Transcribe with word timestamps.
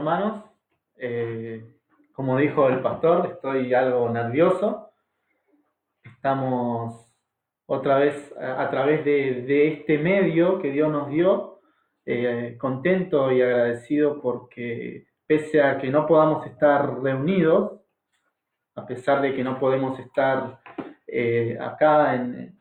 hermanos. 0.00 0.44
Eh, 0.96 1.62
como 2.12 2.38
dijo 2.38 2.68
el 2.68 2.80
pastor, 2.80 3.26
estoy 3.34 3.72
algo 3.74 4.08
nervioso. 4.08 4.90
Estamos 6.02 7.06
otra 7.66 7.98
vez 7.98 8.34
a, 8.38 8.68
través 8.70 9.04
de, 9.04 9.68
este 9.68 9.98
medio 9.98 10.58
que 10.58 10.70
Dios 10.72 10.90
nos 10.90 11.08
dio, 11.10 11.60
eh, 12.06 12.56
contento 12.58 13.30
y 13.30 13.42
agradecido 13.42 14.20
porque 14.20 15.06
pese 15.26 15.62
a 15.62 15.78
que 15.78 15.90
no 15.90 16.06
podamos 16.06 16.46
estar 16.46 17.00
reunidos, 17.00 17.80
a 18.74 18.86
pesar 18.86 19.20
de 19.20 19.34
que 19.34 19.44
no 19.44 19.60
podemos 19.60 19.98
estar 20.00 20.60
eh, 21.06 21.58
acá 21.60 22.14
en, 22.14 22.58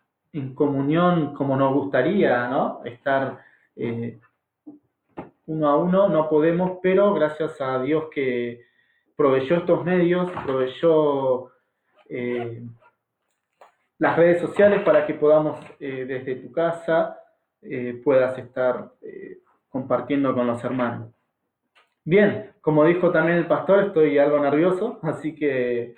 comunión 0.53 1.33
como 1.33 1.55
nos 1.55 1.73
gustaría, 1.73 2.47
¿no? 2.49 2.81
Estar 2.85 3.39
uno 5.49 5.67
a 5.67 5.77
uno, 5.77 6.07
no 6.09 6.29
podemos, 6.29 6.77
pero 6.81 7.11
gracias 7.13 7.59
a 7.59 7.81
Dios 7.81 8.05
que 8.13 8.65
proveyó 9.15 9.57
estos 9.57 9.83
medios, 9.83 10.31
proveyó 10.45 11.49
eh, 12.07 12.61
las 13.97 14.15
redes 14.15 14.41
sociales 14.41 14.83
para 14.83 15.07
que 15.07 15.15
podamos 15.15 15.59
eh, 15.79 16.05
desde 16.05 16.35
tu 16.35 16.51
casa 16.51 17.19
eh, 17.63 17.99
puedas 18.03 18.37
estar 18.37 18.91
compartiendo 19.69 20.35
con 20.35 20.45
los 20.45 20.63
hermanos. 20.63 21.11
Bien, 22.05 22.53
como 22.61 22.85
dijo 22.85 23.11
también 23.11 23.39
el 23.39 23.47
pastor, 23.47 23.85
estoy 23.85 24.19
algo 24.19 24.39
nervioso, 24.39 24.99
así 25.01 25.33
que 25.33 25.95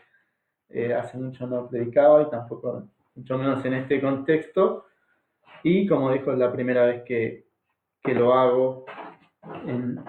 hace 0.98 1.18
mucho 1.18 1.46
no 1.46 1.68
predicaba 1.68 2.22
y 2.22 2.29
tampoco, 2.29 2.88
mucho 3.16 3.38
menos 3.38 3.63
en 3.66 3.74
este 3.74 3.99
contexto. 3.99 4.85
Y 5.62 5.85
como 5.88 6.12
dijo, 6.13 6.32
es 6.32 6.38
la 6.38 6.52
primera 6.52 6.85
vez 6.85 7.04
que, 7.04 7.46
que 8.02 8.13
lo 8.16 8.34
hago 8.34 8.85
en 9.66 10.04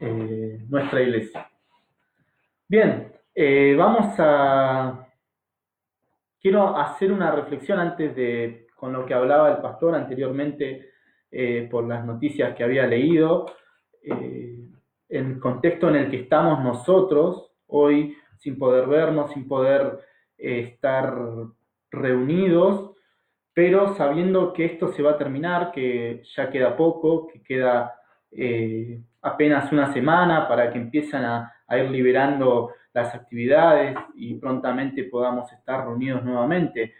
eh, 0.00 0.64
nuestra 0.68 1.02
iglesia. 1.02 1.50
Bien, 2.68 3.12
eh, 3.34 3.74
vamos 3.76 4.14
a... 4.18 5.06
Quiero 6.40 6.76
hacer 6.76 7.12
una 7.12 7.32
reflexión 7.32 7.80
antes 7.80 8.14
de, 8.14 8.68
con 8.76 8.92
lo 8.92 9.04
que 9.04 9.14
hablaba 9.14 9.50
el 9.50 9.58
pastor 9.58 9.94
anteriormente 9.94 10.90
eh, 11.30 11.66
por 11.70 11.86
las 11.86 12.04
noticias 12.04 12.54
que 12.54 12.64
había 12.64 12.86
leído, 12.86 13.46
el 14.00 15.40
contexto 15.40 15.88
en 15.88 15.96
el 15.96 16.10
que 16.10 16.20
estamos 16.20 16.62
nosotros 16.62 17.52
hoy, 17.66 18.16
sin 18.38 18.56
poder 18.56 18.86
vernos, 18.86 19.32
sin 19.32 19.48
poder 19.48 19.98
estar 20.38 21.12
reunidos, 21.90 22.92
pero 23.52 23.94
sabiendo 23.96 24.52
que 24.52 24.64
esto 24.64 24.92
se 24.92 25.02
va 25.02 25.12
a 25.12 25.18
terminar, 25.18 25.72
que 25.72 26.22
ya 26.36 26.48
queda 26.48 26.76
poco, 26.76 27.26
que 27.26 27.42
queda 27.42 27.97
eh, 28.30 29.00
apenas 29.22 29.72
una 29.72 29.92
semana 29.92 30.46
para 30.48 30.70
que 30.70 30.78
empiecen 30.78 31.24
a, 31.24 31.54
ir 31.70 31.90
liberando 31.90 32.72
las 32.94 33.14
actividades 33.14 33.94
y 34.14 34.34
prontamente 34.34 35.04
podamos 35.04 35.52
estar 35.52 35.84
reunidos 35.84 36.24
nuevamente. 36.24 36.94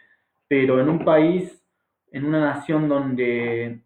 Pero 0.47 0.79
en 0.79 0.89
un 0.89 1.03
país, 1.03 1.63
en 2.11 2.25
una 2.25 2.39
nación 2.39 2.87
donde 2.87 3.81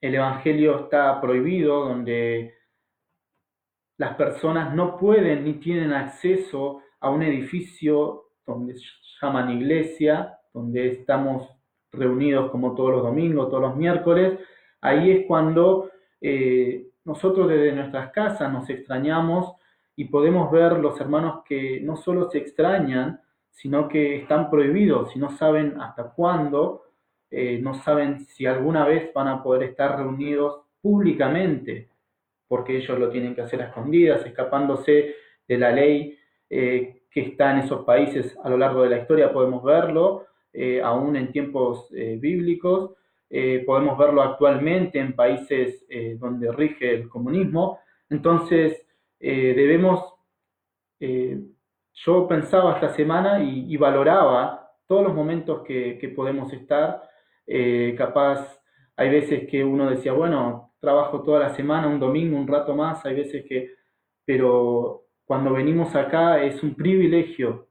el 0.00 0.14
Evangelio 0.14 0.80
está 0.80 1.18
prohibido, 1.20 1.86
donde 1.88 2.54
las 3.96 4.14
personas 4.16 4.74
no 4.74 4.98
pueden 4.98 5.44
ni 5.44 5.54
tienen 5.54 5.92
acceso 5.92 6.82
a 7.00 7.08
un 7.08 7.22
edificio 7.22 8.24
donde 8.46 8.74
llaman 9.20 9.50
iglesia, 9.50 10.38
donde 10.52 10.88
estamos 10.88 11.48
reunidos 11.92 12.50
como 12.50 12.74
todos 12.74 12.92
los 12.92 13.02
domingos, 13.02 13.48
todos 13.48 13.62
los 13.62 13.76
miércoles, 13.76 14.38
ahí 14.80 15.10
es 15.10 15.26
cuando 15.26 15.90
eh, 16.20 16.86
nosotros 17.04 17.48
desde 17.48 17.72
nuestras 17.72 18.10
casas 18.10 18.52
nos 18.52 18.68
extrañamos 18.70 19.54
y 19.94 20.06
podemos 20.06 20.50
ver 20.50 20.72
los 20.72 21.00
hermanos 21.00 21.42
que 21.44 21.80
no 21.80 21.96
solo 21.96 22.30
se 22.30 22.38
extrañan, 22.38 23.20
sino 23.50 23.88
que 23.88 24.16
están 24.16 24.50
prohibidos 24.50 25.14
y 25.16 25.18
no 25.18 25.30
saben 25.30 25.80
hasta 25.80 26.10
cuándo, 26.10 26.82
eh, 27.30 27.58
no 27.62 27.74
saben 27.74 28.26
si 28.26 28.46
alguna 28.46 28.84
vez 28.86 29.12
van 29.14 29.28
a 29.28 29.42
poder 29.42 29.70
estar 29.70 29.96
reunidos 29.96 30.62
públicamente, 30.80 31.88
porque 32.48 32.76
ellos 32.76 32.98
lo 32.98 33.08
tienen 33.08 33.34
que 33.34 33.42
hacer 33.42 33.62
a 33.62 33.66
escondidas, 33.66 34.24
escapándose 34.26 35.14
de 35.48 35.58
la 35.58 35.72
ley 35.72 36.18
eh, 36.50 37.02
que 37.10 37.20
está 37.20 37.52
en 37.52 37.58
esos 37.58 37.84
países 37.84 38.36
a 38.42 38.50
lo 38.50 38.58
largo 38.58 38.82
de 38.82 38.90
la 38.90 38.98
historia, 38.98 39.32
podemos 39.32 39.62
verlo, 39.62 40.26
aún 40.82 41.16
en 41.16 41.32
tiempos 41.32 41.90
bíblicos, 41.90 42.92
eh, 43.28 43.64
podemos 43.66 43.98
verlo 43.98 44.22
actualmente 44.22 44.98
en 44.98 45.14
países 45.14 45.84
eh, 45.88 46.16
donde 46.18 46.52
rige 46.52 46.94
el 46.94 47.08
comunismo. 47.08 47.80
Entonces, 48.08 48.86
eh, 49.18 49.54
debemos, 49.54 50.14
yo 50.98 52.28
pensaba 52.28 52.74
esta 52.74 52.94
semana 52.94 53.42
y, 53.42 53.76
valoraba 53.76 54.70
todos 54.86 55.04
los 55.04 55.14
momentos 55.14 55.62
que, 55.62 55.98
que 55.98 56.08
podemos 56.08 56.52
estar. 56.52 57.02
capaz, 57.96 58.60
hay 58.96 59.10
veces 59.10 59.48
que 59.48 59.62
uno 59.64 59.90
decía, 59.90 60.12
bueno, 60.12 60.74
trabajo 60.80 61.22
toda 61.22 61.40
la 61.40 61.54
semana, 61.54 61.88
un 61.88 62.00
domingo, 62.00 62.36
un 62.38 62.48
rato 62.48 62.74
más, 62.74 63.04
hay 63.04 63.14
veces 63.14 63.44
que, 63.46 63.74
pero 64.24 65.06
cuando 65.24 65.52
venimos 65.52 65.94
acá 65.94 66.42
es 66.42 66.62
un 66.62 66.74
privilegio 66.74 67.68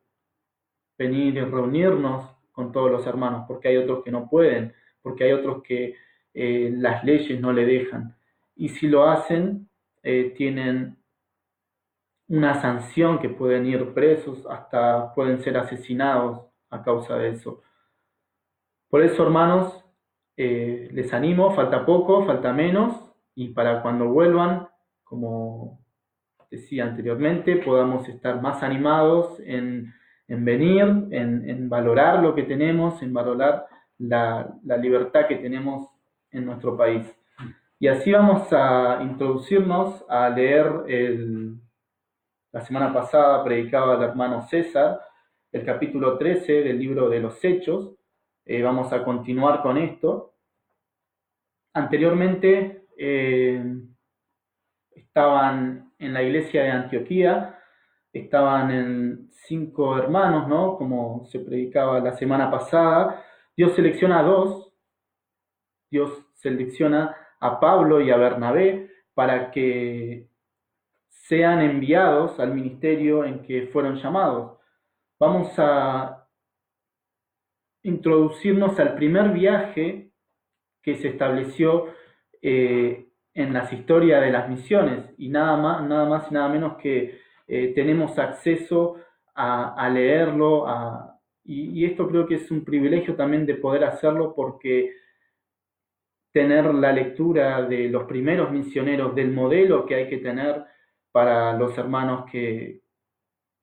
venir 0.98 1.36
y 1.36 1.42
reunirnos 1.42 2.36
con 2.52 2.72
todos 2.72 2.92
los 2.92 3.08
hermanos, 3.08 3.46
porque 3.48 3.70
hay 3.70 3.78
otros 3.78 4.04
que 4.04 4.12
no 4.12 4.30
pueden 4.30 4.74
porque 5.06 5.26
hay 5.26 5.34
otros 5.34 5.62
que 5.62 5.96
eh, 6.34 6.74
las 6.76 7.04
leyes 7.04 7.40
no 7.40 7.54
le 7.54 7.64
dejan. 7.64 8.16
Y 8.56 8.70
si 8.70 8.88
lo 8.88 9.08
hacen, 9.08 9.70
eh, 10.02 10.34
tienen 10.36 10.98
una 12.28 12.60
sanción 12.60 13.20
que 13.20 13.30
pueden 13.30 13.68
ir 13.68 13.94
presos, 13.94 14.48
hasta 14.50 15.14
pueden 15.14 15.44
ser 15.44 15.58
asesinados 15.58 16.48
a 16.72 16.82
causa 16.82 17.20
de 17.20 17.30
eso. 17.30 17.62
Por 18.90 19.04
eso, 19.04 19.22
hermanos, 19.22 19.86
eh, 20.38 20.90
les 20.92 21.14
animo, 21.14 21.52
falta 21.52 21.86
poco, 21.86 22.26
falta 22.26 22.52
menos, 22.52 23.00
y 23.36 23.50
para 23.50 23.84
cuando 23.84 24.08
vuelvan, 24.08 24.68
como 25.04 25.86
decía 26.50 26.86
anteriormente, 26.86 27.58
podamos 27.58 28.10
estar 28.10 28.42
más 28.42 28.64
animados 28.64 29.40
en, 29.42 29.94
venir, 30.28 30.82
en, 31.12 31.48
en, 31.48 31.70
valorar 31.70 32.24
lo 32.24 32.34
que 32.34 32.42
tenemos, 32.42 33.04
en 33.04 33.14
valorar 33.14 33.68
la, 34.00 34.60
libertad 34.82 35.28
que 35.28 35.36
tenemos 35.36 35.90
en 36.32 36.46
nuestro 36.46 36.76
país. 36.78 37.06
Y 37.80 37.88
así 37.88 38.12
vamos 38.12 38.48
a 38.52 39.00
introducirnos 39.02 40.06
a 40.10 40.30
leer 40.30 40.86
la 42.56 42.62
semana 42.62 42.94
pasada 42.94 43.44
predicaba 43.44 43.96
el 43.96 44.04
hermano 44.04 44.48
César, 44.48 45.02
el 45.52 45.66
capítulo 45.66 46.18
13 46.18 46.64
del 46.64 46.80
libro 46.80 47.10
de 47.10 47.20
los 47.20 47.44
Hechos. 47.44 47.98
Eh, 48.46 48.64
vamos 48.64 48.94
a 48.94 49.04
continuar 49.04 49.62
con 49.62 49.78
esto. 49.78 50.36
Anteriormente 51.74 52.88
eh, 52.98 53.62
estaban 54.90 55.92
en 56.00 56.14
la 56.14 56.24
iglesia 56.24 56.64
de 56.64 56.72
Antioquía, 56.72 57.60
estaban 58.14 58.72
en 58.72 59.28
cinco 59.32 59.98
hermanos, 59.98 60.48
¿no? 60.48 60.78
Como 60.78 61.26
se 61.26 61.40
predicaba 61.40 62.00
la 62.00 62.14
semana 62.14 62.50
pasada, 62.50 63.22
Dios 63.58 63.74
selecciona 63.74 64.20
a 64.20 64.24
dos, 64.24 64.74
Dios 65.90 66.26
selecciona 66.34 67.16
a 67.40 67.60
Pablo 67.60 68.02
y 68.02 68.12
a 68.12 68.18
Bernabé 68.18 68.92
para 69.14 69.52
que 69.52 70.28
sean 71.08 71.62
enviados 71.62 72.40
al 72.40 72.54
ministerio 72.54 73.24
en 73.24 73.42
que 73.44 73.68
fueron 73.68 73.96
llamados. 73.96 74.60
Vamos 75.20 75.54
a 75.58 76.28
introducirnos 77.84 78.78
al 78.80 78.96
primer 78.96 79.32
viaje 79.32 80.12
que 80.82 80.96
se 80.96 81.10
estableció 81.10 81.88
eh, 82.42 83.08
en 83.34 83.54
las 83.54 83.72
historias 83.72 84.22
de 84.22 84.32
las 84.32 84.50
misiones 84.50 85.14
y 85.18 85.30
nada 85.30 85.56
más, 85.58 85.82
nada 85.84 86.06
más 86.06 86.30
y 86.30 86.34
nada 86.34 86.50
menos 86.50 86.78
que 86.78 87.22
eh, 87.48 87.74
tenemos 87.74 88.18
acceso 88.20 88.98
a 89.38 89.90
leerlo, 89.90 90.66
a, 90.66 91.15
y, 91.46 91.86
esto 91.86 92.08
creo 92.08 92.26
que 92.26 92.36
es 92.36 92.50
un 92.52 92.66
privilegio 92.66 93.16
también 93.16 93.46
de 93.46 93.56
poder 93.56 93.84
hacerlo 93.84 94.34
porque 94.36 94.96
tener 96.32 96.74
la 96.74 96.92
lectura 96.92 97.62
de 97.62 97.88
los 97.88 98.06
primeros 98.06 98.52
misioneros, 98.52 99.16
del 99.16 99.32
modelo 99.32 99.86
que 99.86 99.96
hay 99.96 100.10
que 100.10 100.18
tener 100.18 100.64
para 101.12 101.54
los 101.54 101.78
hermanos 101.78 102.26
que, 102.30 102.82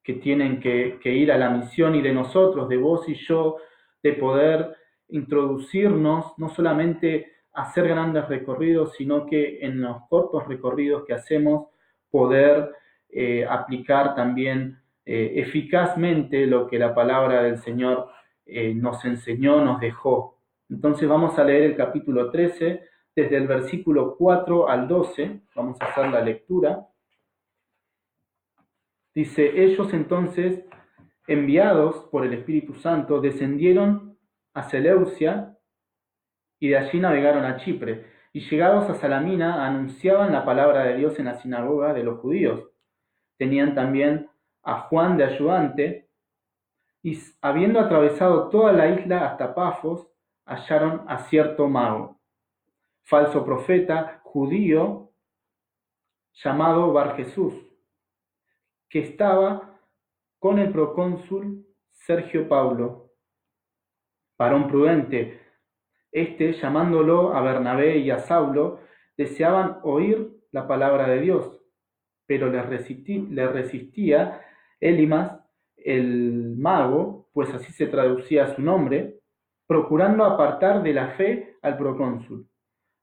que 0.02 0.14
tienen 0.14 0.60
que, 0.60 0.98
ir 1.04 1.32
a 1.32 1.38
la 1.38 1.50
misión 1.50 1.94
y 1.94 2.02
de 2.02 2.12
nosotros, 2.12 2.68
de 2.68 2.76
vos 2.76 3.08
y 3.08 3.14
yo, 3.14 3.58
de 4.02 4.14
poder 4.14 4.76
introducirnos, 5.08 6.38
no 6.38 6.48
solamente 6.48 7.32
hacer 7.52 7.88
grandes 7.88 8.28
recorridos, 8.28 8.94
sino 8.96 9.26
que 9.26 9.58
en 9.60 9.80
los 9.80 10.08
cortos 10.08 10.46
recorridos 10.48 11.04
que 11.04 11.14
hacemos 11.14 11.68
poder 12.10 12.70
eh, 13.10 13.44
aplicar 13.48 14.14
también 14.14 14.81
eh, 15.04 15.32
eficazmente 15.36 16.46
lo 16.46 16.66
que 16.68 16.78
la 16.78 16.94
palabra 16.94 17.42
del 17.42 17.58
Señor 17.58 18.08
eh, 18.46 18.74
nos 18.74 19.04
enseñó, 19.04 19.64
nos 19.64 19.80
dejó. 19.80 20.38
Entonces 20.68 21.08
vamos 21.08 21.38
a 21.38 21.44
leer 21.44 21.62
el 21.62 21.76
capítulo 21.76 22.30
13, 22.30 22.82
desde 23.14 23.36
el 23.36 23.46
versículo 23.46 24.16
4 24.16 24.68
al 24.68 24.88
12, 24.88 25.42
vamos 25.54 25.80
a 25.80 25.86
hacer 25.86 26.10
la 26.10 26.22
lectura. 26.22 26.86
Dice, 29.14 29.62
ellos 29.62 29.92
entonces, 29.92 30.64
enviados 31.26 32.08
por 32.10 32.24
el 32.24 32.32
Espíritu 32.32 32.74
Santo, 32.74 33.20
descendieron 33.20 34.16
a 34.54 34.62
Seleucia 34.70 35.58
y 36.58 36.68
de 36.68 36.78
allí 36.78 37.00
navegaron 37.00 37.44
a 37.44 37.58
Chipre. 37.58 38.06
Y 38.32 38.40
llegados 38.48 38.88
a 38.88 38.94
Salamina, 38.94 39.66
anunciaban 39.66 40.32
la 40.32 40.46
palabra 40.46 40.84
de 40.84 40.96
Dios 40.96 41.18
en 41.18 41.26
la 41.26 41.34
sinagoga 41.34 41.92
de 41.92 42.02
los 42.02 42.20
judíos. 42.20 42.70
Tenían 43.36 43.74
también 43.74 44.30
a 44.62 44.80
Juan 44.82 45.16
de 45.16 45.24
ayudante, 45.24 46.08
y 47.02 47.18
habiendo 47.40 47.80
atravesado 47.80 48.48
toda 48.48 48.72
la 48.72 48.88
isla 48.88 49.26
hasta 49.26 49.54
Pafos, 49.54 50.08
hallaron 50.44 51.04
a 51.08 51.18
cierto 51.18 51.68
mago, 51.68 52.20
falso 53.02 53.44
profeta 53.44 54.20
judío, 54.22 55.10
llamado 56.32 56.92
Bar 56.92 57.16
Jesús, 57.16 57.54
que 58.88 59.00
estaba 59.00 59.78
con 60.38 60.58
el 60.58 60.72
procónsul 60.72 61.66
Sergio 61.90 62.48
Paulo, 62.48 63.12
varón 64.38 64.68
prudente. 64.68 65.40
Este, 66.10 66.52
llamándolo 66.52 67.34
a 67.34 67.40
Bernabé 67.40 67.98
y 67.98 68.10
a 68.10 68.18
Saulo, 68.18 68.80
deseaban 69.16 69.78
oír 69.82 70.30
la 70.50 70.66
palabra 70.66 71.06
de 71.08 71.20
Dios, 71.20 71.60
pero 72.26 72.50
le, 72.50 72.60
resistía 73.46 74.40
Elimas, 74.82 75.38
el 75.76 76.56
mago, 76.58 77.28
pues 77.32 77.54
así 77.54 77.72
se 77.72 77.86
traducía 77.86 78.54
su 78.54 78.60
nombre, 78.60 79.20
procurando 79.66 80.24
apartar 80.24 80.82
de 80.82 80.92
la 80.92 81.12
fe 81.12 81.56
al 81.62 81.78
procónsul. 81.78 82.48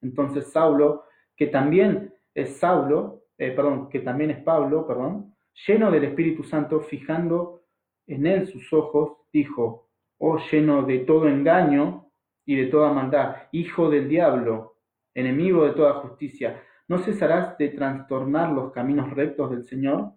Entonces 0.02 0.52
Saulo, 0.52 1.06
que 1.38 1.48
también 1.48 2.14
es 2.34 2.58
Saulo, 2.58 3.24
eh, 3.38 3.52
perdón, 3.52 3.88
que 3.90 4.00
también 4.00 4.30
es 4.31 4.44
Pablo, 4.44 4.86
perdón, 4.86 5.34
lleno 5.68 5.90
del 5.90 6.04
Espíritu 6.04 6.44
Santo, 6.44 6.81
fijando 6.81 7.64
en 8.08 8.28
él 8.28 8.48
sus 8.48 8.74
ojos, 8.74 9.18
dijo, 9.31 9.88
oh 10.18 10.38
lleno 10.52 10.84
de 10.84 11.00
todo 11.00 11.30
engaño 11.30 12.12
y 12.46 12.58
de 12.58 12.68
toda 12.68 12.92
maldad, 12.92 13.48
hijo 13.54 13.90
del 13.90 14.10
diablo, 14.10 14.76
enemigo 15.16 15.66
de 15.66 15.72
toda 15.72 16.02
justicia, 16.02 16.62
¿no 16.90 17.00
cesarás 17.00 17.58
de 17.58 17.70
trastornar 17.70 18.52
los 18.52 18.74
caminos 18.74 19.12
rectos 19.12 19.52
del 19.52 19.64
Señor? 19.64 20.12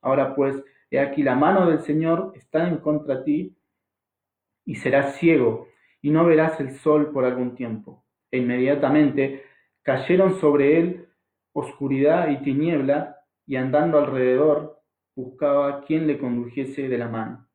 Ahora 0.00 0.34
pues, 0.34 0.62
he 0.92 1.00
aquí 1.00 1.22
la 1.22 1.34
mano 1.34 1.68
del 1.68 1.80
Señor 1.80 2.32
está 2.34 2.68
en 2.68 2.76
contra 2.78 3.24
ti, 3.24 3.56
y 4.64 4.74
serás 4.76 5.16
ciego, 5.16 5.68
y 6.02 6.10
no 6.10 6.24
verás 6.24 6.60
el 6.60 6.72
sol 6.72 7.10
por 7.12 7.24
algún 7.24 7.54
tiempo. 7.54 8.04
E 8.30 8.38
inmediatamente 8.38 9.44
cayeron 9.82 10.38
sobre 10.38 10.78
él 10.78 11.08
oscuridad 11.52 12.28
y 12.28 12.42
tiniebla, 12.42 13.16
y 13.46 13.56
andando 13.56 13.98
alrededor 13.98 14.80
buscaba 15.16 15.82
quien 15.84 16.06
le 16.06 16.18
condujese 16.18 16.88
de 16.88 16.98
la 16.98 17.08
mano. 17.08 17.48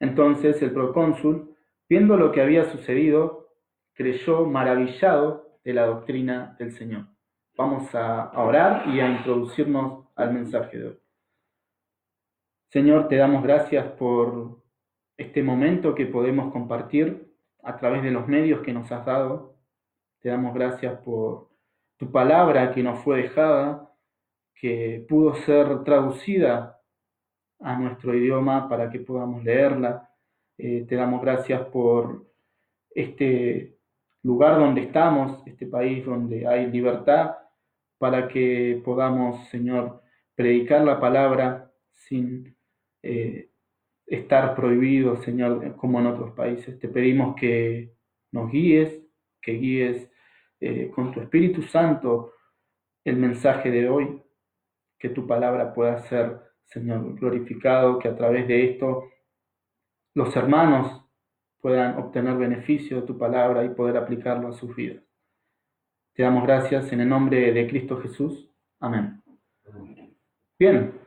Entonces 0.00 0.60
el 0.62 0.72
procónsul, 0.72 1.54
viendo 1.88 2.16
lo 2.16 2.32
que 2.32 2.40
había 2.40 2.64
sucedido, 2.64 3.48
creyó 3.94 4.46
maravillado 4.46 5.58
de 5.64 5.74
la 5.74 5.86
doctrina 5.86 6.56
del 6.58 6.72
Señor. 6.72 7.06
Vamos 7.56 7.94
a 7.94 8.32
orar 8.34 8.88
y 8.88 9.00
a 9.00 9.08
introducirnos 9.08 10.08
al 10.16 10.34
mensaje 10.34 10.78
de 10.78 10.88
hoy. 10.88 11.03
Señor, 12.74 13.06
te 13.06 13.14
damos 13.14 13.44
gracias 13.44 13.86
por 13.92 14.60
este 15.16 15.44
momento 15.44 15.94
que 15.94 16.06
podemos 16.06 16.52
compartir 16.52 17.32
a 17.62 17.76
través 17.76 18.02
de 18.02 18.10
los 18.10 18.26
medios 18.26 18.62
que 18.62 18.72
nos 18.72 18.90
has 18.90 19.06
dado. 19.06 19.60
Te 20.18 20.30
damos 20.30 20.52
gracias 20.52 20.98
por 21.02 21.50
tu 21.96 22.10
palabra 22.10 22.74
que 22.74 22.82
nos 22.82 22.98
fue 23.04 23.22
dejada, 23.22 23.94
que 24.56 25.06
pudo 25.08 25.36
ser 25.36 25.84
traducida 25.84 26.80
a 27.60 27.78
nuestro 27.78 28.12
idioma 28.12 28.68
para 28.68 28.90
que 28.90 28.98
podamos 28.98 29.44
leerla. 29.44 30.10
Eh, 30.58 30.84
te 30.88 30.96
damos 30.96 31.22
gracias 31.22 31.64
por 31.68 32.26
este 32.90 33.78
lugar 34.24 34.58
donde 34.58 34.80
estamos, 34.80 35.46
este 35.46 35.68
país 35.68 36.04
donde 36.04 36.44
hay 36.44 36.66
libertad, 36.66 37.36
para 37.98 38.26
que 38.26 38.82
podamos, 38.84 39.48
Señor, 39.50 40.02
predicar 40.34 40.82
la 40.82 40.98
palabra 40.98 41.70
sin 41.92 42.53
eh, 43.06 43.50
estar 44.06 44.54
prohibido, 44.54 45.16
Señor, 45.22 45.76
como 45.76 46.00
en 46.00 46.06
otros 46.06 46.32
países. 46.32 46.78
Te 46.78 46.88
pedimos 46.88 47.36
que 47.36 47.92
nos 48.32 48.50
guíes, 48.50 49.02
que 49.42 49.52
guíes 49.52 50.10
eh, 50.58 50.90
con 50.94 51.12
tu 51.12 51.20
Espíritu 51.20 51.60
Santo 51.62 52.32
el 53.04 53.16
mensaje 53.16 53.70
de 53.70 53.90
hoy, 53.90 54.22
que 54.98 55.10
tu 55.10 55.26
palabra 55.26 55.74
pueda 55.74 55.98
ser, 56.08 56.40
Señor, 56.64 57.14
glorificado, 57.18 57.98
que 57.98 58.08
a 58.08 58.16
través 58.16 58.48
de 58.48 58.70
esto 58.70 59.04
los 60.14 60.34
hermanos 60.34 61.04
puedan 61.60 61.98
obtener 61.98 62.38
beneficio 62.38 63.02
de 63.02 63.06
tu 63.06 63.18
palabra 63.18 63.66
y 63.66 63.68
poder 63.70 63.98
aplicarlo 63.98 64.48
a 64.48 64.52
sus 64.52 64.74
vidas. 64.74 65.04
Te 66.14 66.22
damos 66.22 66.44
gracias 66.44 66.90
en 66.90 67.02
el 67.02 67.08
nombre 67.10 67.52
de 67.52 67.66
Cristo 67.68 68.00
Jesús. 68.00 68.50
Amén. 68.80 69.22
Bien, 70.58 71.03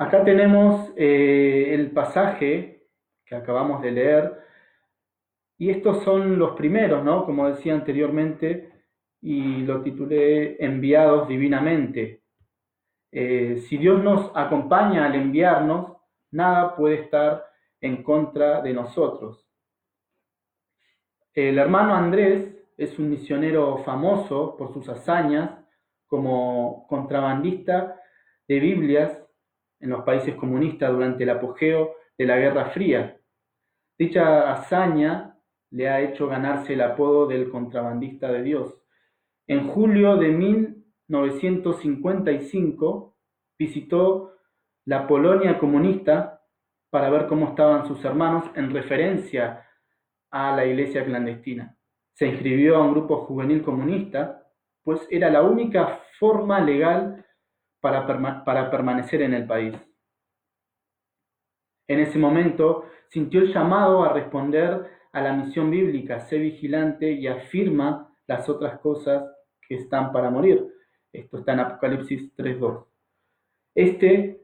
acá 0.00 0.24
tenemos 0.24 0.90
eh, 0.96 1.74
el 1.74 1.90
pasaje 1.90 2.86
que 3.26 3.34
acabamos 3.34 3.82
de 3.82 3.90
leer 3.92 4.40
y 5.58 5.68
estos 5.68 6.02
son 6.04 6.38
los 6.38 6.56
primeros, 6.56 7.04
¿no? 7.04 7.26
Como 7.26 7.46
decía 7.46 7.74
anteriormente, 7.74 8.72
y 9.20 9.58
lo 9.58 9.82
titulé 9.82 10.56
Enviados 10.64 11.28
divinamente. 11.28 12.22
Eh, 13.12 13.62
si 13.68 13.76
Dios 13.76 14.02
nos 14.02 14.32
acompaña 14.34 15.04
al 15.04 15.16
enviarnos, 15.16 15.98
nada 16.30 16.74
puede 16.74 17.02
estar 17.02 17.44
en 17.82 18.02
contra 18.02 18.62
de 18.62 18.72
nosotros. 18.72 19.46
El 21.34 21.58
hermano 21.58 21.94
Andrés 21.94 22.56
es 22.78 22.98
un 22.98 23.10
misionero 23.10 23.76
famoso 23.84 24.56
por 24.56 24.72
sus 24.72 24.88
hazañas 24.88 25.50
como 26.06 26.86
contrabandista 26.88 28.00
de 28.48 28.60
Biblias 28.60 29.19
en 29.80 29.90
los 29.90 30.04
países 30.04 30.36
comunistas 30.36 30.92
durante 30.92 31.24
el 31.24 31.30
apogeo 31.30 31.96
de 32.16 32.26
la 32.26 32.36
Guerra 32.36 32.66
Fría. 32.66 33.16
Dicha 33.98 34.52
hazaña 34.52 35.36
le 35.70 35.88
ha 35.88 36.00
hecho 36.00 36.28
ganarse 36.28 36.74
el 36.74 36.82
apodo 36.82 37.26
del 37.26 37.50
contrabandista 37.50 38.30
de 38.30 38.42
Dios. 38.42 38.76
En 39.46 39.68
julio 39.68 40.16
de 40.16 40.28
1955 40.28 43.16
visitó 43.58 44.34
la 44.86 45.06
Polonia 45.06 45.58
comunista 45.58 46.42
para 46.90 47.10
ver 47.10 47.26
cómo 47.26 47.48
estaban 47.48 47.86
sus 47.86 48.02
hermanos 48.04 48.44
en 48.54 48.72
referencia 48.72 49.66
a 50.30 50.54
la 50.54 50.64
iglesia 50.64 51.04
clandestina. 51.04 51.76
Se 52.14 52.26
inscribió 52.26 52.76
a 52.76 52.84
un 52.84 52.92
grupo 52.92 53.24
juvenil 53.26 53.62
comunista, 53.62 54.46
pues 54.82 55.06
era 55.10 55.28
la 55.30 55.42
única 55.42 56.00
forma 56.18 56.60
legal 56.60 57.24
para, 57.80 58.70
permanecer 58.70 59.22
en 59.22 59.34
el 59.34 59.46
país. 59.46 59.74
En 61.88 62.00
ese 62.00 62.18
momento 62.18 62.86
sintió 63.08 63.40
el 63.40 63.52
llamado 63.52 64.04
a 64.04 64.12
responder 64.12 64.90
a 65.12 65.20
la 65.20 65.32
misión 65.32 65.70
bíblica, 65.70 66.20
sé 66.20 66.38
vigilante 66.38 67.10
y 67.10 67.26
afirma 67.26 68.14
las 68.26 68.48
otras 68.48 68.78
cosas 68.78 69.24
que 69.66 69.74
están 69.74 70.12
para 70.12 70.30
morir. 70.30 70.66
Esto 71.12 71.38
está 71.38 71.54
en 71.54 71.60
Apocalipsis 71.60 72.34
3.2. 72.36 72.86
Este 73.74 74.40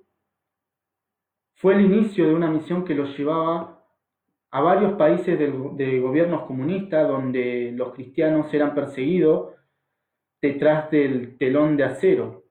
fue 1.55 1.75
el 1.75 1.83
inicio 1.83 2.27
de 2.27 2.35
una 2.35 2.51
misión 2.51 2.85
que 2.85 2.95
los 2.95 3.17
llevaba 3.17 3.77
a 4.51 4.61
varios 4.61 4.95
países 4.95 5.39
de, 5.39 6.01
gobiernos 6.01 6.47
comunistas 6.47 7.07
donde 7.07 7.73
los 7.73 7.93
cristianos 7.95 8.53
eran 8.55 8.75
perseguidos 8.75 9.55
detrás 10.41 10.91
del 10.91 11.37
telón 11.39 11.77
de 11.77 11.85
acero, 11.85 12.46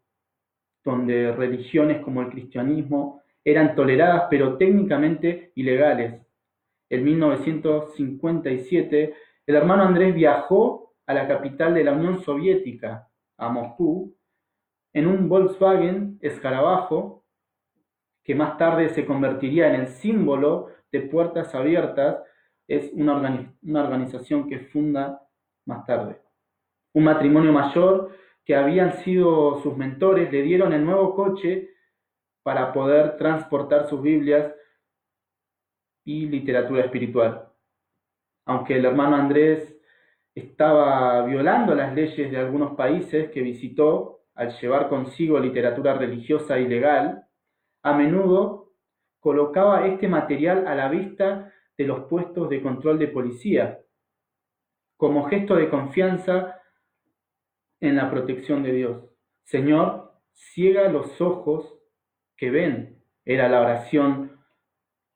donde 0.86 1.34
religiones 1.34 2.02
como 2.02 2.22
el 2.22 2.30
cristianismo 2.30 3.22
eran 3.44 3.76
toleradas 3.76 4.28
pero 4.30 4.58
técnicamente 4.58 5.52
ilegales 5.56 6.26
en 6.90 7.04
1957, 7.04 9.16
el 9.48 9.56
hermano 9.56 9.84
Andrés 9.84 10.14
viajó 10.14 10.94
a 11.08 11.14
la 11.14 11.28
capital 11.28 11.74
de 11.74 11.84
la 11.84 11.94
Unión 11.94 12.22
Soviética, 12.22 13.10
a 13.38 13.50
Moscú, 13.50 14.16
en 14.94 15.08
un 15.08 15.28
Volkswagen 15.28 16.20
escarabajo 16.22 17.26
que 18.24 18.36
más 18.36 18.58
tarde 18.58 18.90
se 18.90 19.06
convertiría 19.06 19.74
en 19.74 19.82
el 19.82 19.88
símbolo 19.88 20.68
de 20.92 21.02
Puertas 21.02 21.54
Abiertas, 21.54 22.18
es 22.68 22.92
una, 22.94 23.54
una 23.62 23.84
organización 23.84 24.48
que 24.48 24.60
funda 24.60 25.22
más 25.66 25.86
tarde. 25.86 26.22
Un 26.94 27.04
matrimonio 27.04 27.52
mayor 27.52 28.12
que 28.46 28.56
habían 28.56 28.94
sido 29.00 29.60
sus 29.62 29.76
mentores 29.76 30.32
le 30.32 30.44
dieron 30.44 30.72
el 30.72 30.86
nuevo 30.86 31.16
coche 31.16 31.72
para 32.44 32.72
poder 32.72 33.18
transportar 33.18 33.90
sus 33.90 34.02
Biblias 34.02 34.54
y 36.06 36.28
literatura 36.28 36.84
espiritual. 36.84 37.50
Aunque 38.46 38.76
el 38.76 38.86
hermano 38.86 39.16
Andrés 39.16 39.76
estaba 40.36 41.26
violando 41.26 41.74
las 41.74 41.96
leyes 41.96 42.30
de 42.30 42.38
algunos 42.38 42.76
países 42.76 43.32
que 43.32 43.42
visitó, 43.42 44.22
al 44.36 44.52
llevar 44.60 44.90
consigo 44.90 45.40
literatura 45.40 45.96
religiosa 45.96 46.60
y 46.60 46.68
legal, 46.68 47.26
a 47.82 47.94
menudo 47.94 48.74
colocaba 49.20 49.88
este 49.88 50.08
material 50.08 50.68
a 50.68 50.76
la 50.76 50.90
vista 50.90 51.52
de 51.78 51.86
los 51.86 52.02
puestos 52.02 52.50
de 52.50 52.62
control 52.62 53.00
de 53.00 53.08
policía, 53.08 53.80
como 54.98 55.24
gesto 55.24 55.56
de 55.56 55.70
confianza 55.70 56.55
en 57.86 57.96
la 57.96 58.10
protección 58.10 58.64
de 58.64 58.74
Dios. 58.74 59.04
Señor, 59.44 60.14
ciega 60.34 60.90
los 60.90 61.20
ojos 61.22 61.78
que 62.36 62.50
ven, 62.50 63.02
era 63.24 63.48
la 63.50 63.62
oración 63.62 64.40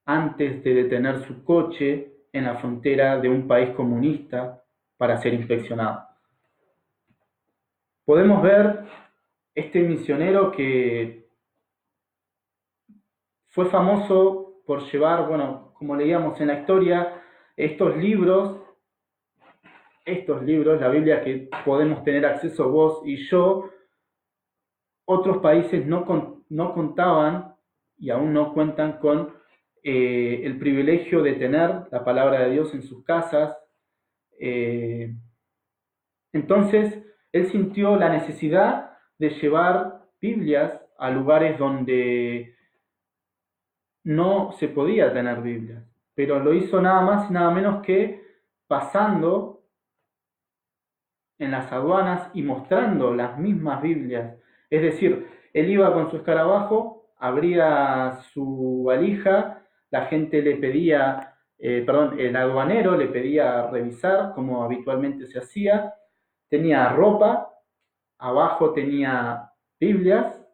antes 0.05 0.63
de 0.63 0.73
detener 0.73 1.19
su 1.25 1.43
coche 1.43 2.13
en 2.31 2.45
la 2.45 2.55
frontera 2.55 3.19
de 3.19 3.29
un 3.29 3.47
país 3.47 3.71
comunista 3.71 4.63
para 4.97 5.17
ser 5.17 5.33
inspeccionado. 5.33 6.07
Podemos 8.05 8.41
ver 8.41 8.85
este 9.53 9.81
misionero 9.81 10.51
que 10.51 11.27
fue 13.47 13.65
famoso 13.65 14.61
por 14.65 14.83
llevar, 14.91 15.27
bueno, 15.27 15.73
como 15.73 15.95
leíamos 15.95 16.39
en 16.41 16.47
la 16.47 16.59
historia, 16.59 17.21
estos 17.55 17.97
libros, 17.97 18.61
estos 20.05 20.43
libros, 20.43 20.79
la 20.79 20.89
Biblia 20.89 21.21
que 21.23 21.49
podemos 21.65 22.03
tener 22.03 22.25
acceso 22.25 22.69
vos 22.69 23.01
y 23.05 23.17
yo, 23.27 23.69
otros 25.05 25.37
países 25.39 25.85
no, 25.85 26.43
no 26.49 26.73
contaban 26.73 27.55
y 27.97 28.09
aún 28.09 28.33
no 28.33 28.53
cuentan 28.53 28.99
con 28.99 29.33
eh, 29.83 30.41
el 30.43 30.59
privilegio 30.59 31.21
de 31.21 31.33
tener 31.33 31.87
la 31.91 32.03
palabra 32.03 32.41
de 32.41 32.51
Dios 32.51 32.73
en 32.73 32.83
sus 32.83 33.03
casas. 33.03 33.57
Eh, 34.39 35.13
entonces, 36.33 37.03
él 37.31 37.47
sintió 37.47 37.95
la 37.95 38.09
necesidad 38.09 38.97
de 39.17 39.29
llevar 39.29 40.05
Biblias 40.21 40.79
a 40.97 41.09
lugares 41.09 41.57
donde 41.57 42.55
no 44.03 44.51
se 44.53 44.67
podía 44.67 45.13
tener 45.13 45.41
Biblias, 45.41 45.83
pero 46.13 46.39
lo 46.39 46.53
hizo 46.53 46.81
nada 46.81 47.01
más 47.01 47.29
y 47.29 47.33
nada 47.33 47.51
menos 47.51 47.81
que 47.83 48.21
pasando 48.67 49.58
en 51.39 51.51
las 51.51 51.71
aduanas 51.71 52.29
y 52.33 52.43
mostrando 52.43 53.13
las 53.13 53.37
mismas 53.39 53.81
Biblias. 53.81 54.35
Es 54.69 54.81
decir, 54.81 55.27
él 55.53 55.69
iba 55.69 55.91
con 55.93 56.11
su 56.11 56.17
escarabajo, 56.17 57.09
abría 57.17 58.19
su 58.33 58.83
valija, 58.85 59.63
la 59.89 60.05
gente 60.05 60.41
le 60.41 60.57
pedía, 60.57 61.33
eh, 61.57 61.83
perdón, 61.85 62.19
el 62.19 62.35
aduanero 62.35 62.95
le 62.95 63.07
pedía 63.07 63.67
revisar 63.67 64.33
como 64.35 64.63
habitualmente 64.63 65.25
se 65.25 65.39
hacía, 65.39 65.93
tenía 66.49 66.89
ropa, 66.89 67.49
abajo 68.19 68.73
tenía 68.73 69.51
Biblias 69.79 70.45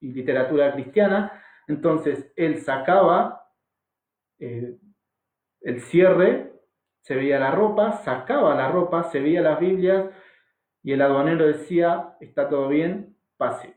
y 0.00 0.12
literatura 0.12 0.72
cristiana, 0.72 1.32
entonces 1.68 2.32
él 2.36 2.58
sacaba 2.58 3.46
eh, 4.38 4.76
el 5.60 5.80
cierre, 5.82 6.51
se 7.02 7.16
veía 7.16 7.38
la 7.38 7.50
ropa, 7.50 7.92
sacaba 8.04 8.54
la 8.54 8.70
ropa, 8.70 9.04
se 9.04 9.20
veía 9.20 9.42
las 9.42 9.60
Biblias 9.60 10.10
y 10.82 10.92
el 10.92 11.02
aduanero 11.02 11.46
decía, 11.46 12.16
está 12.20 12.48
todo 12.48 12.68
bien, 12.68 13.16
pase. 13.36 13.76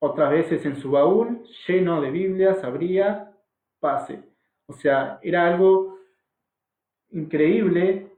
Otras 0.00 0.30
veces 0.30 0.66
en 0.66 0.76
su 0.76 0.90
baúl, 0.90 1.44
lleno 1.66 2.00
de 2.00 2.10
Biblias, 2.10 2.62
abría, 2.64 3.32
pase. 3.80 4.22
O 4.66 4.72
sea, 4.72 5.20
era 5.22 5.46
algo 5.46 5.98
increíble, 7.10 8.10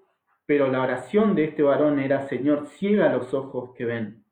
pero 0.46 0.68
la 0.68 0.82
oración 0.82 1.34
de 1.34 1.44
este 1.44 1.62
varón 1.62 1.98
era, 1.98 2.26
Señor, 2.28 2.66
ciega 2.68 3.12
los 3.12 3.32
ojos 3.34 3.74
que 3.74 3.84
ven. 3.84 4.24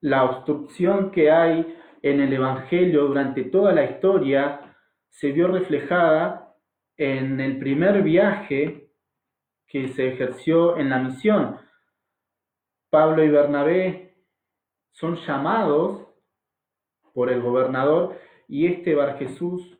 La 0.00 0.24
obstrucción 0.24 1.10
que 1.10 1.30
hay 1.30 1.76
en 2.02 2.20
el 2.20 2.32
Evangelio 2.32 3.06
durante 3.06 3.44
toda 3.44 3.72
la 3.72 3.84
historia 3.84 4.76
se 5.08 5.32
vio 5.32 5.48
reflejada 5.48 6.47
en 6.98 7.40
el 7.40 7.58
primer 7.58 8.02
viaje 8.02 8.90
que 9.68 9.88
se 9.88 10.08
ejerció 10.08 10.76
en 10.76 10.90
la 10.90 10.98
misión. 10.98 11.58
Pablo 12.90 13.22
y 13.22 13.28
Bernabé 13.30 14.16
son 14.92 15.16
llamados 15.16 16.08
por 17.14 17.30
el 17.30 17.40
gobernador 17.40 18.18
y 18.48 18.66
este 18.66 18.94
Bar 18.94 19.18
Jesús 19.18 19.78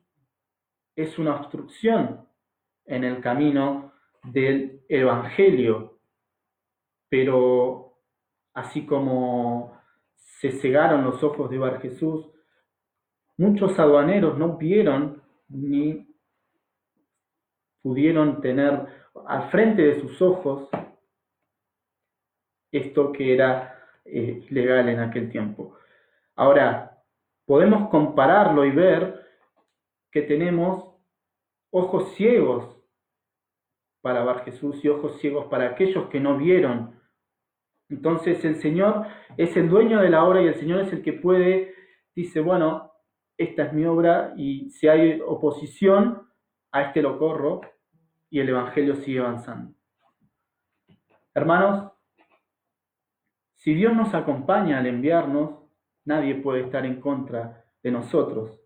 es 0.95 1.19
una 1.19 1.37
obstrucción 1.37 2.29
en 2.85 3.05
el 3.05 3.21
camino 3.21 3.93
del 4.23 4.85
Evangelio. 4.89 5.99
Pero 7.09 7.99
así 8.55 8.87
como 8.87 9.79
se 10.15 10.53
cegaron 10.53 11.05
los 11.05 11.23
ojos 11.25 11.51
de 11.51 11.59
Bar 11.59 11.81
Jesús. 11.81 12.31
Muchos 13.37 13.79
aduaneros 13.79 14.39
no 14.39 14.57
vieron 14.57 15.23
ni 15.49 16.07
pudieron 17.89 18.43
tener 18.43 18.85
al 19.27 19.51
frente 19.51 19.81
de 19.81 20.01
sus 20.01 20.21
ojos 20.21 20.69
esto 22.71 23.13
que 23.13 23.33
era 23.33 23.83
eh, 24.05 24.45
legal 24.51 24.91
en 24.91 25.01
aquel 25.01 25.31
tiempo. 25.31 25.79
Ahora, 26.37 27.03
podemos 27.47 27.89
compararlo 27.89 28.67
y 28.67 28.73
ver 28.73 29.25
que 30.13 30.21
tenemos 30.21 30.85
ojos 31.73 32.13
ciegos 32.15 32.77
para 34.03 34.23
Bar 34.23 34.45
Jesús 34.45 34.85
y 34.85 34.89
ojos 34.89 35.19
ciegos 35.19 35.47
para 35.47 35.71
aquellos 35.71 36.11
que 36.11 36.21
no 36.21 36.37
vieron 36.37 36.99
entonces 37.89 38.45
el 38.45 38.57
Señor 38.57 39.07
es 39.39 39.57
el 39.57 39.71
dueño 39.71 40.03
de 40.03 40.11
la 40.11 40.23
obra 40.23 40.43
y 40.43 40.47
el 40.49 40.57
Señor 40.57 40.81
es 40.81 40.93
el 40.93 41.01
que 41.01 41.15
puede, 41.15 41.75
dice, 42.15 42.41
bueno, 42.41 42.93
esta 43.39 43.65
es 43.65 43.73
mi 43.73 43.87
obra 43.87 44.35
y 44.37 44.69
si 44.69 44.89
hay 44.89 45.23
oposición, 45.27 46.29
a 46.71 46.83
este 46.83 47.01
lo 47.01 47.19
corro 47.19 47.63
y 48.31 48.41
el 48.41 48.49
Evangelio 48.49 48.97
sigue 48.97 49.21
avanzando. 49.21 49.75
Hermanos, 51.35 51.93
si 53.55 53.75
Dios 53.75 53.95
nos 53.95 54.15
acompaña 54.15 54.79
al 54.79 54.87
enviarnos, 54.87 55.61
nadie 56.05 56.35
puede 56.37 56.63
estar 56.63 56.87
en 56.87 57.01
contra 57.01 57.65
de 57.83 57.91
nosotros. 57.91 58.61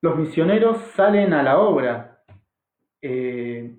Los 0.00 0.16
misioneros 0.16 0.78
salen 0.96 1.32
a 1.32 1.42
la 1.42 1.58
obra. 1.58 2.24
Eh, 3.00 3.76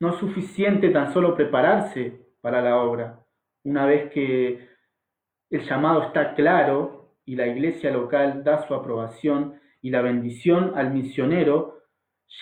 no 0.00 0.10
es 0.10 0.16
suficiente 0.16 0.90
tan 0.90 1.12
solo 1.12 1.36
prepararse 1.36 2.26
para 2.40 2.62
la 2.62 2.78
obra. 2.78 3.24
Una 3.64 3.86
vez 3.86 4.10
que 4.10 4.68
el 5.50 5.60
llamado 5.68 6.04
está 6.04 6.34
claro 6.34 7.14
y 7.24 7.36
la 7.36 7.46
iglesia 7.46 7.90
local 7.90 8.42
da 8.42 8.66
su 8.66 8.74
aprobación 8.74 9.60
y 9.82 9.90
la 9.90 10.00
bendición 10.00 10.72
al 10.74 10.90
misionero, 10.90 11.79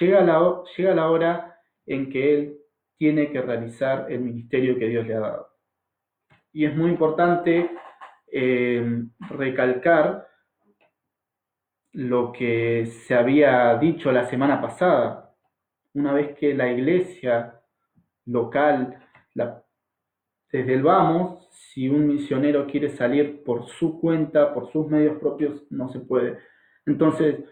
llega 0.01 0.21
la, 0.23 0.63
llega 0.77 0.95
la 0.95 1.11
hora 1.11 1.59
en 1.87 2.11
que 2.11 2.35
él 2.35 2.59
tiene 2.99 3.31
que 3.31 3.41
realizar 3.41 4.11
el 4.11 4.21
ministerio 4.21 4.79
que 4.79 4.89
Dios 4.89 5.07
le 5.07 5.15
ha 5.15 5.21
dado. 5.21 5.49
Y 6.53 6.65
es 6.65 6.77
muy 6.77 6.91
importante 6.91 7.71
eh, 8.33 9.05
recalcar 9.31 10.27
lo 11.93 12.33
que 12.33 12.87
se 13.07 13.15
había 13.15 13.77
dicho 13.79 14.13
la 14.13 14.29
semana 14.29 14.61
pasada. 14.61 15.35
Una 15.95 16.13
vez 16.13 16.37
que 16.37 16.55
la 16.55 16.71
iglesia 16.71 17.61
local, 18.27 18.99
desde 20.53 20.75
el 20.75 20.83
vamos, 20.83 21.49
si 21.51 21.89
un 21.89 22.07
misionero 22.07 22.67
quiere 22.67 22.91
salir 22.91 23.43
por 23.43 23.69
su 23.69 24.01
cuenta, 24.01 24.53
por 24.53 24.71
sus 24.71 24.87
medios 24.89 25.19
propios, 25.19 25.65
no 25.71 25.91
se 25.91 26.01
puede. 26.01 26.39
Entonces, 26.87 27.45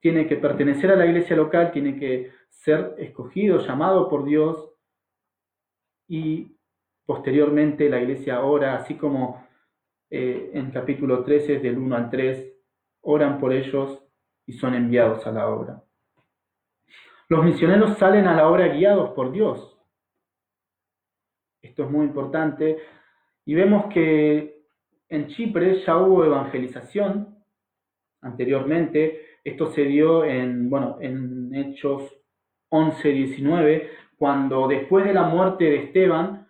tiene 0.00 0.26
que 0.26 0.36
pertenecer 0.36 0.90
a 0.90 0.96
la 0.96 1.06
iglesia 1.06 1.36
local, 1.36 1.72
tiene 1.72 1.98
que 1.98 2.30
ser 2.48 2.94
escogido, 2.98 3.58
llamado 3.58 4.08
por 4.08 4.24
Dios 4.24 4.72
y 6.08 6.56
posteriormente 7.04 7.88
la 7.88 8.00
iglesia 8.00 8.40
ora, 8.42 8.76
así 8.76 8.94
como 8.94 9.46
eh, 10.10 10.50
en 10.54 10.70
capítulo 10.70 11.24
13, 11.24 11.58
del 11.58 11.78
1 11.78 11.96
al 11.96 12.10
3, 12.10 12.52
oran 13.02 13.38
por 13.38 13.52
ellos 13.52 14.02
y 14.46 14.52
son 14.52 14.74
enviados 14.74 15.26
a 15.26 15.32
la 15.32 15.48
obra. 15.48 15.82
Los 17.28 17.44
misioneros 17.44 17.98
salen 17.98 18.26
a 18.28 18.36
la 18.36 18.48
obra 18.48 18.68
guiados 18.68 19.10
por 19.10 19.32
Dios. 19.32 19.76
Esto 21.60 21.84
es 21.84 21.90
muy 21.90 22.06
importante. 22.06 22.78
Y 23.44 23.54
vemos 23.54 23.92
que 23.92 24.64
en 25.08 25.26
Chipre 25.28 25.82
ya 25.84 25.96
hubo 25.96 26.24
evangelización 26.24 27.36
anteriormente. 28.20 29.35
Esto 29.46 29.70
se 29.70 29.84
dio 29.84 30.24
en, 30.24 30.68
bueno, 30.68 30.98
en 31.00 31.54
Hechos 31.54 32.12
11, 32.68 33.08
19, 33.10 33.90
cuando 34.18 34.66
después 34.66 35.04
de 35.04 35.14
la 35.14 35.22
muerte 35.22 35.66
de 35.66 35.76
Esteban, 35.84 36.48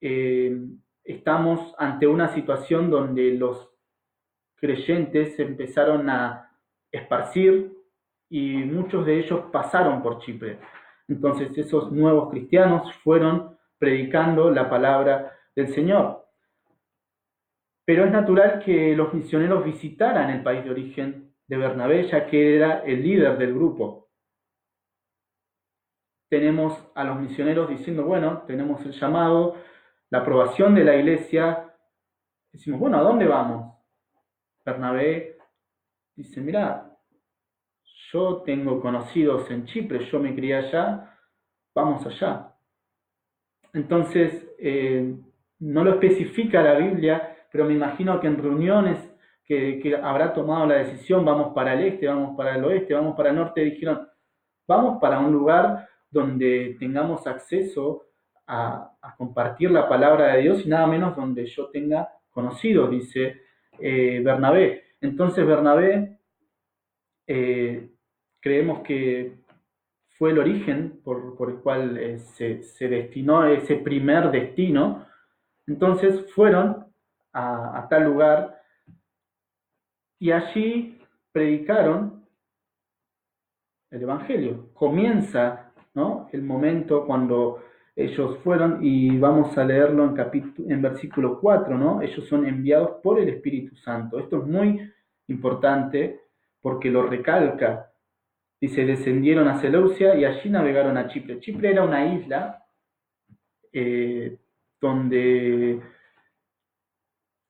eh, 0.00 0.60
estamos 1.04 1.76
ante 1.78 2.08
una 2.08 2.34
situación 2.34 2.90
donde 2.90 3.34
los 3.34 3.70
creyentes 4.56 5.38
empezaron 5.38 6.10
a 6.10 6.50
esparcir 6.90 7.72
y 8.28 8.56
muchos 8.64 9.06
de 9.06 9.20
ellos 9.20 9.42
pasaron 9.52 10.02
por 10.02 10.18
Chipre. 10.18 10.58
Entonces 11.06 11.56
esos 11.56 11.92
nuevos 11.92 12.30
cristianos 12.30 12.92
fueron 13.04 13.56
predicando 13.78 14.50
la 14.50 14.68
palabra 14.68 15.30
del 15.54 15.68
Señor. 15.68 16.26
Pero 17.84 18.06
es 18.06 18.10
natural 18.10 18.60
que 18.64 18.96
los 18.96 19.14
misioneros 19.14 19.64
visitaran 19.64 20.30
el 20.30 20.42
país 20.42 20.64
de 20.64 20.70
origen 20.72 21.23
de 21.46 21.56
Bernabé, 21.56 22.08
ya 22.08 22.26
que 22.26 22.56
era 22.56 22.80
el 22.84 23.02
líder 23.02 23.38
del 23.38 23.54
grupo. 23.54 24.08
Tenemos 26.28 26.76
a 26.94 27.04
los 27.04 27.20
misioneros 27.20 27.68
diciendo, 27.68 28.04
bueno, 28.04 28.42
tenemos 28.46 28.84
el 28.84 28.92
llamado, 28.92 29.56
la 30.10 30.18
aprobación 30.20 30.74
de 30.74 30.84
la 30.84 30.96
iglesia. 30.96 31.74
Decimos, 32.52 32.80
bueno, 32.80 32.98
¿a 32.98 33.02
dónde 33.02 33.26
vamos? 33.26 33.78
Bernabé 34.64 35.38
dice, 36.16 36.40
mira, 36.40 36.90
yo 38.12 38.42
tengo 38.42 38.80
conocidos 38.80 39.50
en 39.50 39.66
Chipre, 39.66 40.04
yo 40.06 40.18
me 40.18 40.34
crié 40.34 40.56
allá, 40.56 41.18
vamos 41.74 42.06
allá. 42.06 42.54
Entonces, 43.72 44.48
eh, 44.58 45.14
no 45.58 45.84
lo 45.84 45.94
especifica 45.94 46.62
la 46.62 46.74
Biblia, 46.74 47.36
pero 47.50 47.64
me 47.64 47.74
imagino 47.74 48.20
que 48.20 48.28
en 48.28 48.42
reuniones 48.42 49.13
que, 49.44 49.98
habrá 50.02 50.32
tomado 50.32 50.66
la 50.66 50.76
decisión, 50.76 51.24
vamos 51.24 51.52
para 51.54 51.74
el 51.74 51.84
este, 51.84 52.06
vamos 52.06 52.36
para 52.36 52.56
el 52.56 52.64
oeste, 52.64 52.94
vamos 52.94 53.16
para 53.16 53.30
el 53.30 53.36
norte, 53.36 53.60
dijeron, 53.62 54.08
vamos 54.66 54.98
para 55.00 55.20
un 55.20 55.32
lugar 55.32 55.88
donde 56.10 56.76
tengamos 56.78 57.26
acceso 57.26 58.06
a, 58.46 58.90
compartir 59.16 59.70
la 59.70 59.88
palabra 59.88 60.34
de 60.34 60.42
Dios 60.42 60.64
y 60.64 60.68
nada 60.68 60.86
menos 60.86 61.14
donde 61.16 61.46
yo 61.46 61.68
tenga 61.70 62.08
conocidos, 62.30 62.90
dice 62.90 63.42
eh, 63.78 64.20
Bernabé. 64.24 64.84
Entonces 65.00 65.46
Bernabé 65.46 66.18
eh, 67.26 67.90
creemos 68.40 68.80
que 68.80 69.44
fue 70.16 70.30
el 70.30 70.38
origen 70.38 71.00
por, 71.02 71.36
el 71.48 71.56
cual 71.56 71.98
eh, 71.98 72.18
se, 72.18 72.88
destinó 72.88 73.46
ese 73.46 73.76
primer 73.76 74.30
destino. 74.30 75.06
Entonces 75.66 76.32
fueron 76.32 76.86
a, 77.32 77.86
tal 77.90 78.04
lugar 78.04 78.53
y 80.24 80.32
allí 80.32 80.98
predicaron 81.32 82.24
el 83.90 84.02
Evangelio. 84.04 84.70
Comienza 84.72 85.70
¿no? 85.92 86.30
el 86.32 86.42
momento 86.42 87.04
cuando 87.04 87.62
ellos 87.94 88.38
fueron, 88.38 88.78
y 88.80 89.18
vamos 89.18 89.58
a 89.58 89.64
leerlo 89.64 90.02
en, 90.06 90.70
en 90.70 90.80
versículo 90.80 91.38
4, 91.38 91.76
¿no? 91.76 92.00
ellos 92.00 92.26
son 92.26 92.46
enviados 92.46 93.02
por 93.02 93.20
el 93.20 93.28
Espíritu 93.28 93.76
Santo. 93.76 94.18
Esto 94.18 94.38
es 94.38 94.44
muy 94.44 94.90
importante 95.28 96.22
porque 96.62 96.90
lo 96.90 97.02
recalca. 97.02 97.92
Dice, 98.58 98.86
descendieron 98.86 99.46
a 99.46 99.60
Seleucia 99.60 100.14
y 100.14 100.24
allí 100.24 100.48
navegaron 100.48 100.96
a 100.96 101.06
Chipre. 101.06 101.38
Chipre 101.40 101.72
era 101.72 101.84
una 101.84 102.14
isla 102.14 102.64
eh, 103.70 104.38
donde 104.80 105.82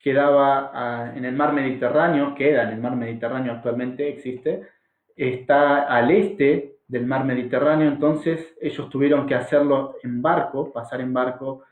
quedaba 0.04 1.14
en 1.16 1.24
el 1.24 1.34
mar 1.34 1.54
Mediterráneo, 1.54 2.34
queda 2.34 2.64
en 2.64 2.74
el 2.74 2.78
mar 2.78 2.94
Mediterráneo 2.94 3.54
actualmente, 3.54 4.06
existe, 4.06 4.68
está 5.16 5.84
al 5.84 6.10
este 6.10 6.76
del 6.86 7.06
mar 7.06 7.24
Mediterráneo, 7.24 7.88
entonces 7.88 8.54
ellos 8.60 8.90
tuvieron 8.90 9.26
que 9.26 9.34
hacerlo 9.34 9.96
en 10.02 10.20
barco, 10.20 10.70
pasar 10.70 11.00
en 11.00 11.14
barco 11.14 11.64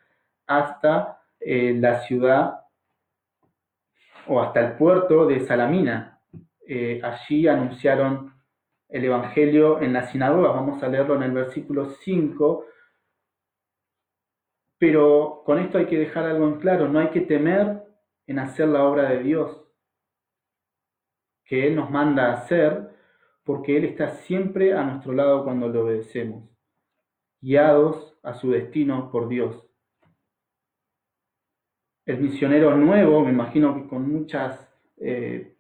hasta 0.46 1.20
eh, 1.38 1.76
la 1.78 2.00
ciudad 2.00 2.60
o 4.26 4.40
hasta 4.40 4.60
el 4.60 4.72
puerto 4.78 5.26
de 5.26 5.40
Salamina. 5.40 6.18
Eh, 6.66 7.02
allí 7.04 7.46
anunciaron 7.46 8.32
el 8.88 9.04
Evangelio 9.04 9.82
en 9.82 9.92
la 9.92 10.06
sinagoga, 10.06 10.52
vamos 10.52 10.82
a 10.82 10.88
leerlo 10.88 11.16
en 11.16 11.24
el 11.24 11.32
versículo 11.32 11.90
5, 11.90 12.64
pero 14.78 15.42
con 15.44 15.58
esto 15.58 15.76
hay 15.76 15.84
que 15.84 15.98
dejar 15.98 16.24
algo 16.24 16.46
en 16.46 16.60
claro, 16.60 16.88
no 16.88 16.98
hay 16.98 17.08
que 17.08 17.20
temer 17.20 17.91
en 18.26 18.38
hacer 18.38 18.68
la 18.68 18.84
obra 18.84 19.10
de 19.10 19.22
Dios 19.22 19.62
que 21.44 21.66
Él 21.66 21.76
nos 21.76 21.90
manda 21.90 22.30
a 22.30 22.32
hacer, 22.34 22.96
porque 23.44 23.76
Él 23.76 23.84
está 23.84 24.08
siempre 24.08 24.72
a 24.72 24.82
nuestro 24.84 25.12
lado 25.12 25.44
cuando 25.44 25.68
le 25.68 25.78
obedecemos, 25.78 26.48
guiados 27.40 28.18
a 28.22 28.34
su 28.34 28.50
destino 28.50 29.10
por 29.10 29.28
Dios. 29.28 29.68
El 32.06 32.20
misionero 32.20 32.76
nuevo, 32.76 33.20
me 33.22 33.32
imagino 33.32 33.74
que 33.74 33.86
con 33.86 34.10
muchas 34.10 34.66
eh, 34.96 35.56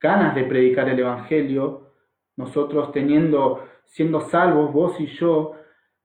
ganas 0.00 0.34
de 0.34 0.44
predicar 0.44 0.88
el 0.88 0.98
Evangelio, 0.98 1.94
nosotros 2.36 2.92
teniendo, 2.92 3.66
siendo 3.86 4.20
salvos, 4.20 4.72
vos 4.72 5.00
y 5.00 5.06
yo, 5.06 5.56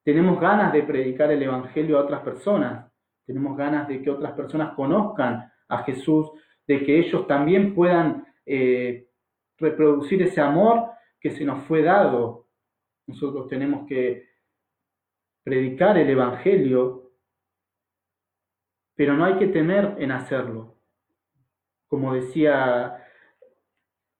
tenemos 0.04 0.40
ganas 0.40 0.74
de 0.74 0.84
predicar 0.84 1.32
el 1.32 1.44
Evangelio 1.44 1.98
a 2.00 2.04
otras 2.04 2.22
personas 2.22 2.89
tenemos 3.30 3.56
ganas 3.56 3.88
de 3.88 4.02
que 4.02 4.10
otras 4.10 4.32
personas 4.32 4.74
conozcan 4.74 5.54
a 5.68 5.84
Jesús, 5.84 6.32
de 6.68 6.84
que 6.84 6.98
ellos 6.98 7.28
también 7.28 7.76
puedan 7.76 8.26
eh, 8.44 9.08
reproducir 9.60 10.24
ese 10.24 10.42
amor 10.42 10.90
que 11.20 11.30
se 11.30 11.46
nos 11.46 11.64
fue 11.66 11.84
dado. 11.84 12.48
Nosotros 13.06 13.48
tenemos 13.48 13.88
que 13.88 14.28
predicar 15.44 16.00
el 16.00 16.10
Evangelio, 16.10 17.12
pero 18.96 19.14
no 19.14 19.26
hay 19.26 19.38
que 19.38 19.50
temer 19.50 19.94
en 20.00 20.12
hacerlo. 20.12 20.80
Como 21.88 22.16
decía 22.16 23.06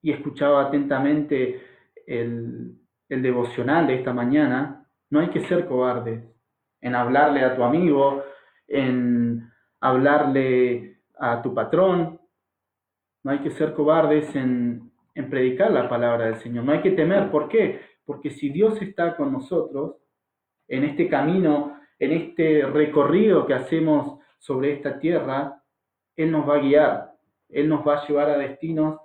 y 0.04 0.12
escuchaba 0.12 0.68
atentamente 0.68 1.64
el, 2.06 2.78
el 3.10 3.22
devocional 3.24 3.88
de 3.88 3.96
esta 3.96 4.14
mañana, 4.14 4.88
no 5.10 5.20
hay 5.20 5.30
que 5.32 5.48
ser 5.48 5.66
cobarde 5.66 6.32
en 6.80 6.94
hablarle 6.94 7.44
a 7.44 7.56
tu 7.56 7.64
amigo, 7.64 8.24
en 8.70 9.52
hablarle 9.82 11.00
a 11.18 11.42
tu 11.42 11.54
patrón, 11.54 12.20
no 13.24 13.32
hay 13.32 13.40
que 13.40 13.52
ser 13.52 13.74
cobardes 13.74 14.34
en, 14.36 14.92
en 15.16 15.30
predicar 15.30 15.72
la 15.72 15.90
palabra 15.90 16.28
del 16.28 16.38
Señor, 16.38 16.64
no 16.64 16.72
hay 16.72 16.82
que 16.82 16.92
temer. 16.92 17.30
¿Por 17.30 17.50
qué? 17.50 17.82
Porque 18.06 18.30
si 18.30 18.50
Dios 18.50 18.82
está 18.82 19.18
con 19.18 19.34
nosotros 19.34 19.98
en 20.68 20.84
este 20.84 21.10
camino, 21.10 21.78
en 21.98 22.12
este 22.14 22.66
recorrido 22.66 23.46
que 23.46 23.54
hacemos 23.54 24.20
sobre 24.38 24.74
esta 24.74 25.00
tierra, 25.00 25.62
Él 26.16 26.32
nos 26.32 26.48
va 26.48 26.56
a 26.56 26.60
guiar, 26.60 27.14
Él 27.50 27.68
nos 27.68 27.86
va 27.86 27.98
a 27.98 28.08
llevar 28.08 28.30
a 28.30 28.38
destinos 28.38 29.00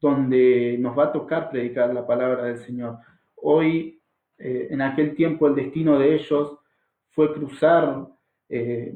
donde 0.00 0.76
nos 0.78 0.96
va 0.96 1.06
a 1.06 1.12
tocar 1.12 1.50
predicar 1.50 1.92
la 1.92 2.06
palabra 2.06 2.44
del 2.44 2.58
Señor. 2.58 2.98
Hoy, 3.34 4.00
eh, 4.38 4.68
en 4.70 4.80
aquel 4.80 5.14
tiempo, 5.16 5.48
el 5.48 5.56
destino 5.56 5.98
de 5.98 6.14
ellos 6.14 6.58
fue 7.10 7.32
cruzar 7.32 8.06
eh, 8.48 8.94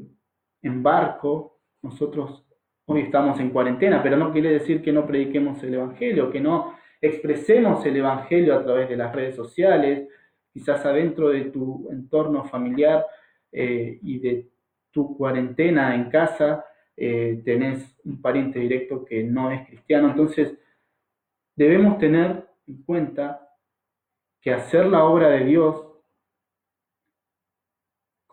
en 0.61 0.83
barco, 0.83 1.59
nosotros 1.81 2.45
hoy 2.85 3.01
estamos 3.01 3.39
en 3.39 3.49
cuarentena, 3.49 4.01
pero 4.01 4.17
no 4.17 4.31
quiere 4.31 4.49
decir 4.49 4.81
que 4.81 4.91
no 4.91 5.05
prediquemos 5.05 5.61
el 5.63 5.75
Evangelio, 5.75 6.31
que 6.31 6.39
no 6.39 6.75
expresemos 7.01 7.85
el 7.85 7.97
Evangelio 7.97 8.55
a 8.55 8.63
través 8.63 8.89
de 8.89 8.97
las 8.97 9.13
redes 9.13 9.35
sociales, 9.35 10.07
quizás 10.51 10.85
adentro 10.85 11.29
de 11.29 11.45
tu 11.45 11.89
entorno 11.91 12.45
familiar 12.45 13.05
eh, 13.51 13.99
y 14.01 14.19
de 14.19 14.49
tu 14.91 15.17
cuarentena 15.17 15.95
en 15.95 16.09
casa, 16.09 16.65
eh, 16.95 17.41
tenés 17.43 17.97
un 18.05 18.21
pariente 18.21 18.59
directo 18.59 19.03
que 19.03 19.23
no 19.23 19.51
es 19.51 19.65
cristiano. 19.67 20.09
Entonces, 20.09 20.53
debemos 21.55 21.97
tener 21.97 22.47
en 22.67 22.83
cuenta 22.83 23.49
que 24.39 24.53
hacer 24.53 24.85
la 24.85 25.03
obra 25.05 25.29
de 25.29 25.45
Dios 25.45 25.92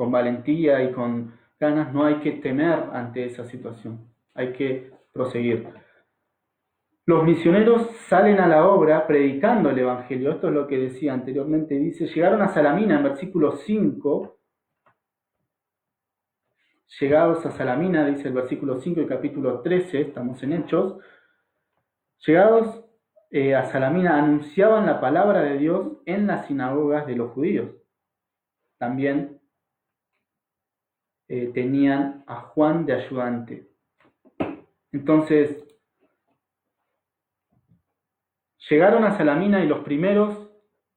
con 0.00 0.10
valentía 0.10 0.82
y 0.82 0.92
con 0.92 1.34
ganas, 1.60 1.92
no 1.92 2.06
hay 2.06 2.20
que 2.20 2.32
temer 2.32 2.84
ante 2.94 3.26
esa 3.26 3.44
situación, 3.44 4.08
hay 4.32 4.50
que 4.54 4.90
proseguir. 5.12 5.68
Los 7.04 7.22
misioneros 7.22 7.90
salen 8.08 8.40
a 8.40 8.46
la 8.46 8.66
obra 8.66 9.06
predicando 9.06 9.68
el 9.68 9.78
Evangelio. 9.78 10.30
Esto 10.32 10.48
es 10.48 10.54
lo 10.54 10.66
que 10.66 10.78
decía 10.78 11.12
anteriormente. 11.12 11.74
Dice, 11.74 12.06
llegaron 12.06 12.40
a 12.40 12.48
Salamina 12.48 12.96
en 12.96 13.02
versículo 13.02 13.58
5. 13.58 14.38
Llegados 16.98 17.44
a 17.44 17.50
Salamina, 17.50 18.06
dice 18.06 18.28
el 18.28 18.34
versículo 18.34 18.80
5 18.80 19.02
y 19.02 19.06
capítulo 19.06 19.60
13, 19.60 20.00
estamos 20.00 20.42
en 20.42 20.54
Hechos. 20.54 20.96
Llegados 22.26 22.86
eh, 23.30 23.54
a 23.54 23.66
Salamina, 23.66 24.16
anunciaban 24.16 24.86
la 24.86 24.98
palabra 24.98 25.42
de 25.42 25.58
Dios 25.58 25.98
en 26.06 26.26
las 26.26 26.46
sinagogas 26.46 27.06
de 27.06 27.16
los 27.16 27.32
judíos. 27.32 27.72
También 28.78 29.39
eh, 31.32 31.52
tenían 31.54 32.24
a 32.26 32.40
Juan 32.40 32.84
de 32.84 32.92
ayudante. 32.92 33.68
Entonces, 34.90 35.64
llegaron 38.68 39.04
a 39.04 39.16
Salamina 39.16 39.62
y 39.62 39.68
los 39.68 39.84
primeros, 39.84 40.50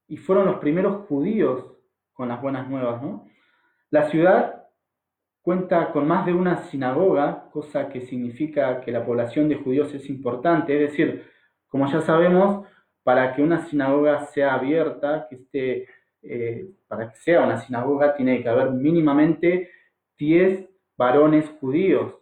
y 0.08 0.16
fueron 0.16 0.46
los 0.46 0.56
primeros 0.56 1.06
judíos 1.06 1.76
con 2.12 2.26
las 2.26 2.42
buenas 2.42 2.68
nuevas. 2.68 3.00
La 3.90 4.10
ciudad 4.10 4.64
cuenta 5.40 5.92
con 5.92 6.08
más 6.08 6.26
de 6.26 6.34
una 6.34 6.64
sinagoga, 6.64 7.48
cosa 7.52 7.88
que 7.88 8.00
significa 8.00 8.80
que 8.80 8.90
la 8.90 9.06
población 9.06 9.48
de 9.48 9.54
judíos 9.54 9.94
es 9.94 10.10
importante, 10.10 10.74
es 10.74 10.90
decir, 10.90 11.30
como 11.68 11.86
ya 11.86 12.00
sabemos, 12.00 12.66
para 13.04 13.36
que 13.36 13.40
una 13.40 13.66
sinagoga 13.66 14.26
sea 14.26 14.54
abierta, 14.54 15.28
que 15.30 15.36
esté, 15.36 15.88
eh, 16.22 16.70
para 16.88 17.12
que 17.12 17.18
sea 17.18 17.42
una 17.42 17.60
sinagoga, 17.60 18.16
tiene 18.16 18.42
que 18.42 18.48
haber 18.48 18.72
mínimamente 18.72 19.70
10 20.18 20.68
varones 20.96 21.48
judíos, 21.60 22.14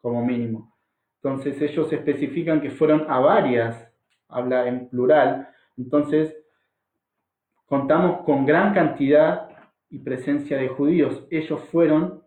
como 0.00 0.24
mínimo. 0.24 0.74
Entonces 1.16 1.60
ellos 1.62 1.92
especifican 1.92 2.60
que 2.60 2.70
fueron 2.70 3.06
a 3.08 3.18
varias, 3.18 3.90
habla 4.28 4.68
en 4.68 4.88
plural. 4.88 5.48
Entonces 5.76 6.36
contamos 7.64 8.22
con 8.24 8.44
gran 8.44 8.74
cantidad 8.74 9.48
y 9.88 10.00
presencia 10.00 10.58
de 10.58 10.68
judíos. 10.68 11.26
Ellos 11.30 11.60
fueron 11.72 12.22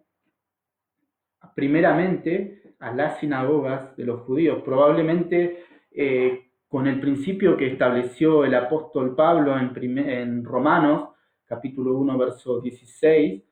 primeramente 1.53 2.73
a 2.79 2.91
las 2.91 3.19
sinagogas 3.19 3.95
de 3.95 4.05
los 4.05 4.21
judíos, 4.21 4.61
probablemente 4.63 5.63
eh, 5.91 6.51
con 6.67 6.87
el 6.87 6.99
principio 6.99 7.57
que 7.57 7.71
estableció 7.71 8.45
el 8.45 8.53
apóstol 8.55 9.15
Pablo 9.15 9.57
en, 9.57 9.97
en 9.97 10.43
Romanos, 10.43 11.09
capítulo 11.45 11.97
1, 11.97 12.17
verso 12.17 12.59
16, 12.61 13.43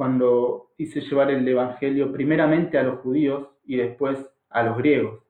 cuando 0.00 0.70
hice 0.78 1.02
llevar 1.02 1.30
el 1.30 1.46
Evangelio 1.46 2.10
primeramente 2.10 2.78
a 2.78 2.82
los 2.82 3.00
judíos 3.00 3.48
y 3.66 3.76
después 3.76 4.16
a 4.48 4.62
los 4.62 4.78
griegos. 4.78 5.22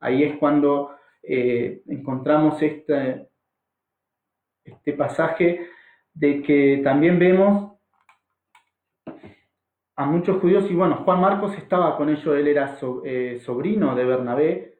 Ahí 0.00 0.22
es 0.22 0.38
cuando 0.38 0.96
eh, 1.22 1.82
encontramos 1.86 2.62
este, 2.62 3.28
este 4.64 4.92
pasaje 4.94 5.68
de 6.14 6.40
que 6.40 6.80
también 6.82 7.18
vemos 7.18 7.78
a 9.96 10.06
muchos 10.06 10.40
judíos, 10.40 10.64
y 10.70 10.74
bueno, 10.74 11.02
Juan 11.04 11.20
Marcos 11.20 11.54
estaba 11.58 11.98
con 11.98 12.08
ellos, 12.08 12.38
él 12.38 12.48
era 12.48 12.78
eh, 13.04 13.38
sobrino 13.44 13.94
de 13.94 14.04
Bernabé, 14.06 14.78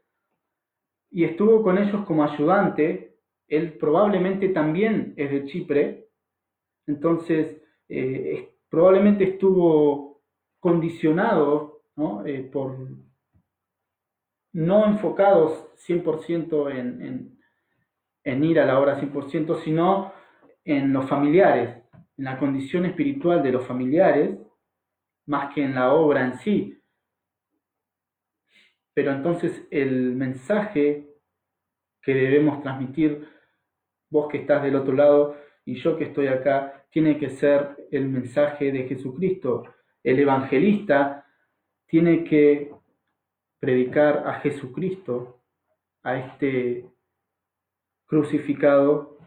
y 1.11 1.25
estuvo 1.25 1.63
con 1.63 1.77
ellos 1.77 2.07
como 2.07 2.25
ayudante, 2.25 3.19
él 3.49 3.75
probablemente 3.75 4.49
también 4.49 5.13
es 5.19 5.31
de 5.31 5.45
Chipre, 5.45 6.09
entonces 6.87 7.61
eh, 7.91 8.56
probablemente 8.77 9.25
estuvo 9.25 10.21
condicionado 10.61 11.81
eh, 12.27 12.47
por 12.53 12.77
no 14.53 14.85
enfocados 14.85 15.75
100% 15.89 16.71
en, 16.73 17.01
en, 17.01 17.39
en 18.23 18.45
ir 18.45 18.61
a 18.61 18.67
la 18.67 18.79
obra 18.79 19.01
100%, 19.01 19.63
sino 19.65 20.13
en 20.63 20.93
los 20.93 21.09
familiares, 21.09 21.85
en 22.19 22.25
la 22.25 22.39
condición 22.39 22.85
espiritual 22.85 23.43
de 23.43 23.53
los 23.53 23.67
familiares, 23.67 24.39
más 25.25 25.55
que 25.55 25.65
en 25.65 25.75
la 25.75 25.95
obra 25.95 26.27
en 26.27 26.37
sí. 26.41 26.79
Pero 28.93 29.13
entonces 29.13 29.67
el 29.71 30.15
mensaje 30.15 31.15
que 32.03 32.13
debemos 32.13 32.63
transmitir, 32.63 33.27
vos 34.11 34.29
que 34.29 34.37
estás 34.37 34.63
del 34.63 34.77
otro 34.77 34.93
lado 34.93 35.35
y 35.65 35.77
yo 35.77 35.97
que 35.97 36.05
estoy 36.05 36.27
acá, 36.27 36.76
tiene 36.91 37.19
que 37.19 37.31
ser 37.31 37.89
el 37.91 38.09
mensaje 38.09 38.73
de 38.73 38.89
Jesucristo. 38.89 39.65
El 40.03 40.19
evangelista 40.21 41.27
tiene 41.87 42.25
que 42.25 42.73
predicar 43.59 44.27
a 44.27 44.41
Jesucristo, 44.41 45.43
a 46.03 46.19
este 46.19 46.89
crucificado 48.07 49.19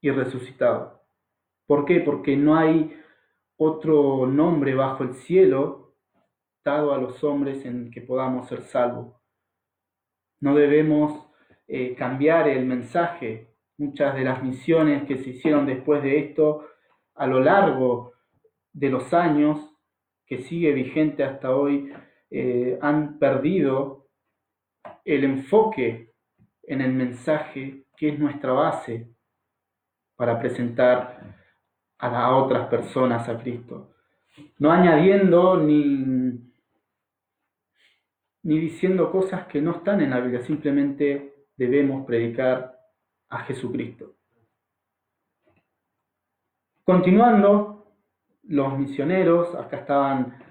y 0.00 0.10
resucitado. 0.10 1.02
¿Por 1.66 1.84
qué? 1.84 2.00
Porque 2.00 2.36
no 2.36 2.56
hay 2.56 2.96
otro 3.56 4.26
nombre 4.26 4.74
bajo 4.74 5.04
el 5.04 5.14
cielo 5.14 5.94
dado 6.64 6.94
a 6.94 6.98
los 6.98 7.22
hombres 7.24 7.64
en 7.64 7.90
que 7.90 8.00
podamos 8.00 8.48
ser 8.48 8.62
salvos. 8.62 9.14
No 10.40 10.54
debemos 10.54 11.28
eh, 11.66 11.94
cambiar 11.94 12.48
el 12.48 12.64
mensaje. 12.64 13.47
Muchas 13.78 14.14
de 14.14 14.24
las 14.24 14.42
misiones 14.42 15.04
que 15.04 15.18
se 15.18 15.30
hicieron 15.30 15.66
después 15.66 16.02
de 16.02 16.18
esto 16.18 16.66
a 17.14 17.26
lo 17.26 17.40
largo 17.40 18.12
de 18.72 18.90
los 18.90 19.12
años, 19.14 19.74
que 20.26 20.42
sigue 20.42 20.72
vigente 20.72 21.24
hasta 21.24 21.54
hoy, 21.54 21.92
eh, 22.30 22.78
han 22.82 23.18
perdido 23.18 24.06
el 25.04 25.24
enfoque 25.24 26.12
en 26.62 26.80
el 26.80 26.92
mensaje 26.92 27.84
que 27.96 28.10
es 28.10 28.18
nuestra 28.18 28.52
base 28.52 29.08
para 30.16 30.38
presentar 30.38 31.36
a, 31.98 32.36
otras 32.36 32.68
personas 32.68 33.28
a 33.28 33.38
Cristo. 33.38 33.94
No 34.58 34.70
añadiendo 34.70 35.56
ni, 35.56 36.38
ni 38.42 38.58
diciendo 38.58 39.10
cosas 39.10 39.46
que 39.46 39.60
no 39.60 39.72
están 39.72 40.00
en 40.00 40.10
la 40.10 40.20
Biblia, 40.20 40.42
simplemente 40.42 41.46
debemos 41.56 42.06
predicar 42.06 42.77
a 43.28 43.38
Jesucristo. 43.40 44.14
Continuando, 46.84 47.94
los 48.44 48.78
misioneros, 48.78 49.54
acá 49.54 49.78
estaban 49.78 50.42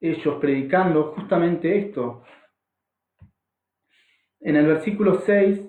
ellos 0.00 0.36
predicando 0.40 1.12
justamente 1.14 1.78
esto. 1.78 2.24
En 4.40 4.56
el 4.56 4.66
versículo 4.66 5.20
6, 5.20 5.60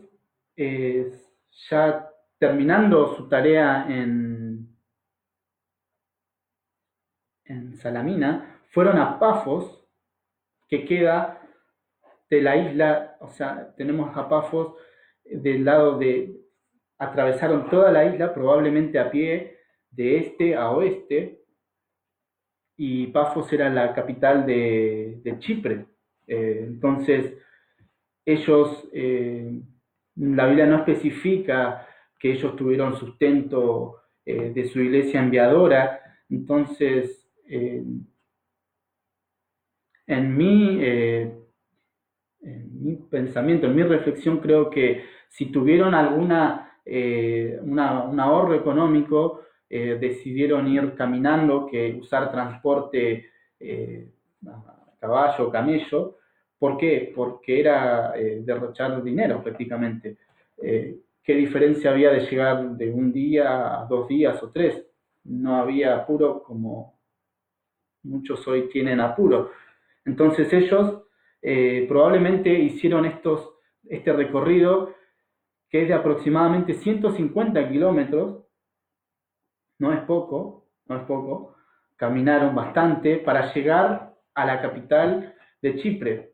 ya 1.69 2.10
terminando 2.39 3.15
su 3.15 3.30
tarea 3.30 3.86
en 3.88 4.75
en 7.45 7.78
Salamina, 7.78 8.62
fueron 8.71 8.97
a 8.97 9.19
Pafos, 9.19 9.88
que 10.67 10.86
queda 10.86 11.41
de 12.30 12.41
la 12.41 12.58
isla, 12.58 13.17
o 13.21 13.30
sea, 13.30 13.73
tenemos 13.75 14.15
a 14.17 14.28
Pafos 14.28 14.75
del 15.23 15.63
lado 15.63 15.97
de, 15.97 16.41
atravesaron 16.97 17.69
toda 17.69 17.91
la 17.91 18.05
isla, 18.05 18.34
probablemente 18.34 18.99
a 18.99 19.12
pie, 19.12 19.58
de 19.91 20.17
este 20.17 20.55
a 20.55 20.71
oeste, 20.71 21.45
y 22.77 23.08
Pafos 23.08 23.51
era 23.53 23.69
la 23.69 23.93
capital 23.93 24.45
de, 24.45 25.36
Chipre. 25.39 25.86
Eh, 26.27 26.65
entonces, 26.67 27.34
ellos, 28.25 28.88
eh, 28.93 29.62
la 30.15 30.47
Biblia 30.47 30.65
no 30.65 30.77
especifica 30.77 31.88
que 32.19 32.34
ellos 32.34 32.55
tuvieron 32.55 32.97
sustento 32.97 34.01
eh, 34.25 34.51
de 34.53 34.65
su 34.65 34.81
iglesia 34.81 35.19
enviadora, 35.21 36.01
entonces 36.29 37.21
en 40.08 40.36
mi 40.36 40.79
pensamiento, 43.12 43.67
en 43.67 43.75
mi 43.75 43.84
reflexión, 43.84 44.39
creo 44.39 44.71
que 44.71 45.05
si 45.29 45.51
tuvieron 45.51 45.93
alguna 45.93 46.64
eh, 46.85 47.59
un 47.61 47.79
ahorro 47.79 48.53
económico, 48.53 49.41
decidieron 49.67 50.67
ir 50.67 50.93
caminando 50.95 51.65
que 51.65 51.97
usar 51.99 52.31
transporte 52.31 53.31
caballo, 54.99 55.51
camello. 55.51 56.17
¿Por 56.57 56.77
qué? 56.77 57.11
Porque 57.13 57.59
era 57.59 58.13
derrochar 58.13 59.03
dinero 59.03 59.43
prácticamente. 59.43 60.17
¿Qué 60.55 61.35
diferencia 61.35 61.91
había 61.91 62.11
de 62.11 62.21
llegar 62.21 62.77
de 62.77 62.89
un 62.89 63.11
día 63.11 63.81
a 63.81 63.85
dos 63.85 64.07
días 64.07 64.41
o 64.43 64.51
tres? 64.51 64.85
No 65.25 65.55
había 65.57 65.95
apuro 65.95 66.41
como 66.43 66.95
muchos 68.05 68.47
hoy 68.47 68.69
tienen 68.69 68.99
apuro. 68.99 69.51
Entonces 70.05 70.51
ellos 70.53 71.01
eh, 71.41 71.85
probablemente 71.87 72.49
hicieron 72.49 73.05
estos, 73.05 73.55
este 73.87 74.13
recorrido 74.13 74.94
que 75.75 75.81
es 75.81 75.89
de 75.89 75.93
aproximadamente 75.93 76.73
150 76.73 77.67
kilómetros, 77.67 78.45
no 79.77 79.91
es 79.91 79.99
poco, 80.03 80.69
no 80.85 80.95
es 80.95 81.03
poco, 81.03 81.53
caminaron 81.97 82.55
bastante 82.55 83.17
para 83.17 83.53
llegar 83.53 84.15
a 84.33 84.45
la 84.45 84.61
capital 84.61 85.35
de 85.61 85.75
Chipre. 85.75 86.31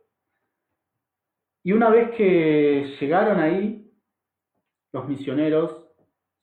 Y 1.64 1.72
una 1.72 1.90
vez 1.90 2.12
que 2.12 2.96
llegaron 3.00 3.40
ahí, 3.40 3.92
los 4.94 5.08
misioneros 5.08 5.88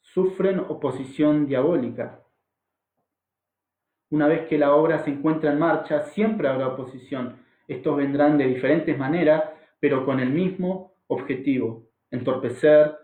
sufren 0.01 0.59
oposición 0.59 1.47
diabólica. 1.47 2.25
Una 4.11 4.27
vez 4.27 4.49
que 4.49 4.59
la 4.59 4.75
obra 4.75 5.05
se 5.05 5.11
encuentra 5.11 5.53
en 5.53 5.61
marcha, 5.61 6.01
siempre 6.01 6.49
habrá 6.49 6.67
oposición. 6.67 7.37
Estos 7.69 7.97
vendrán 7.97 8.37
de 8.39 8.47
diferentes 8.47 8.99
maneras, 8.99 9.45
pero 9.79 10.05
con 10.05 10.19
el 10.19 10.31
mismo 10.31 10.95
objetivo, 11.07 11.88
entorpecer, 12.11 12.97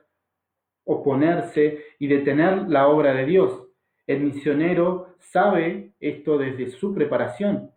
oponerse 0.85 1.85
y 1.99 2.07
detener 2.07 2.69
la 2.69 2.89
obra 2.89 3.15
de 3.15 3.25
Dios. 3.25 3.65
El 4.07 4.21
misionero 4.21 5.17
sabe 5.19 5.95
esto 6.01 6.39
desde 6.39 6.71
su 6.71 6.95
preparación 6.95 7.71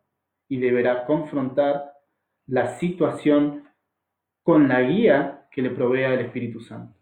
y 0.49 0.59
deberá 0.59 1.05
confrontar 1.05 1.93
la 2.45 2.77
situación 2.77 3.67
con 4.43 4.67
la 4.67 4.81
guía 4.81 5.47
que 5.51 5.61
le 5.61 5.69
provea 5.71 6.13
el 6.13 6.21
Espíritu 6.21 6.59
Santo. 6.61 6.97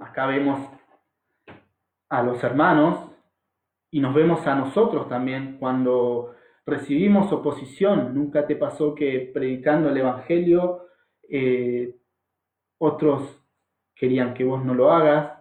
Acá 0.00 0.26
vemos 0.26 0.60
a 2.08 2.22
los 2.22 2.42
hermanos 2.44 3.10
y 3.90 4.00
nos 4.00 4.14
vemos 4.14 4.46
a 4.46 4.54
nosotros 4.54 5.08
también 5.08 5.56
cuando 5.58 6.34
recibimos 6.66 7.32
oposición. 7.32 8.14
Nunca 8.14 8.46
te 8.46 8.56
pasó 8.56 8.94
que 8.94 9.30
predicando 9.32 9.88
el 9.88 9.96
Evangelio 9.96 10.86
eh, 11.28 11.96
otros 12.78 13.42
querían 13.94 14.34
que 14.34 14.44
vos 14.44 14.64
no 14.64 14.74
lo 14.74 14.92
hagas, 14.92 15.38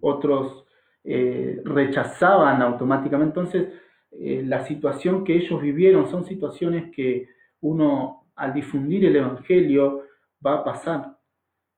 otros 0.00 0.66
eh, 1.04 1.60
rechazaban 1.64 2.60
automáticamente. 2.62 3.40
Entonces 3.40 3.68
eh, 4.10 4.42
la 4.44 4.66
situación 4.66 5.24
que 5.24 5.34
ellos 5.36 5.60
vivieron, 5.62 6.10
son 6.10 6.24
situaciones 6.24 6.92
que 6.92 7.28
uno 7.60 8.26
al 8.34 8.52
difundir 8.52 9.04
el 9.06 9.16
Evangelio 9.16 10.04
va 10.44 10.54
a 10.54 10.64
pasar. 10.64 11.16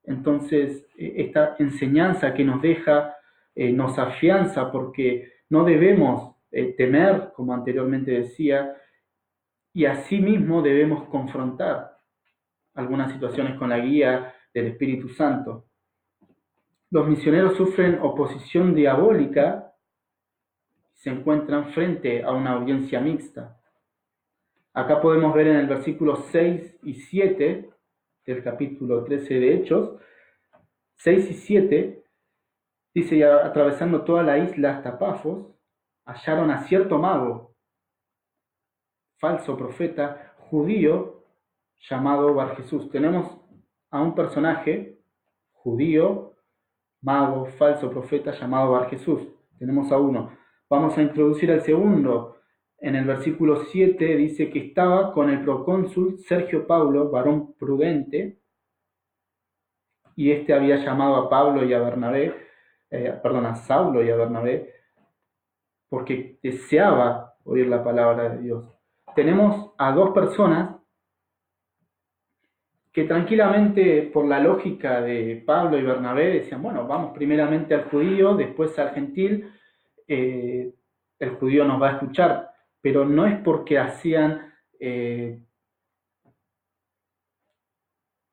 Entonces, 0.05 0.87
eh, 0.97 1.15
esta 1.17 1.57
enseñanza 1.59 2.35
que 2.35 2.45
nos 2.45 2.61
deja 2.63 3.17
nos 3.55 3.99
afianza 3.99 4.73
porque 4.73 5.31
no 5.51 5.63
debemos 5.63 6.37
temer, 6.79 7.33
como 7.37 7.53
anteriormente 7.53 8.11
decía, 8.11 8.75
y 9.75 9.85
asimismo 9.85 10.63
debemos 10.63 11.07
confrontar 11.11 11.99
algunas 12.73 13.13
situaciones 13.13 13.59
con 13.59 13.69
la 13.69 13.79
guía 13.81 14.35
del 14.53 14.69
Espíritu 14.69 15.09
Santo. 15.09 15.67
Los 16.91 17.09
misioneros 17.09 17.57
sufren 17.57 17.99
oposición 18.03 18.75
diabólica 18.75 19.73
y 20.95 20.99
se 20.99 21.11
encuentran 21.11 21.73
frente 21.73 22.23
a 22.23 22.33
una 22.33 22.53
audiencia 22.53 23.01
mixta. 23.01 23.59
Acá 24.75 25.01
podemos 25.01 25.35
ver 25.35 25.49
en 25.49 25.57
el 25.57 25.67
versículo 25.67 26.17
6 26.17 26.81
y 26.83 26.95
7 26.95 27.71
del 28.27 28.43
capítulo 28.43 29.05
13 29.05 29.35
de 29.35 29.55
Hechos, 29.55 30.01
6 30.97 31.31
y 31.31 31.35
7, 31.35 32.05
dice, 32.95 33.19
ya 33.19 33.45
atravesando 33.45 34.05
toda 34.05 34.23
la 34.23 34.39
isla 34.39 34.77
hasta 34.77 34.99
Pafos, 34.99 35.49
hallaron 36.07 36.51
a 36.51 36.63
cierto 36.65 36.99
mago, 36.99 37.55
falso 39.19 39.57
profeta, 39.57 40.35
judío, 40.39 41.25
llamado 41.89 42.35
Bar 42.35 42.57
Jesús. 42.57 42.91
Tenemos 42.91 43.42
a 43.93 44.01
un 44.01 44.15
personaje 44.15 44.99
judío 45.53 46.33
mago, 47.03 47.47
falso 47.47 47.91
profeta 47.91 48.33
llamado 48.33 48.73
Bar 48.73 48.89
Jesús. 48.91 49.29
Tenemos 49.59 49.93
a 49.93 49.99
uno. 49.99 50.37
Vamos 50.69 50.97
a 50.97 51.03
introducir 51.03 51.53
al 51.53 51.61
segundo. 51.61 52.39
En 52.79 52.97
el 52.97 53.05
versículo 53.05 53.65
7 53.65 54.17
dice 54.17 54.51
que 54.51 54.59
estaba 54.67 55.13
con 55.13 55.31
el 55.31 55.43
procónsul 55.45 56.19
Sergio 56.19 56.67
Paulo, 56.67 57.11
varón 57.11 57.55
prudente, 57.55 58.41
y 60.17 60.31
este 60.31 60.53
había 60.53 60.77
llamado 60.77 61.17
a 61.17 61.29
Pablo 61.29 61.65
y 61.65 61.73
a 61.73 61.81
Bernabé, 61.81 62.35
eh, 62.91 63.19
perdón, 63.23 63.47
a 63.47 63.55
Saulo 63.55 64.03
y 64.03 64.11
a 64.11 64.17
Bernabé, 64.17 64.75
porque 65.89 66.39
deseaba 66.43 67.35
oír 67.45 67.67
la 67.67 67.85
palabra 67.85 68.31
de 68.31 68.39
Dios. 68.39 68.65
Tenemos 69.15 69.73
a 69.79 69.93
dos 69.93 70.11
personas 70.11 70.72
que 72.93 73.05
tranquilamente 73.05 74.03
por 74.13 74.27
la 74.27 74.39
lógica 74.39 75.01
de 75.01 75.43
Pablo 75.47 75.79
y 75.79 75.83
Bernabé 75.83 76.41
decían, 76.41 76.63
bueno, 76.63 76.87
vamos 76.87 77.13
primeramente 77.15 77.75
al 77.75 77.85
judío, 77.85 78.35
después 78.35 78.79
al 78.79 78.91
gentil, 78.91 79.51
eh, 80.07 80.75
el 81.19 81.31
judío 81.37 81.65
nos 81.65 81.81
va 81.81 81.89
a 81.89 81.93
escuchar, 81.93 82.51
pero 82.83 83.07
no 83.07 83.27
es 83.27 83.39
porque 83.39 83.79
hacían 83.79 84.53
eh, 84.79 85.41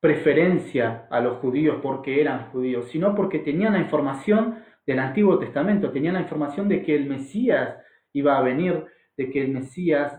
preferencia 0.01 1.07
a 1.09 1.21
los 1.21 1.37
judíos 1.37 1.79
porque 1.81 2.19
eran 2.19 2.51
judíos, 2.51 2.89
sino 2.89 3.15
porque 3.15 3.39
tenían 3.39 3.73
la 3.73 3.79
información 3.79 4.63
del 4.85 4.99
Antiguo 4.99 5.39
Testamento, 5.39 5.91
tenían 5.91 6.15
la 6.15 6.21
información 6.21 6.67
de 6.67 6.83
que 6.83 6.95
el 6.95 7.05
Mesías 7.05 7.77
iba 8.11 8.37
a 8.37 8.41
venir, 8.41 8.85
de 9.15 9.29
que 9.29 9.41
el 9.41 9.51
Mesías 9.51 10.17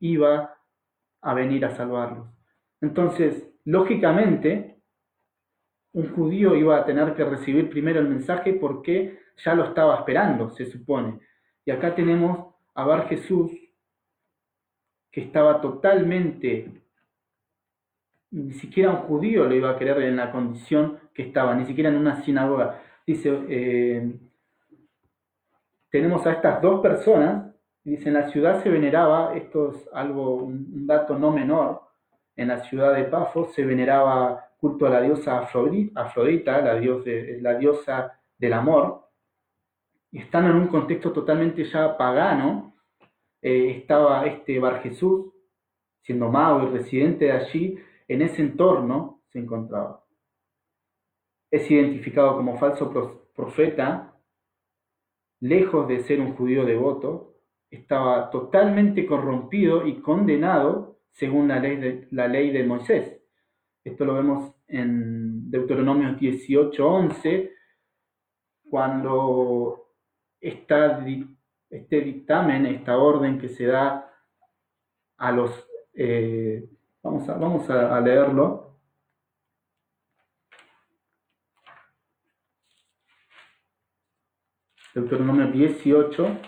iba 0.00 0.58
a 1.22 1.34
venir 1.34 1.64
a 1.64 1.70
salvarlos. 1.70 2.35
Entonces, 2.86 3.52
lógicamente, 3.64 4.76
un 5.92 6.14
judío 6.14 6.54
iba 6.54 6.76
a 6.76 6.84
tener 6.84 7.14
que 7.14 7.24
recibir 7.24 7.68
primero 7.68 7.98
el 7.98 8.08
mensaje 8.08 8.52
porque 8.52 9.18
ya 9.44 9.56
lo 9.56 9.64
estaba 9.64 9.96
esperando, 9.96 10.50
se 10.50 10.66
supone. 10.66 11.18
Y 11.64 11.72
acá 11.72 11.96
tenemos 11.96 12.54
a 12.74 12.84
Bar 12.84 13.08
Jesús, 13.08 13.50
que 15.10 15.22
estaba 15.22 15.60
totalmente, 15.60 16.80
ni 18.30 18.52
siquiera 18.52 18.90
un 18.90 19.08
judío 19.08 19.46
lo 19.46 19.54
iba 19.56 19.70
a 19.70 19.78
querer 19.78 20.02
en 20.02 20.16
la 20.16 20.30
condición 20.30 21.00
que 21.12 21.22
estaba, 21.22 21.56
ni 21.56 21.66
siquiera 21.66 21.90
en 21.90 21.96
una 21.96 22.22
sinagoga. 22.22 22.80
Dice, 23.04 23.36
eh, 23.48 24.16
tenemos 25.90 26.24
a 26.24 26.34
estas 26.34 26.62
dos 26.62 26.80
personas, 26.80 27.52
dice, 27.82 28.08
en 28.08 28.14
la 28.14 28.28
ciudad 28.28 28.62
se 28.62 28.68
veneraba, 28.68 29.34
esto 29.34 29.72
es 29.72 29.88
algo, 29.92 30.36
un 30.36 30.86
dato 30.86 31.18
no 31.18 31.32
menor, 31.32 31.85
en 32.36 32.48
la 32.48 32.62
ciudad 32.64 32.94
de 32.94 33.04
Pafos 33.04 33.54
se 33.54 33.64
veneraba 33.64 34.50
culto 34.58 34.86
a 34.86 34.90
la 34.90 35.00
diosa 35.00 35.38
Afrodita, 35.38 36.60
la, 36.60 37.54
diosa 37.58 38.18
del 38.38 38.52
amor, 38.52 39.08
y 40.12 40.18
estando 40.18 40.50
en 40.50 40.56
un 40.56 40.68
contexto 40.68 41.12
totalmente 41.12 41.64
ya 41.64 41.96
pagano, 41.96 42.74
eh, 43.42 43.78
estaba 43.78 44.26
este 44.26 44.58
Bar 44.58 44.82
Jesús, 44.82 45.32
siendo 46.02 46.30
mago 46.30 46.68
y 46.68 46.78
residente 46.78 47.26
de 47.26 47.32
allí, 47.32 47.78
en 48.08 48.22
ese 48.22 48.42
entorno 48.42 49.22
se 49.28 49.40
encontraba. 49.40 50.04
Es 51.50 51.70
identificado 51.70 52.36
como 52.36 52.58
falso 52.58 52.92
profeta, 53.34 54.14
lejos 55.40 55.88
de 55.88 56.04
ser 56.04 56.20
un 56.20 56.34
judío 56.34 56.64
devoto, 56.64 57.34
estaba 57.70 58.30
totalmente 58.30 59.06
corrompido 59.06 59.86
y 59.86 60.00
condenado 60.00 60.95
según 61.16 61.48
la 61.48 61.58
ley 61.58 61.76
de, 61.76 62.08
la 62.10 62.28
ley 62.28 62.50
de 62.50 62.64
Moisés. 62.64 63.22
Esto 63.82 64.04
lo 64.04 64.14
vemos 64.14 64.54
en 64.68 65.50
Deuteronomio 65.50 66.10
18:11, 66.10 67.52
cuando 68.68 69.94
está 70.40 71.02
este 71.70 72.00
dictamen, 72.02 72.66
esta 72.66 72.98
orden 72.98 73.38
que 73.38 73.48
se 73.48 73.66
da 73.66 74.12
a 75.16 75.32
los... 75.32 75.66
Eh, 75.94 76.68
vamos, 77.02 77.26
a, 77.28 77.34
vamos 77.38 77.70
a 77.70 77.98
leerlo. 78.00 78.76
Deuteronomio 84.94 85.50
18 85.50 86.40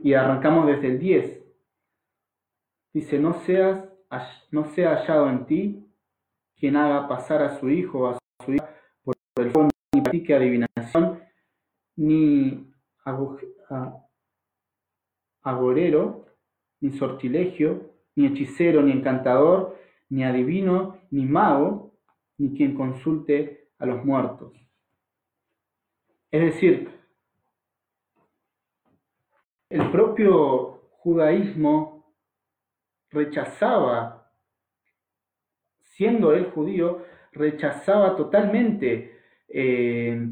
y 0.00 0.14
arrancamos 0.14 0.66
desde 0.66 0.88
el 0.88 0.98
10. 0.98 1.41
Dice, 2.92 3.18
no, 3.18 3.34
seas, 3.40 3.88
no 4.50 4.64
sea 4.66 4.96
hallado 4.96 5.30
en 5.30 5.46
ti 5.46 5.86
quien 6.56 6.76
haga 6.76 7.08
pasar 7.08 7.42
a 7.42 7.58
su 7.58 7.70
hijo 7.70 8.00
o 8.00 8.06
a 8.08 8.18
su 8.44 8.52
hija 8.52 8.70
por 9.02 9.16
el 9.36 9.50
fondo, 9.50 9.70
ni 9.92 10.00
practique 10.00 10.34
adivinación, 10.34 11.20
ni 11.96 12.72
agorero, 15.42 16.26
ni 16.80 16.92
sortilegio, 16.92 17.90
ni 18.14 18.26
hechicero, 18.26 18.82
ni 18.82 18.92
encantador, 18.92 19.78
ni 20.08 20.24
adivino, 20.24 20.98
ni 21.10 21.24
mago, 21.24 21.94
ni 22.38 22.54
quien 22.54 22.74
consulte 22.74 23.70
a 23.78 23.86
los 23.86 24.04
muertos. 24.04 24.52
Es 26.30 26.42
decir, 26.42 26.90
el 29.68 29.90
propio 29.90 30.82
judaísmo 30.98 31.91
rechazaba, 33.12 34.30
siendo 35.82 36.32
él 36.32 36.50
judío, 36.50 37.04
rechazaba 37.32 38.16
totalmente 38.16 39.18
eh, 39.48 40.28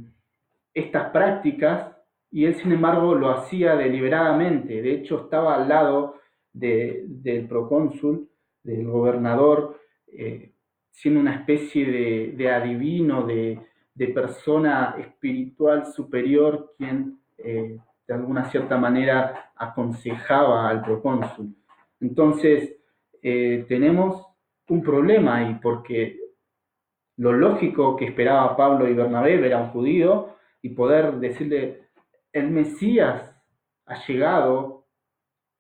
estas 0.74 1.10
prácticas 1.10 1.96
y 2.30 2.44
él 2.44 2.54
sin 2.54 2.72
embargo 2.72 3.14
lo 3.14 3.30
hacía 3.30 3.76
deliberadamente. 3.76 4.82
De 4.82 4.92
hecho 4.92 5.24
estaba 5.24 5.54
al 5.56 5.68
lado 5.68 6.20
del 6.52 7.46
procónsul, 7.48 8.28
del 8.62 8.86
gobernador, 8.86 9.80
eh, 10.06 10.52
siendo 10.90 11.20
una 11.20 11.36
especie 11.36 12.34
de, 12.36 12.50
adivino, 12.50 13.26
de, 13.26 13.66
persona 14.14 14.96
espiritual 14.98 15.84
superior, 15.92 16.72
quien 16.78 17.20
eh, 17.36 17.78
de 18.08 18.14
alguna 18.14 18.46
cierta 18.46 18.78
manera 18.78 19.52
aconsejaba 19.54 20.70
al 20.70 20.82
procónsul. 20.82 21.54
Entonces, 22.00 22.76
eh, 23.22 23.64
tenemos 23.68 24.26
un 24.68 24.82
problema 24.82 25.36
ahí, 25.36 25.58
porque 25.62 26.18
lo 27.16 27.32
lógico 27.32 27.96
que 27.96 28.06
esperaba 28.06 28.56
Pablo 28.56 28.88
y 28.88 28.94
Bernabé 28.94 29.44
era 29.46 29.58
un 29.58 29.70
judío 29.70 30.36
y 30.62 30.70
poder 30.70 31.14
decirle, 31.16 31.88
el 32.32 32.50
Mesías 32.50 33.34
ha 33.86 34.06
llegado, 34.06 34.86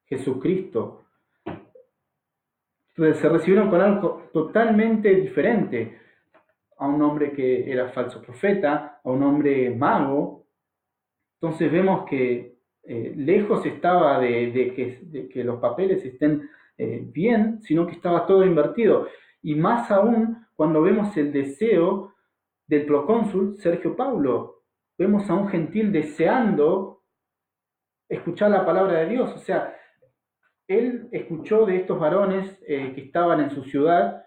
Jesucristo. 0.06 1.04
Entonces 2.88 3.20
se 3.20 3.28
recibieron 3.28 3.70
con 3.70 3.80
algo 3.80 4.28
totalmente 4.32 5.14
diferente 5.14 6.00
a 6.78 6.86
un 6.86 7.00
hombre 7.02 7.32
que 7.32 7.70
era 7.70 7.90
falso 7.90 8.20
profeta, 8.22 9.00
a 9.04 9.10
un 9.10 9.22
hombre 9.22 9.70
mago. 9.70 10.46
Entonces 11.34 11.70
vemos 11.70 12.08
que 12.08 12.59
eh, 12.82 13.12
lejos 13.16 13.64
estaba 13.66 14.18
de, 14.18 15.30
que, 15.32 15.44
los 15.44 15.60
papeles 15.60 16.04
estén 16.04 16.48
eh, 16.78 17.02
bien, 17.04 17.60
sino 17.62 17.86
que 17.86 17.92
estaba 17.92 18.26
todo 18.26 18.44
invertido. 18.44 19.08
Y 19.42 19.54
más 19.54 19.90
aún 19.90 20.46
cuando 20.54 20.82
vemos 20.82 21.16
el 21.16 21.32
deseo 21.32 22.14
del 22.66 22.86
procónsul 22.86 23.58
Sergio 23.58 23.96
Paulo. 23.96 24.62
Vemos 24.96 25.28
a 25.28 25.34
un 25.34 25.48
gentil 25.48 25.90
deseando 25.90 27.02
escuchar 28.08 28.50
la 28.50 28.64
palabra 28.64 29.00
de 29.00 29.08
Dios. 29.08 29.32
O 29.34 29.38
sea, 29.38 29.76
él 30.68 31.08
escuchó 31.10 31.66
de 31.66 31.76
estos 31.76 31.98
varones 31.98 32.58
eh, 32.66 32.92
que 32.94 33.02
estaban 33.02 33.40
en 33.40 33.50
su 33.50 33.64
ciudad 33.64 34.24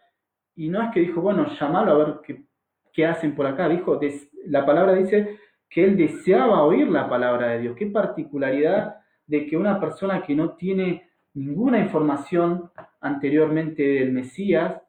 y 0.56 0.70
no 0.70 0.82
es 0.82 0.92
que 0.92 1.00
dijo, 1.00 1.22
bueno, 1.22 1.48
llamalo 1.48 1.92
a 1.92 1.98
ver 1.98 2.46
qué 2.92 3.06
hacen 3.06 3.34
por 3.34 3.48
acá. 3.48 3.70
Dijo, 3.70 4.00
la 4.46 4.66
palabra 4.66 4.94
dice 4.94 5.40
que 5.74 5.84
él 5.84 5.98
deseaba 5.98 6.64
oír 6.64 6.88
la 6.88 7.10
palabra 7.10 7.48
de 7.48 7.62
Dios. 7.62 7.76
Qué 7.76 7.88
particularidad 7.88 8.98
de 9.26 9.48
que 9.48 9.58
una 9.58 9.80
persona 9.80 10.22
que 10.22 10.36
no 10.36 10.52
tiene 10.52 11.10
ninguna 11.34 11.80
información 11.80 12.70
anteriormente 13.02 13.82
del 13.82 14.12
Mesías, 14.12 14.80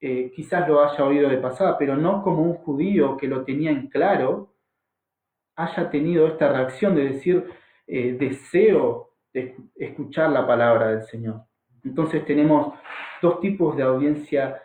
eh, 0.00 0.32
quizás 0.34 0.66
lo 0.68 0.82
haya 0.82 1.04
oído 1.04 1.28
de 1.28 1.36
pasada, 1.38 1.78
pero 1.78 1.96
no 1.96 2.20
como 2.20 2.42
un 2.42 2.54
judío 2.54 3.16
que 3.16 3.28
lo 3.28 3.44
tenía 3.44 3.70
en 3.70 3.86
claro, 3.86 4.52
haya 5.54 5.88
tenido 5.88 6.26
esta 6.26 6.52
reacción 6.52 6.96
de 6.96 7.10
decir, 7.10 7.44
eh, 7.86 8.16
deseo 8.18 9.10
de 9.32 9.54
escuchar 9.76 10.30
la 10.30 10.44
palabra 10.44 10.88
del 10.88 11.02
Señor. 11.02 11.42
Entonces 11.84 12.24
tenemos 12.24 12.74
dos 13.20 13.38
tipos 13.38 13.76
de 13.76 13.84
audiencia 13.84 14.60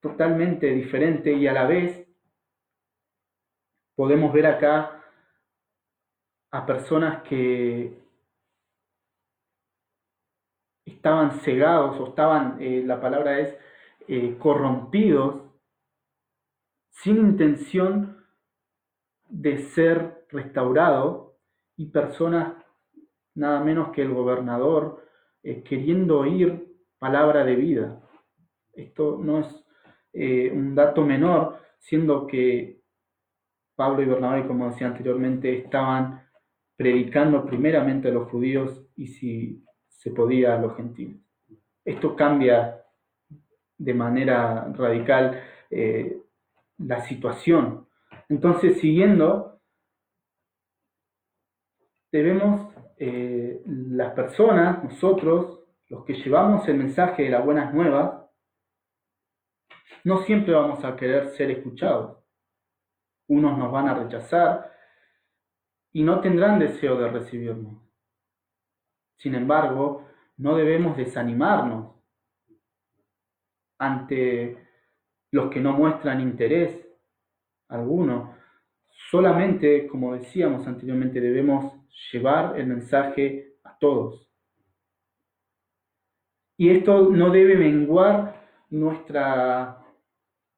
totalmente 0.00 0.70
diferentes 0.70 1.36
y 1.36 1.48
a 1.48 1.52
la 1.52 1.66
vez 1.66 2.03
podemos 3.94 4.32
ver 4.32 4.46
acá 4.46 5.02
a 6.50 6.66
personas 6.66 7.22
que 7.22 8.04
estaban 10.84 11.32
cegados 11.40 11.98
o 12.00 12.08
estaban, 12.08 12.56
eh, 12.60 12.82
la 12.84 13.00
palabra 13.00 13.40
es, 13.40 13.56
eh, 14.06 14.36
corrompidos 14.38 15.42
sin 16.90 17.16
intención 17.16 18.24
de 19.28 19.58
ser 19.58 20.26
restaurados 20.30 21.32
y 21.76 21.86
personas 21.86 22.54
nada 23.34 23.60
menos 23.60 23.90
que 23.90 24.02
el 24.02 24.14
gobernador 24.14 25.04
eh, 25.42 25.62
queriendo 25.62 26.20
oír 26.20 26.72
palabra 26.98 27.44
de 27.44 27.56
vida. 27.56 28.00
Esto 28.72 29.18
no 29.20 29.40
es 29.40 29.64
un 30.52 30.76
dato 30.76 31.04
menor, 31.04 31.58
siendo 31.80 32.28
que 32.28 32.83
Pablo 33.74 34.02
y 34.02 34.06
Bernabé, 34.06 34.46
como 34.46 34.68
decía 34.68 34.88
anteriormente, 34.88 35.58
estaban 35.58 36.22
predicando 36.76 37.44
primeramente 37.44 38.08
a 38.08 38.12
los 38.12 38.28
judíos 38.30 38.86
y 38.96 39.08
si 39.08 39.64
se 39.88 40.10
podía 40.10 40.54
a 40.54 40.60
los 40.60 40.76
gentiles. 40.76 41.20
Esto 41.84 42.16
cambia 42.16 42.82
de 43.78 43.94
manera 43.94 44.72
radical 44.72 45.40
eh, 45.70 46.20
la 46.78 47.00
situación. 47.04 47.88
Entonces, 48.28 48.80
siguiendo, 48.80 49.60
debemos, 52.10 52.72
eh, 52.98 53.60
las 53.66 54.12
personas, 54.14 54.84
nosotros, 54.84 55.64
los 55.88 56.04
que 56.04 56.14
llevamos 56.14 56.66
el 56.68 56.78
mensaje 56.78 57.24
de 57.24 57.30
las 57.30 57.44
buenas 57.44 57.74
nuevas, 57.74 58.24
no 60.04 60.18
siempre 60.18 60.54
vamos 60.54 60.84
a 60.84 60.96
querer 60.96 61.28
ser 61.30 61.50
escuchados 61.50 62.23
unos 63.34 63.58
nos 63.58 63.70
van 63.72 63.88
a 63.88 63.94
rechazar 63.94 64.72
y 65.92 66.02
no 66.02 66.20
tendrán 66.20 66.58
deseo 66.58 66.96
de 66.96 67.08
recibirnos. 67.08 67.82
Sin 69.16 69.34
embargo, 69.34 70.06
no 70.36 70.56
debemos 70.56 70.96
desanimarnos 70.96 71.94
ante 73.78 74.58
los 75.30 75.50
que 75.50 75.60
no 75.60 75.72
muestran 75.72 76.20
interés 76.20 76.86
alguno. 77.68 78.36
Solamente, 79.10 79.86
como 79.86 80.14
decíamos 80.14 80.66
anteriormente, 80.66 81.20
debemos 81.20 81.72
llevar 82.12 82.58
el 82.58 82.66
mensaje 82.66 83.56
a 83.64 83.76
todos. 83.78 84.28
Y 86.56 86.70
esto 86.70 87.10
no 87.10 87.30
debe 87.30 87.56
menguar 87.56 88.48
nuestra 88.70 89.80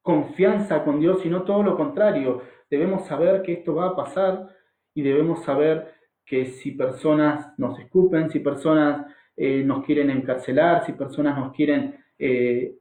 confianza 0.01 0.83
con 0.83 0.99
Dios, 0.99 1.21
sino 1.21 1.43
todo 1.43 1.63
lo 1.63 1.75
contrario 1.75 2.41
debemos 2.69 3.07
saber 3.07 3.41
que 3.43 3.53
esto 3.53 3.75
va 3.75 3.89
a 3.89 3.95
pasar 3.95 4.49
y 4.93 5.01
debemos 5.01 5.43
saber 5.43 5.93
que 6.25 6.47
si 6.47 6.71
personas 6.71 7.57
nos 7.57 7.79
escupen, 7.79 8.29
si 8.29 8.39
personas 8.39 9.05
eh, 9.35 9.63
nos 9.63 9.85
quieren 9.85 10.09
encarcelar, 10.09 10.85
si 10.85 10.93
personas 10.93 11.37
nos 11.37 11.53
quieren 11.53 12.03
eh, 12.19 12.75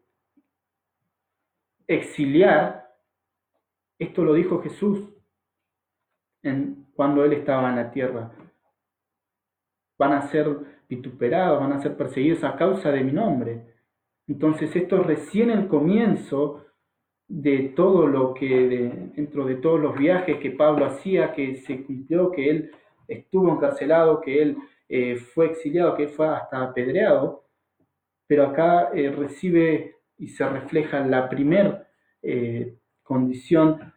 exiliar, 1.86 2.86
esto 3.98 4.24
lo 4.24 4.34
dijo 4.34 4.60
Jesús 4.62 5.12
cuando 6.94 7.24
Él 7.24 7.32
estaba 7.32 7.70
en 7.70 7.76
la 7.76 7.90
tierra. 7.90 8.30
Van 9.98 10.12
a 10.12 10.28
ser 10.28 10.46
vituperados, 10.88 11.60
van 11.60 11.72
a 11.72 11.82
ser 11.82 11.96
perseguidos 11.96 12.44
a 12.44 12.56
causa 12.56 12.90
de 12.90 13.02
mi 13.02 13.12
nombre. 13.12 13.74
Entonces 14.28 14.74
esto 14.74 15.00
es 15.00 15.06
recién 15.06 15.50
el 15.50 15.68
comienzo 15.68 16.65
de 17.28 17.72
todo 17.74 18.06
lo 18.06 18.34
que, 18.34 19.10
dentro 19.14 19.44
de 19.46 19.56
todos 19.56 19.80
los 19.80 19.96
viajes 19.96 20.38
que 20.38 20.50
Pablo 20.50 20.86
hacía, 20.86 21.32
que 21.32 21.56
se 21.56 21.84
cumplió, 21.84 22.30
que 22.30 22.50
él 22.50 22.70
estuvo 23.08 23.52
encarcelado, 23.52 24.20
que 24.20 24.42
él 24.42 24.56
eh, 24.88 25.16
fue 25.16 25.46
exiliado, 25.46 25.96
que 25.96 26.04
él 26.04 26.08
fue 26.10 26.28
hasta 26.28 26.62
apedreado, 26.62 27.44
pero 28.26 28.46
acá 28.46 28.90
eh, 28.94 29.10
recibe 29.10 29.96
y 30.18 30.28
se 30.28 30.48
refleja 30.48 31.00
la 31.00 31.28
primer 31.28 31.86
eh, 32.22 32.76
condición, 33.02 33.92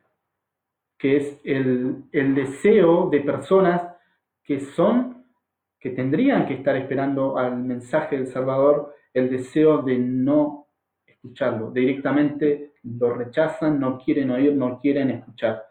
que 0.97 1.17
es 1.17 1.39
el, 1.43 2.03
el 2.11 2.35
deseo 2.35 3.09
de 3.09 3.21
personas 3.21 3.83
que 4.43 4.59
son, 4.59 5.25
que 5.79 5.91
tendrían 5.91 6.45
que 6.45 6.55
estar 6.55 6.75
esperando 6.75 7.37
al 7.37 7.57
mensaje 7.57 8.17
del 8.17 8.27
Salvador, 8.27 8.93
el 9.13 9.29
deseo 9.29 9.81
de 9.81 9.97
no 9.97 10.68
escucharlo, 11.21 11.71
directamente 11.71 12.73
lo 12.83 13.13
rechazan, 13.13 13.79
no 13.79 13.97
quieren 13.99 14.31
oír, 14.31 14.53
no 14.53 14.79
quieren 14.79 15.11
escuchar. 15.11 15.65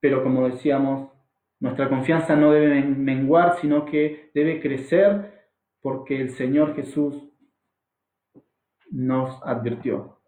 Pero 0.00 0.22
como 0.22 0.48
decíamos, 0.48 1.10
nuestra 1.60 1.88
confianza 1.88 2.36
no 2.36 2.52
debe 2.52 2.82
menguar, 2.82 3.58
sino 3.60 3.84
que 3.84 4.30
debe 4.34 4.60
crecer 4.60 5.48
porque 5.80 6.20
el 6.20 6.30
Señor 6.30 6.74
Jesús 6.74 7.28
nos 8.90 9.42
advirtió. 9.42 10.18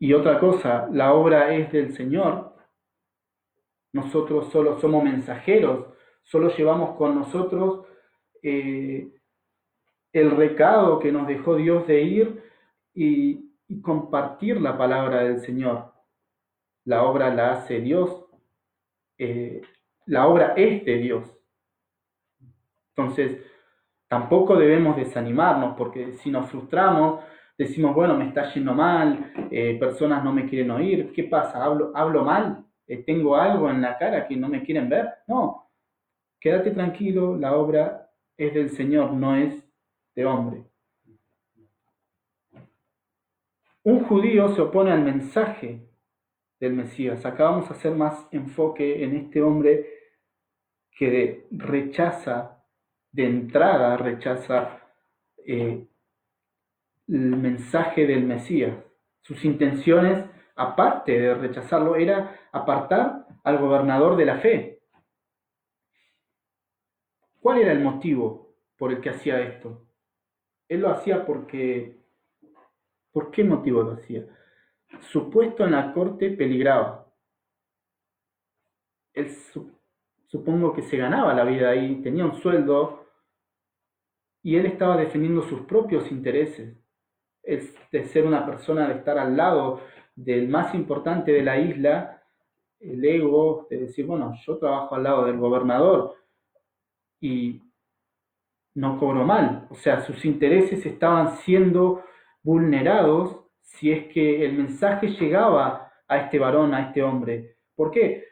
Y 0.00 0.12
otra 0.12 0.38
cosa, 0.38 0.88
la 0.92 1.14
obra 1.14 1.54
es 1.54 1.72
del 1.72 1.94
Señor. 1.94 2.54
Nosotros 3.92 4.52
solo 4.52 4.78
somos 4.78 5.02
mensajeros, 5.02 5.86
solo 6.22 6.54
llevamos 6.56 6.96
con 6.96 7.16
nosotros 7.16 7.86
eh, 8.42 9.17
el 10.20 10.30
recado 10.32 10.98
que 10.98 11.12
nos 11.12 11.26
dejó 11.26 11.56
Dios 11.56 11.86
de 11.86 12.02
ir 12.02 12.42
y, 12.94 13.46
compartir 13.82 14.58
la 14.62 14.78
palabra 14.78 15.24
del 15.24 15.40
Señor. 15.40 15.92
La 16.86 17.02
obra 17.02 17.34
la 17.34 17.52
hace 17.52 17.80
Dios, 17.80 18.24
eh, 19.18 19.60
la 20.06 20.26
obra 20.26 20.54
es 20.56 20.86
de 20.86 20.96
Dios. 20.96 21.38
Entonces, 22.96 23.44
tampoco 24.08 24.56
debemos 24.56 24.96
desanimarnos 24.96 25.76
porque 25.76 26.14
si 26.14 26.30
nos 26.30 26.50
frustramos, 26.50 27.22
decimos, 27.58 27.94
bueno, 27.94 28.16
me 28.16 28.28
está 28.28 28.50
yendo 28.54 28.72
mal, 28.72 29.32
eh, 29.50 29.76
personas 29.78 30.24
no 30.24 30.32
me 30.32 30.46
quieren 30.46 30.70
oír, 30.70 31.12
¿qué 31.12 31.24
pasa? 31.24 31.62
¿Hablo, 31.62 32.24
mal? 32.24 32.64
Eh, 32.86 33.04
¿Tengo 33.04 33.36
algo 33.36 33.68
en 33.68 33.82
la 33.82 33.98
cara 33.98 34.26
que 34.26 34.34
no 34.34 34.48
me 34.48 34.62
quieren 34.62 34.88
ver? 34.88 35.08
No, 35.26 35.68
quédate 36.40 36.70
tranquilo, 36.70 37.36
la 37.36 37.54
obra 37.54 38.10
es 38.36 38.54
del 38.54 38.70
Señor, 38.70 39.12
no 39.12 39.36
es 39.36 39.67
de 40.18 40.26
hombre. 40.26 40.64
Un 43.84 44.04
judío 44.04 44.48
se 44.48 44.60
opone 44.62 44.90
al 44.90 45.04
mensaje 45.04 45.88
del 46.58 46.72
Mesías. 46.72 47.24
Acá 47.24 47.44
vamos 47.44 47.70
a 47.70 47.74
hacer 47.74 47.94
más 47.94 48.26
enfoque 48.32 49.04
en 49.04 49.14
este 49.14 49.40
hombre 49.40 49.86
que 50.90 51.46
rechaza, 51.52 52.64
de 53.12 53.26
entrada 53.26 53.96
rechaza 53.96 54.80
eh, 55.46 55.86
el 57.06 57.36
mensaje 57.36 58.04
del 58.04 58.24
Mesías. 58.24 58.76
Sus 59.20 59.44
intenciones, 59.44 60.24
aparte 60.56 61.12
de 61.12 61.34
rechazarlo, 61.34 61.94
era 61.94 62.40
apartar 62.50 63.24
al 63.44 63.58
gobernador 63.58 64.16
de 64.16 64.26
la 64.26 64.38
fe. 64.38 64.80
¿Cuál 67.38 67.58
era 67.58 67.70
el 67.70 67.84
motivo 67.84 68.56
por 68.76 68.90
el 68.90 69.00
que 69.00 69.10
hacía 69.10 69.40
esto? 69.42 69.87
Él 70.68 70.80
lo 70.80 70.90
hacía 70.90 71.24
porque 71.24 71.98
¿Por 73.12 73.32
qué 73.32 73.42
motivo 73.42 73.82
lo 73.82 73.94
hacía? 73.94 74.24
Su 75.10 75.28
puesto 75.28 75.64
en 75.64 75.72
la 75.72 75.92
corte 75.92 76.30
peligraba. 76.30 77.06
Él 79.12 79.34
supongo 80.26 80.72
que 80.72 80.82
se 80.82 80.96
ganaba 80.96 81.34
la 81.34 81.42
vida 81.42 81.70
ahí, 81.70 82.00
tenía 82.02 82.24
un 82.24 82.40
sueldo 82.40 83.06
y 84.42 84.54
él 84.54 84.66
estaba 84.66 84.96
defendiendo 84.96 85.42
sus 85.42 85.62
propios 85.62 86.10
intereses. 86.12 86.76
Es 87.42 87.74
de 87.90 88.04
ser 88.04 88.24
una 88.24 88.46
persona, 88.46 88.86
de 88.86 88.94
estar 88.94 89.18
al 89.18 89.36
lado 89.36 89.80
del 90.14 90.48
más 90.48 90.72
importante 90.74 91.32
de 91.32 91.42
la 91.42 91.58
isla, 91.58 92.22
el 92.78 93.04
ego 93.04 93.66
de 93.68 93.78
decir, 93.78 94.06
bueno, 94.06 94.32
yo 94.46 94.58
trabajo 94.58 94.94
al 94.94 95.02
lado 95.02 95.24
del 95.24 95.38
gobernador 95.38 96.14
y 97.20 97.60
no 98.78 98.96
cobro 98.96 99.24
mal. 99.24 99.66
O 99.70 99.74
sea, 99.74 100.02
sus 100.02 100.24
intereses 100.24 100.86
estaban 100.86 101.36
siendo 101.38 102.04
vulnerados 102.44 103.40
si 103.60 103.90
es 103.90 104.06
que 104.12 104.44
el 104.44 104.52
mensaje 104.56 105.08
llegaba 105.08 105.90
a 106.06 106.18
este 106.18 106.38
varón, 106.38 106.72
a 106.74 106.86
este 106.86 107.02
hombre. 107.02 107.56
¿Por 107.74 107.90
qué? 107.90 108.24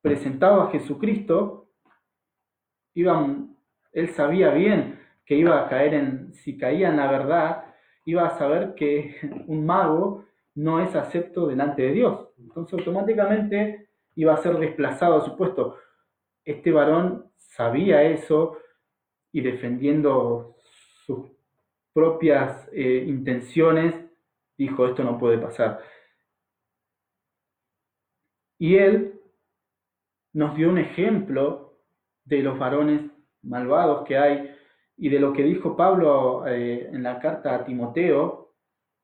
Presentaba 0.00 0.64
a 0.64 0.70
Jesucristo, 0.70 1.68
iban, 2.94 3.54
él 3.92 4.08
sabía 4.08 4.52
bien 4.52 4.98
que 5.26 5.34
iba 5.34 5.60
a 5.60 5.68
caer 5.68 5.94
en, 5.94 6.32
si 6.32 6.56
caía 6.56 6.88
en 6.88 6.96
la 6.96 7.10
verdad, 7.10 7.64
iba 8.06 8.26
a 8.26 8.38
saber 8.38 8.74
que 8.74 9.16
un 9.48 9.66
mago 9.66 10.24
no 10.54 10.80
es 10.80 10.96
acepto 10.96 11.46
delante 11.46 11.82
de 11.82 11.92
Dios. 11.92 12.30
Entonces 12.38 12.78
automáticamente 12.78 13.90
iba 14.14 14.32
a 14.32 14.38
ser 14.38 14.56
desplazado 14.56 15.18
a 15.18 15.24
su 15.26 15.36
puesto. 15.36 15.76
Este 16.42 16.72
varón 16.72 17.30
sabía 17.36 18.02
eso 18.02 18.56
y 19.32 19.40
defendiendo 19.40 20.56
sus 21.06 21.30
propias 21.92 22.68
eh, 22.72 23.04
intenciones, 23.06 23.94
dijo, 24.56 24.86
esto 24.86 25.02
no 25.02 25.18
puede 25.18 25.38
pasar. 25.38 25.80
Y 28.58 28.76
él 28.76 29.20
nos 30.34 30.54
dio 30.56 30.68
un 30.68 30.78
ejemplo 30.78 31.78
de 32.24 32.42
los 32.42 32.58
varones 32.58 33.10
malvados 33.42 34.06
que 34.06 34.16
hay 34.16 34.54
y 34.96 35.08
de 35.08 35.18
lo 35.18 35.32
que 35.32 35.42
dijo 35.42 35.76
Pablo 35.76 36.46
eh, 36.46 36.88
en 36.92 37.02
la 37.02 37.18
carta 37.18 37.54
a 37.54 37.64
Timoteo, 37.64 38.54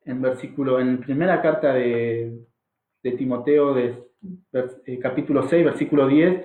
en 0.05 0.23
versículo, 0.23 0.79
en 0.79 1.01
primera 1.01 1.43
carta 1.43 1.75
de, 1.75 2.47
Timoteo, 3.03 3.75
de, 3.75 4.05
eh, 4.87 4.99
capítulo 5.01 5.49
6, 5.49 5.65
versículo 5.65 6.07
10, 6.07 6.45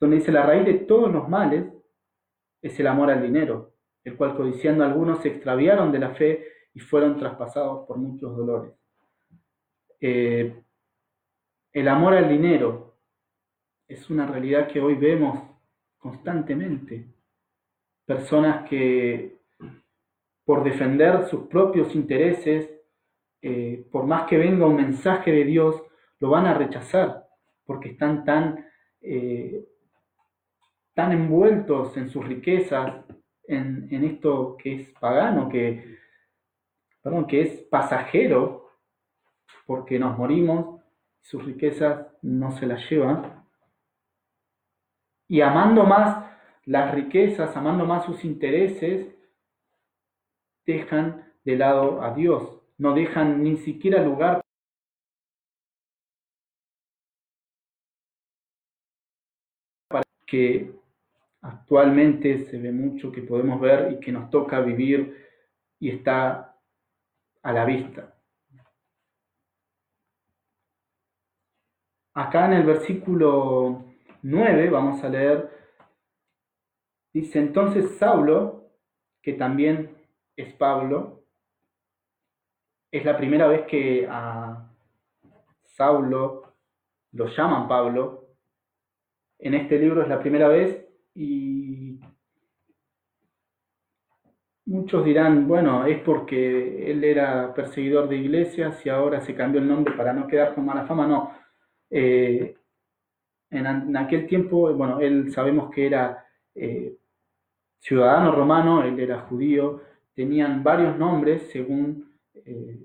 donde 0.00 0.16
dice, 0.16 0.32
la 0.32 0.44
raíz 0.44 0.66
de 0.66 0.74
todos 0.74 1.12
los 1.12 1.28
males 1.28 1.64
es 2.66 2.78
el 2.80 2.86
amor 2.86 3.10
al 3.10 3.22
dinero, 3.22 3.72
el 4.04 4.16
cual 4.16 4.36
codiciando 4.36 4.84
algunos 4.84 5.20
se 5.22 5.28
extraviaron 5.28 5.92
de 5.92 5.98
la 5.98 6.10
fe 6.14 6.46
y 6.74 6.80
fueron 6.80 7.18
traspasados 7.18 7.86
por 7.86 7.96
muchos 7.96 8.36
dolores. 8.36 8.72
Eh, 10.00 10.62
el 11.72 11.88
amor 11.88 12.14
al 12.14 12.28
dinero 12.28 12.96
es 13.88 14.08
una 14.10 14.26
realidad 14.26 14.68
que 14.68 14.80
hoy 14.80 14.94
vemos 14.94 15.42
constantemente. 15.98 17.06
Personas 18.04 18.68
que 18.68 19.36
por 20.44 20.62
defender 20.62 21.26
sus 21.26 21.48
propios 21.48 21.94
intereses, 21.94 22.70
eh, 23.42 23.86
por 23.90 24.06
más 24.06 24.28
que 24.28 24.38
venga 24.38 24.66
un 24.66 24.76
mensaje 24.76 25.32
de 25.32 25.44
Dios, 25.44 25.82
lo 26.20 26.30
van 26.30 26.46
a 26.46 26.54
rechazar 26.54 27.26
porque 27.64 27.90
están 27.90 28.24
tan 28.24 28.64
eh, 29.00 29.66
tan 30.96 31.12
envueltos 31.12 31.94
en 31.98 32.08
sus 32.08 32.26
riquezas, 32.26 33.04
en, 33.46 34.02
esto 34.02 34.56
que 34.56 34.80
es 34.80 34.90
pagano, 34.98 35.46
que, 35.50 35.98
perdón, 37.02 37.26
que 37.26 37.42
es 37.42 37.62
pasajero, 37.64 38.70
porque 39.66 39.98
nos 39.98 40.16
morimos, 40.16 40.80
sus 41.20 41.44
riquezas 41.44 42.06
no 42.22 42.50
se 42.52 42.64
las 42.64 42.88
llevan, 42.88 43.44
y 45.28 45.42
amando 45.42 45.84
más 45.84 46.30
las 46.64 46.94
riquezas, 46.94 47.54
amando 47.54 47.84
más 47.84 48.06
sus 48.06 48.24
intereses, 48.24 49.14
dejan 50.64 51.30
de 51.44 51.56
lado 51.56 52.00
a 52.02 52.14
Dios, 52.14 52.62
no 52.78 52.94
dejan 52.94 53.42
ni 53.42 53.58
siquiera 53.58 54.02
lugar 54.02 54.40
para 59.88 60.04
que 60.26 60.85
actualmente 61.46 62.46
se 62.46 62.58
ve 62.58 62.72
mucho 62.72 63.12
que 63.12 63.22
podemos 63.22 63.60
ver 63.60 63.92
y 63.92 64.00
que 64.00 64.12
nos 64.12 64.30
toca 64.30 64.60
vivir 64.60 65.26
y 65.78 65.90
está 65.90 66.56
a 67.42 67.52
la 67.52 67.64
vista. 67.64 68.14
Acá 72.14 72.46
en 72.46 72.54
el 72.54 72.62
versículo 72.64 73.84
9 74.22 74.70
vamos 74.70 75.04
a 75.04 75.08
leer, 75.08 75.50
dice 77.12 77.38
entonces 77.38 77.96
Saulo, 77.98 78.70
que 79.22 79.34
también 79.34 79.96
es 80.34 80.52
Pablo, 80.54 81.24
es 82.90 83.04
la 83.04 83.16
primera 83.16 83.46
vez 83.46 83.66
que 83.66 84.06
a 84.10 84.72
Saulo 85.64 86.54
lo 87.12 87.26
llaman 87.26 87.68
Pablo. 87.68 88.30
En 89.38 89.54
este 89.54 89.78
libro 89.78 90.02
es 90.02 90.08
la 90.08 90.20
primera 90.20 90.48
vez 90.48 90.85
y 91.16 91.98
muchos 94.66 95.04
dirán, 95.04 95.48
bueno, 95.48 95.86
es 95.86 96.00
porque 96.00 96.90
él 96.90 97.02
era 97.04 97.54
perseguidor 97.54 98.08
de 98.08 98.16
iglesias 98.16 98.84
y 98.84 98.90
ahora 98.90 99.20
se 99.22 99.34
cambió 99.34 99.60
el 99.60 99.68
nombre 99.68 99.94
para 99.96 100.12
no 100.12 100.26
quedar 100.26 100.54
con 100.54 100.66
mala 100.66 100.84
fama. 100.84 101.06
No. 101.06 101.32
Eh, 101.90 102.56
en, 103.50 103.96
aquel 103.96 104.26
tiempo, 104.26 104.72
bueno, 104.74 105.00
él 105.00 105.32
sabemos 105.32 105.70
que 105.70 105.86
era 105.86 106.26
eh, 106.54 106.96
ciudadano 107.78 108.32
romano, 108.32 108.82
él 108.82 109.00
era 109.00 109.20
judío, 109.20 109.80
tenían 110.14 110.62
varios 110.62 110.98
nombres 110.98 111.48
según 111.50 112.12
eh, 112.34 112.78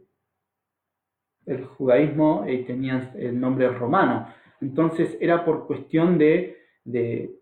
el 1.48 1.66
judaísmo 1.66 2.46
y 2.48 2.64
tenían 2.64 3.12
el 3.16 3.40
nombre 3.40 3.68
romano. 3.70 4.28
Entonces 4.62 5.18
era 5.20 5.44
por 5.44 5.68
cuestión 5.68 6.18
de 6.18 6.62
de 6.84 7.41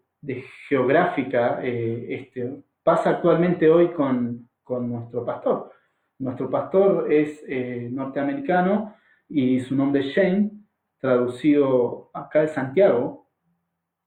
geográfica 0.68 1.60
eh, 1.64 2.08
este, 2.10 2.62
pasa 2.84 3.12
actualmente 3.12 3.70
hoy 3.70 3.90
con, 3.90 4.48
nuestro 4.68 5.26
pastor. 5.26 5.72
Nuestro 6.20 6.48
pastor 6.48 7.12
es 7.12 7.44
eh, 7.48 7.90
norteamericano 7.92 8.96
y 9.28 9.62
su 9.62 9.76
nombre 9.76 10.02
es 10.02 10.14
Shane, 10.14 10.52
traducido 11.00 12.12
acá 12.14 12.44
es 12.44 12.52
Santiago. 12.52 13.28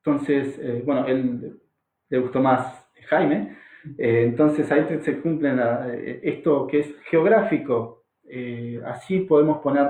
Entonces, 0.04 0.56
eh, 0.60 0.82
bueno, 0.86 1.04
él 1.06 1.60
le 2.08 2.18
gustó 2.18 2.40
más 2.40 2.88
Jaime. 3.08 3.56
entonces 3.98 4.70
ahí 4.70 4.86
se 5.00 5.20
cumple 5.20 5.50
esto 6.22 6.68
que 6.68 6.80
es 6.80 6.94
geográfico. 7.10 8.04
así 8.86 9.20
podemos 9.20 9.58
poner 9.62 9.88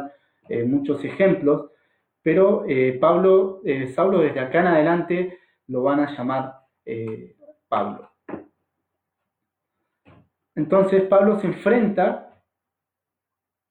muchos 0.67 1.05
ejemplos, 1.05 1.71
pero 2.23 2.65
Pablo, 2.99 3.61
Saulo 3.95 4.21
desde 4.21 4.41
acá 4.41 4.61
en 4.61 4.67
adelante 4.69 5.39
lo 5.73 5.83
van 5.83 6.01
a 6.01 6.17
llamar 6.17 6.55
eh, 6.85 7.37
Pablo. 7.67 8.11
Entonces 10.55 11.03
Pablo 11.05 11.41
se 11.41 11.47
enfrenta 11.47 12.43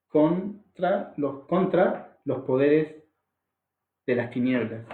contra 0.08 1.14
los, 1.18 1.46
contra 1.46 2.20
los 2.26 2.40
poderes 2.44 3.04
de 4.06 4.16
las 4.16 4.32
tinieblas. 4.32 4.86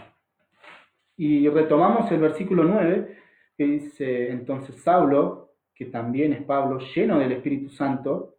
Y 1.15 1.47
retomamos 1.47 2.11
el 2.11 2.19
versículo 2.19 2.63
9, 2.63 3.17
que 3.57 3.63
dice 3.63 4.29
entonces 4.29 4.75
Saulo, 4.83 5.55
que 5.73 5.85
también 5.85 6.33
es 6.33 6.43
Pablo, 6.43 6.79
lleno 6.93 7.19
del 7.19 7.31
Espíritu 7.31 7.69
Santo, 7.69 8.35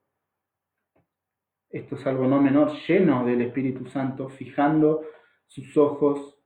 esto 1.71 1.97
es 1.97 2.07
algo 2.07 2.27
no 2.27 2.41
menor, 2.41 2.73
lleno 2.87 3.25
del 3.25 3.43
Espíritu 3.43 3.87
Santo, 3.87 4.29
fijando 4.29 5.03
sus 5.47 5.77
ojos 5.77 6.38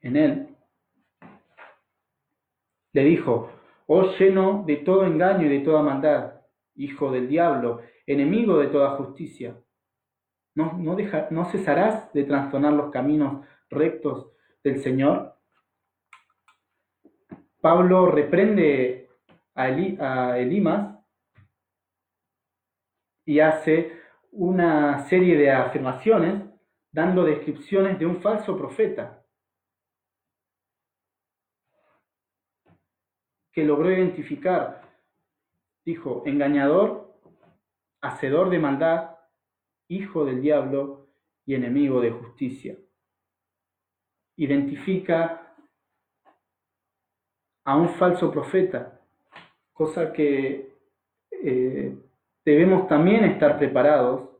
en 0.00 0.16
él, 0.16 0.56
le 2.92 3.04
dijo, 3.04 3.50
oh 3.86 4.12
lleno 4.18 4.64
de 4.66 4.76
todo 4.76 5.04
engaño 5.04 5.46
y 5.46 5.58
de 5.58 5.60
toda 5.60 5.82
maldad, 5.82 6.40
hijo 6.74 7.10
del 7.10 7.28
diablo, 7.28 7.80
enemigo 8.06 8.58
de 8.58 8.68
toda 8.68 8.96
justicia, 8.96 9.56
¿no, 10.54 11.44
cesarás 11.50 12.12
de 12.12 12.24
trastornar 12.24 12.72
los 12.72 12.90
caminos 12.90 13.46
rectos 13.68 14.32
del 14.64 14.80
Señor? 14.80 15.34
Pablo 17.60 18.06
reprende 18.06 19.08
a, 19.54 19.64
a 19.64 20.38
Elimas 20.38 20.98
y 23.24 23.40
hace 23.40 24.00
una 24.32 25.06
serie 25.08 25.36
de 25.36 25.50
afirmaciones 25.50 26.42
dando 26.90 27.24
descripciones 27.24 27.98
de 27.98 28.06
un 28.06 28.20
falso 28.20 28.56
profeta 28.56 29.19
que 33.52 33.64
logró 33.64 33.90
identificar, 33.90 34.82
dijo, 35.84 36.22
engañador, 36.26 37.18
hacedor 38.00 38.50
de 38.50 38.58
maldad, 38.58 39.16
hijo 39.88 40.24
del 40.24 40.40
diablo 40.40 41.08
y 41.44 41.54
enemigo 41.54 42.00
de 42.00 42.12
justicia. 42.12 42.76
Identifica 44.36 45.54
a 47.64 47.76
un 47.76 47.88
falso 47.90 48.30
profeta, 48.30 49.00
cosa 49.72 50.12
que 50.12 50.76
eh, 51.30 51.96
debemos 52.44 52.88
también 52.88 53.24
estar 53.24 53.58
preparados 53.58 54.30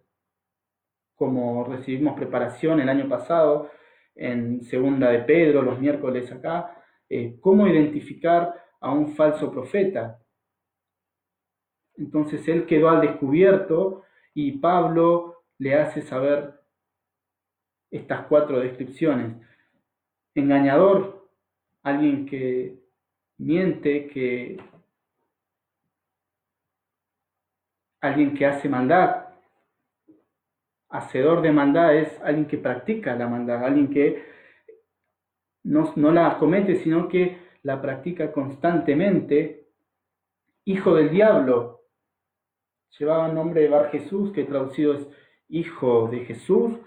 como 1.15 1.65
recibimos 1.65 2.17
preparación 2.17 2.81
el 2.81 2.89
año 2.89 3.09
pasado 3.09 3.71
en 4.15 4.63
Segunda 4.63 5.11
de 5.11 5.21
Pedro, 5.21 5.63
los 5.63 5.79
miércoles 5.79 6.31
acá, 6.33 6.83
eh, 7.09 7.39
cómo 7.41 7.67
identificar 7.67 8.55
a 8.81 8.93
un 8.93 9.15
falso 9.15 9.51
profeta. 9.51 10.19
Entonces 11.97 12.47
él 12.49 12.67
quedó 12.67 12.89
al 12.89 13.03
descubierto 13.03 14.05
y 14.35 14.59
Pablo 14.59 15.45
le 15.59 15.75
hace 15.75 16.03
saber 16.03 16.61
estas 17.91 18.27
cuatro 18.27 18.61
descripciones. 18.61 19.37
Engañador, 20.35 21.29
alguien 21.83 22.27
que 22.27 22.79
miente, 23.39 24.07
que 24.09 24.59
alguien 28.01 28.35
que 28.35 28.47
hace 28.47 28.69
maldad. 28.69 29.27
Hacedor 30.89 31.43
de 31.43 31.53
maldad 31.53 31.95
es 31.95 32.21
alguien 32.23 32.47
que 32.47 32.59
practica 32.59 33.15
la 33.15 33.29
maldad, 33.29 33.65
alguien 33.65 33.91
que 33.91 34.25
no, 35.65 35.93
no 35.97 36.11
la 36.11 36.39
comete, 36.39 36.77
sino 36.77 37.09
que 37.09 37.39
la 37.63 37.81
practica 37.81 38.33
constantemente. 38.33 39.69
Hijo 40.65 40.95
del 40.95 41.11
diablo, 41.11 41.83
llevaba 42.99 43.29
el 43.29 43.35
nombre 43.35 43.63
de 43.63 43.69
Bar 43.69 43.91
Jesús, 43.91 44.33
que 44.33 44.45
traducido 44.45 44.95
es 44.95 45.07
hijo 45.49 46.09
de 46.09 46.25
Jesús. 46.25 46.79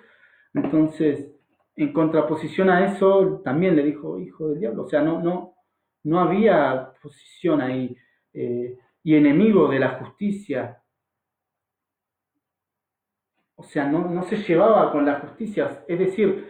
Entonces, 0.53 1.31
en 1.75 1.91
contraposición 1.91 2.69
a 2.69 2.85
eso, 2.85 3.41
también 3.43 3.75
le 3.75 3.83
dijo 3.83 4.19
hijo 4.19 4.49
del 4.49 4.59
diablo. 4.59 4.83
O 4.83 4.89
sea, 4.89 5.01
no, 5.01 5.21
no, 5.21 5.55
no 6.03 6.19
había 6.19 6.93
posición 7.01 7.61
ahí. 7.61 7.95
Eh, 8.33 8.77
y 9.03 9.15
enemigo 9.15 9.67
de 9.67 9.79
la 9.79 9.99
justicia. 9.99 10.81
O 13.55 13.63
sea, 13.63 13.87
no, 13.87 14.09
no, 14.09 14.23
se 14.23 14.37
llevaba 14.37 14.91
con 14.91 15.05
la 15.05 15.19
justicia. 15.19 15.83
Es 15.87 15.99
decir, 15.99 16.49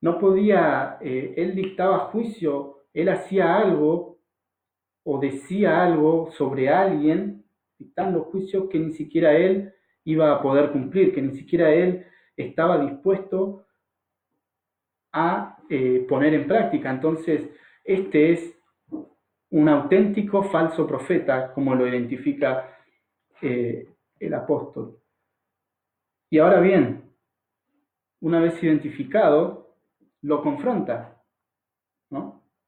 no 0.00 0.18
podía, 0.18 0.98
eh, 1.00 1.34
él 1.36 1.54
dictaba 1.54 2.10
juicio, 2.10 2.79
él 2.92 3.08
hacía 3.08 3.56
algo 3.56 4.18
o 5.04 5.18
decía 5.18 5.82
algo 5.82 6.30
sobre 6.32 6.68
alguien, 6.68 7.44
dictando 7.78 8.24
juicio 8.24 8.68
que 8.68 8.78
ni 8.78 8.92
siquiera 8.92 9.32
él 9.32 9.72
iba 10.04 10.32
a 10.32 10.42
poder 10.42 10.72
cumplir, 10.72 11.14
que 11.14 11.22
ni 11.22 11.36
siquiera 11.36 11.70
él 11.72 12.06
estaba 12.36 12.78
dispuesto 12.84 13.64
a 15.12 15.58
eh, 15.68 16.04
poner 16.08 16.34
en 16.34 16.46
práctica. 16.46 16.90
Entonces, 16.90 17.48
este 17.84 18.32
es 18.32 18.54
un 19.50 19.68
auténtico 19.68 20.42
falso 20.44 20.86
profeta, 20.86 21.52
como 21.52 21.74
lo 21.74 21.86
identifica 21.86 22.78
eh, 23.40 23.88
el 24.18 24.34
apóstol. 24.34 24.98
Y 26.28 26.38
ahora 26.38 26.60
bien, 26.60 27.02
una 28.20 28.40
vez 28.40 28.62
identificado, 28.62 29.74
lo 30.22 30.42
confronta. 30.42 31.19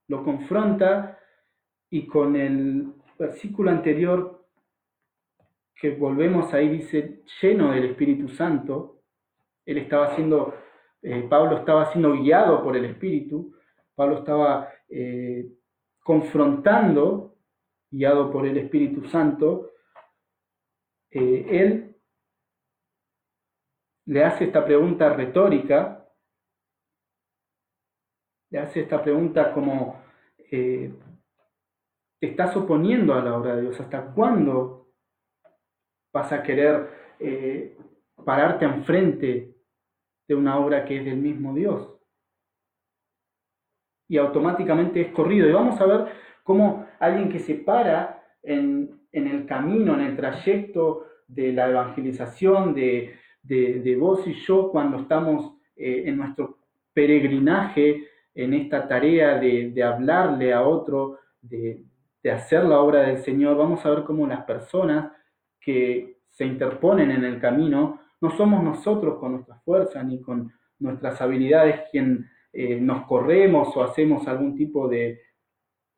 Lo 0.09 0.24
confronta 0.24 1.18
y 1.90 2.07
con 2.07 2.36
el 2.36 2.92
versículo 3.18 3.70
anterior 3.70 4.42
que 5.74 5.90
volvemos 5.90 6.53
ahí 6.55 6.68
dice, 6.68 7.22
lleno 7.40 7.72
del 7.72 7.86
Espíritu 7.86 8.28
Santo, 8.28 9.03
él 9.66 9.78
estaba 9.78 10.14
siendo, 10.14 10.55
eh, 11.03 11.26
Pablo 11.28 11.59
estaba 11.59 11.90
siendo 11.90 12.12
guiado 12.12 12.62
por 12.62 12.76
el 12.76 12.84
Espíritu, 12.84 13.57
Pablo 13.94 14.18
estaba 14.18 14.68
eh, 14.88 15.48
confrontando, 16.03 17.36
guiado 17.90 18.30
por 18.30 18.46
el 18.46 18.59
Espíritu 18.59 19.05
Santo, 19.09 19.72
eh, 21.11 21.46
él 21.50 21.96
le 24.07 24.24
hace 24.24 24.44
esta 24.44 24.64
pregunta 24.64 25.12
retórica, 25.12 26.01
le 28.53 28.59
hace 28.61 28.82
esta 28.82 29.03
pregunta 29.03 29.53
como, 29.53 30.00
¿te 30.48 30.92
estás 32.20 32.57
oponiendo 32.57 33.14
a 33.14 33.24
la 33.24 33.36
obra 33.36 33.57
de 33.57 33.62
Dios? 33.62 33.80
¿Hasta 33.80 34.12
cuándo 34.12 34.92
vas 36.12 36.30
a 36.32 36.42
querer 36.44 37.03
pararte 38.24 38.64
enfrente 38.64 39.55
de 40.28 40.34
una 40.34 40.59
obra 40.59 40.84
que 40.84 40.98
es 40.98 41.05
del 41.05 41.16
mismo 41.16 41.55
Dios. 41.55 41.88
Y 44.09 44.18
automáticamente 44.18 45.00
es 45.00 45.12
corrido. 45.12 45.48
Y 45.48 45.53
vamos 45.53 45.80
a 45.80 45.86
ver 45.86 46.07
cómo 46.42 46.86
alguien 46.98 47.30
que 47.30 47.38
se 47.38 47.55
para 47.55 48.24
en, 48.42 49.00
el 49.12 49.46
camino, 49.46 49.94
en 49.94 50.00
el 50.00 50.16
trayecto 50.16 51.07
de 51.26 51.53
la 51.53 51.68
evangelización, 51.68 52.74
de, 52.74 53.14
de, 53.42 53.96
vos 53.96 54.26
y 54.26 54.34
yo, 54.34 54.70
cuando 54.70 54.98
estamos 54.98 55.55
eh, 55.76 56.05
en 56.07 56.18
nuestro 56.18 56.59
peregrinaje, 56.92 58.09
en 58.34 58.54
esta 58.54 58.88
tarea 58.88 59.38
de, 59.38 59.82
hablarle 59.82 60.52
a 60.52 60.62
otro, 60.62 61.18
de, 61.40 61.82
de 62.22 62.30
hacer 62.30 62.64
la 62.64 62.80
obra 62.80 63.02
del 63.02 63.18
Señor, 63.18 63.56
vamos 63.56 63.84
a 63.84 63.90
ver 63.90 64.04
cómo 64.04 64.26
las 64.26 64.44
personas 64.44 65.12
que 65.60 66.18
se 66.28 66.44
interponen 66.44 67.10
en 67.10 67.24
el 67.24 67.40
camino 67.40 68.00
no 68.20 68.30
somos 68.36 68.62
nosotros 68.62 69.18
con 69.18 69.32
nuestra 69.32 69.56
fuerza 69.60 70.02
ni 70.02 70.20
con 70.22 70.52
nuestras 70.78 71.20
habilidades 71.20 71.82
quien 71.90 72.28
eh, 72.52 72.78
nos 72.80 73.06
corremos 73.06 73.76
o 73.76 73.82
hacemos 73.82 74.26
algún 74.28 74.56
tipo 74.56 74.88
de, 74.88 75.20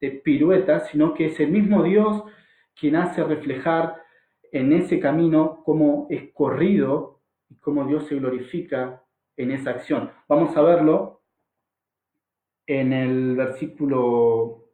de 0.00 0.10
pirueta, 0.10 0.80
sino 0.80 1.14
que 1.14 1.26
es 1.26 1.40
el 1.40 1.50
mismo 1.50 1.82
Dios 1.82 2.22
quien 2.78 2.96
hace 2.96 3.22
reflejar 3.24 3.96
en 4.52 4.72
ese 4.72 5.00
camino 5.00 5.62
cómo 5.64 6.06
es 6.10 6.32
corrido 6.32 7.20
y 7.48 7.56
cómo 7.56 7.84
Dios 7.86 8.06
se 8.06 8.16
glorifica 8.16 9.02
en 9.36 9.50
esa 9.50 9.70
acción. 9.70 10.10
Vamos 10.28 10.56
a 10.56 10.62
verlo 10.62 11.22
en 12.66 12.92
el 12.92 13.36
versículo 13.36 14.64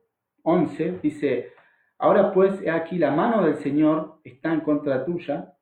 11, 0.42 1.00
dice, 1.02 1.52
ahora 1.98 2.32
pues 2.32 2.60
he 2.62 2.70
aquí 2.70 2.98
la 2.98 3.10
mano 3.10 3.44
del 3.44 3.56
Señor 3.56 4.20
está 4.24 4.52
en 4.52 4.60
contra 4.60 5.04
tuya 5.04 5.54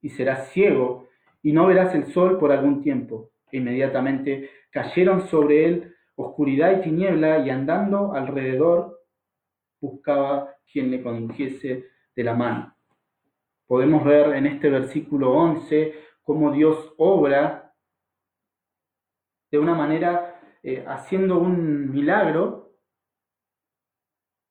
y 0.00 0.10
serás 0.10 0.48
ciego 0.48 1.08
y 1.42 1.52
no 1.52 1.66
verás 1.66 1.94
el 1.94 2.06
sol 2.06 2.38
por 2.38 2.52
algún 2.52 2.82
tiempo. 2.82 3.30
inmediatamente 3.52 4.50
cayeron 4.70 5.28
sobre 5.28 5.64
él 5.64 5.96
oscuridad 6.16 6.78
y 6.78 6.82
tiniebla, 6.82 7.46
y 7.46 7.50
andando 7.50 8.12
alrededor 8.12 9.02
buscaba 9.80 10.54
quien 10.70 10.90
le 10.90 11.02
condujese 11.02 11.86
de 12.14 12.24
la 12.24 12.34
mano. 12.34 12.74
Podemos 13.66 14.04
ver 14.04 14.34
en 14.34 14.46
este 14.46 14.70
versículo 14.70 15.32
11 15.32 15.94
cómo 16.22 16.52
Dios 16.52 16.94
obra 16.96 17.74
de 19.50 19.58
una 19.58 19.74
manera 19.74 20.35
eh, 20.68 20.84
haciendo 20.84 21.38
un 21.38 21.92
milagro, 21.92 22.72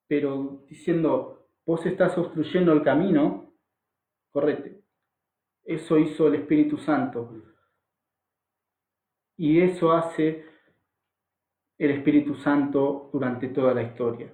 pero 0.07 0.63
diciendo, 0.69 1.49
vos 1.65 1.85
estás 1.85 2.17
obstruyendo 2.17 2.71
el 2.71 2.83
camino, 2.83 3.53
correte. 4.31 4.81
Eso 5.65 5.97
hizo 5.97 6.29
el 6.29 6.35
Espíritu 6.35 6.77
Santo. 6.77 7.33
Y 9.35 9.59
eso 9.59 9.91
hace 9.91 10.45
el 11.77 11.91
Espíritu 11.91 12.35
Santo 12.35 13.09
durante 13.11 13.49
toda 13.49 13.73
la 13.73 13.83
historia. 13.83 14.33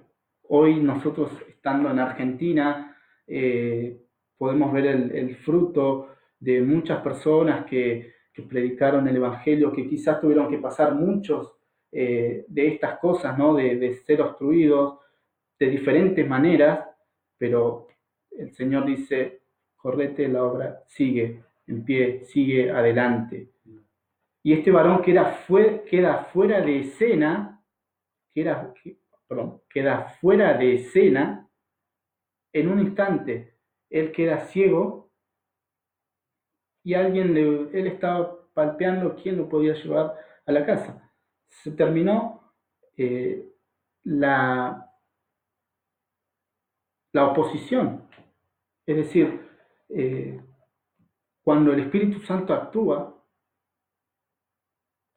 Hoy 0.50 0.78
nosotros 0.78 1.32
estando 1.48 1.90
en 1.90 1.98
Argentina 1.98 2.96
eh, 3.26 4.00
podemos 4.38 4.72
ver 4.72 4.86
el, 4.86 5.34
fruto 5.38 6.14
de 6.38 6.62
muchas 6.62 7.02
personas 7.02 7.66
que, 7.66 8.12
predicaron 8.48 9.08
el 9.08 9.16
Evangelio, 9.16 9.72
que 9.72 9.88
quizás 9.88 10.20
tuvieron 10.20 10.48
que 10.48 10.58
pasar 10.58 10.94
muchos 10.94 11.58
eh, 11.94 12.46
de 12.48 12.68
estas 12.68 12.98
cosas, 12.98 13.36
¿no? 13.36 13.54
de, 13.54 13.92
ser 14.06 14.22
obstruidos 14.22 14.98
de 15.58 15.66
diferentes 15.66 16.26
maneras, 16.26 16.88
pero 17.36 17.86
el 18.30 18.50
Señor 18.54 18.86
dice, 18.86 19.42
correte, 19.76 20.26
la 20.26 20.42
obra 20.42 20.82
sigue 20.86 21.42
en 21.66 21.84
pie, 21.84 22.24
sigue 22.24 22.70
adelante. 22.70 23.50
Y 24.42 24.54
este 24.54 24.70
varón 24.70 25.02
queda, 25.02 25.38
queda 25.88 26.24
fuera 26.32 26.62
de 26.62 26.80
escena, 26.80 27.62
queda, 28.34 28.72
perdón, 29.28 29.60
queda 29.68 30.16
fuera 30.18 30.54
de 30.54 30.76
escena 30.76 31.46
en 32.54 32.68
un 32.68 32.80
instante. 32.80 33.54
Él 33.90 34.12
queda 34.12 34.46
ciego 34.46 35.10
y 36.82 36.94
alguien 36.94 37.34
le, 37.34 37.78
él 37.78 37.86
estaba 37.86 38.38
palpeando 38.54 39.14
quién 39.14 39.36
lo 39.36 39.48
podía 39.48 39.74
llevar 39.74 40.16
a 40.46 40.52
la 40.52 40.64
casa. 40.64 41.01
Se 41.52 41.72
terminó 41.72 42.52
eh, 42.96 43.52
la, 44.04 44.90
la 47.12 47.26
oposición. 47.26 48.08
Es 48.86 48.96
decir, 48.96 49.48
eh, 49.90 50.40
cuando 51.42 51.72
el 51.72 51.80
Espíritu 51.80 52.20
Santo 52.20 52.54
actúa, 52.54 53.14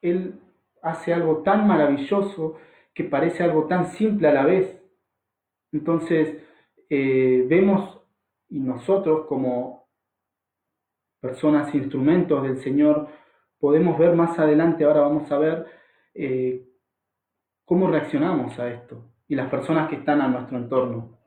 Él 0.01 0.39
hace 0.81 1.13
algo 1.13 1.41
tan 1.41 1.67
maravilloso 1.67 2.57
que 2.93 3.05
parece 3.05 3.43
algo 3.43 3.67
tan 3.67 3.87
simple 3.87 4.27
a 4.27 4.33
la 4.33 4.45
vez. 4.45 4.81
Entonces, 5.71 6.43
eh, 6.89 7.45
vemos 7.47 8.01
y 8.49 8.59
nosotros 8.59 9.25
como 9.27 9.87
personas, 11.19 11.73
instrumentos 11.73 12.43
del 12.43 12.59
Señor, 12.59 13.07
podemos 13.59 13.97
ver 13.97 14.15
más 14.15 14.37
adelante, 14.37 14.83
ahora 14.83 15.01
vamos 15.01 15.31
a 15.31 15.39
ver 15.39 15.65
eh, 16.15 16.65
cómo 17.65 17.91
reaccionamos 17.91 18.57
a 18.57 18.71
esto 18.71 19.03
y 19.27 19.35
las 19.35 19.49
personas 19.49 19.89
que 19.89 19.97
están 19.97 20.21
a 20.21 20.27
nuestro 20.27 20.57
entorno. 20.57 21.19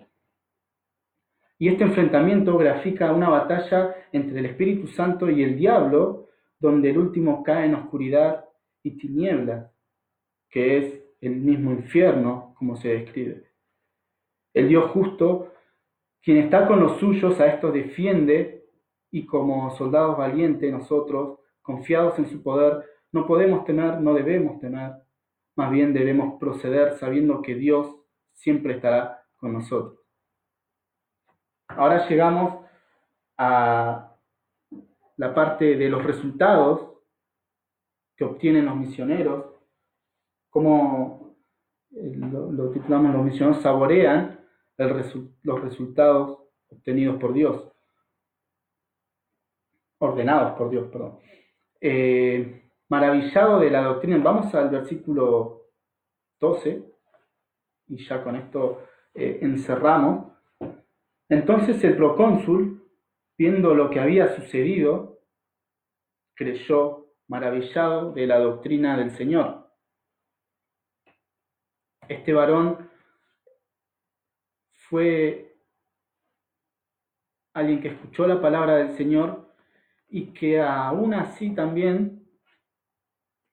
Y 1.58 1.68
este 1.68 1.84
enfrentamiento 1.84 2.56
grafica 2.56 3.12
una 3.12 3.28
batalla 3.28 3.94
entre 4.12 4.38
el 4.38 4.46
Espíritu 4.46 4.86
Santo 4.86 5.28
y 5.28 5.42
el 5.42 5.58
diablo, 5.58 6.28
donde 6.58 6.90
el 6.90 6.98
último 6.98 7.42
cae 7.42 7.66
en 7.66 7.74
oscuridad 7.74 8.46
y 8.82 8.92
tinieblas, 8.96 9.70
que 10.48 10.78
es 10.78 11.02
el 11.20 11.36
mismo 11.36 11.72
infierno, 11.72 12.54
como 12.56 12.76
se 12.76 12.88
describe. 12.88 13.44
El 14.54 14.68
Dios 14.68 14.90
justo, 14.92 15.52
quien 16.22 16.38
está 16.38 16.66
con 16.66 16.80
los 16.80 16.98
suyos, 16.98 17.38
a 17.40 17.48
estos 17.48 17.74
defiende 17.74 18.64
y 19.10 19.26
como 19.26 19.70
soldados 19.76 20.16
valientes 20.16 20.70
nosotros, 20.72 21.40
confiados 21.60 22.18
en 22.18 22.28
su 22.28 22.42
poder, 22.42 22.84
no 23.12 23.26
podemos 23.26 23.64
temer, 23.64 24.00
no 24.00 24.14
debemos 24.14 24.60
temer, 24.60 24.92
más 25.56 25.70
bien 25.70 25.92
debemos 25.92 26.38
proceder 26.38 26.98
sabiendo 26.98 27.42
que 27.42 27.54
Dios 27.54 27.96
siempre 28.32 28.74
estará 28.74 29.24
con 29.36 29.52
nosotros. 29.52 30.00
Ahora 31.68 32.08
llegamos 32.08 32.64
a 33.36 34.16
la 35.16 35.34
parte 35.34 35.76
de 35.76 35.88
los 35.88 36.04
resultados 36.04 36.98
que 38.16 38.24
obtienen 38.24 38.66
los 38.66 38.76
misioneros, 38.76 39.46
como 40.50 41.36
eh, 41.90 42.14
lo, 42.16 42.70
titulamos 42.70 43.14
los 43.14 43.24
misioneros 43.24 43.62
saborean 43.62 44.40
los 44.76 45.62
resultados 45.62 46.38
obtenidos 46.68 47.18
por 47.20 47.32
Dios, 47.32 47.72
ordenados 49.98 50.56
por 50.56 50.70
Dios, 50.70 50.88
perdón. 50.90 51.18
Eh, 51.80 52.67
maravillado 52.88 53.60
de 53.60 53.70
la 53.70 53.82
doctrina, 53.82 54.18
vamos 54.18 54.54
al 54.54 54.70
versículo 54.70 55.66
12, 56.40 56.82
y 57.88 58.04
ya 58.04 58.22
con 58.22 58.36
esto 58.36 58.82
eh, 59.14 59.38
encerramos. 59.42 60.32
Entonces 61.28 61.82
el 61.84 61.96
procónsul, 61.96 62.88
viendo 63.36 63.74
lo 63.74 63.90
que 63.90 64.00
había 64.00 64.34
sucedido, 64.34 65.20
creyó 66.34 67.06
maravillado 67.28 68.12
de 68.12 68.26
la 68.26 68.38
doctrina 68.38 68.96
del 68.96 69.10
Señor. 69.10 69.68
Este 72.08 72.32
varón 72.32 72.88
fue 74.72 75.56
alguien 77.52 77.80
que 77.80 77.88
escuchó 77.88 78.26
la 78.26 78.40
palabra 78.40 78.76
del 78.76 78.96
Señor 78.96 79.52
y 80.08 80.32
que 80.32 80.60
aún 80.60 81.12
así 81.12 81.54
también 81.54 82.17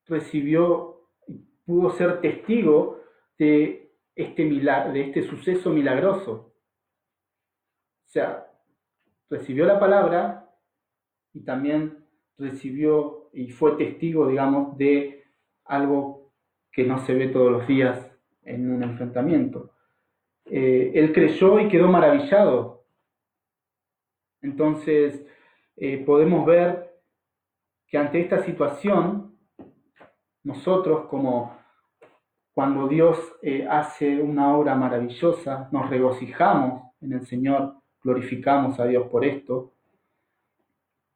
recibió, 0.07 1.09
pudo 1.65 1.91
ser 1.91 2.21
testigo 2.21 3.01
de 3.37 3.91
este, 4.15 4.43
de 4.43 5.01
este 5.01 5.23
suceso 5.23 5.69
milagroso. 5.71 6.53
O 8.05 8.07
sea, 8.07 8.47
recibió 9.29 9.65
la 9.65 9.79
palabra 9.79 10.49
y 11.33 11.43
también 11.43 12.05
recibió 12.37 13.29
y 13.33 13.49
fue 13.51 13.75
testigo, 13.75 14.27
digamos, 14.27 14.77
de 14.77 15.25
algo 15.65 16.31
que 16.71 16.83
no 16.83 16.99
se 16.99 17.13
ve 17.13 17.27
todos 17.27 17.51
los 17.51 17.67
días 17.67 18.11
en 18.43 18.71
un 18.71 18.83
enfrentamiento. 18.83 19.71
Eh, 20.45 20.91
él 20.93 21.11
creyó 21.11 21.59
y 21.59 21.67
quedó 21.67 21.87
maravillado. 21.87 22.85
Entonces, 24.41 25.25
eh, 25.75 26.03
podemos 26.05 26.45
ver 26.45 26.93
que 27.87 27.97
ante 27.97 28.21
esta 28.21 28.43
situación, 28.43 29.24
nosotros 30.45 31.07
como 31.07 31.57
cuando 32.53 32.87
Dios 32.87 33.17
eh, 33.41 33.67
hace 33.69 34.21
una 34.21 34.55
obra 34.55 34.75
maravillosa, 34.75 35.67
nos 35.71 35.89
regocijamos 35.89 36.93
en 37.01 37.13
el 37.13 37.25
Señor, 37.27 37.75
glorificamos 38.01 38.79
a 38.79 38.85
Dios 38.85 39.07
por 39.09 39.25
esto. 39.25 39.73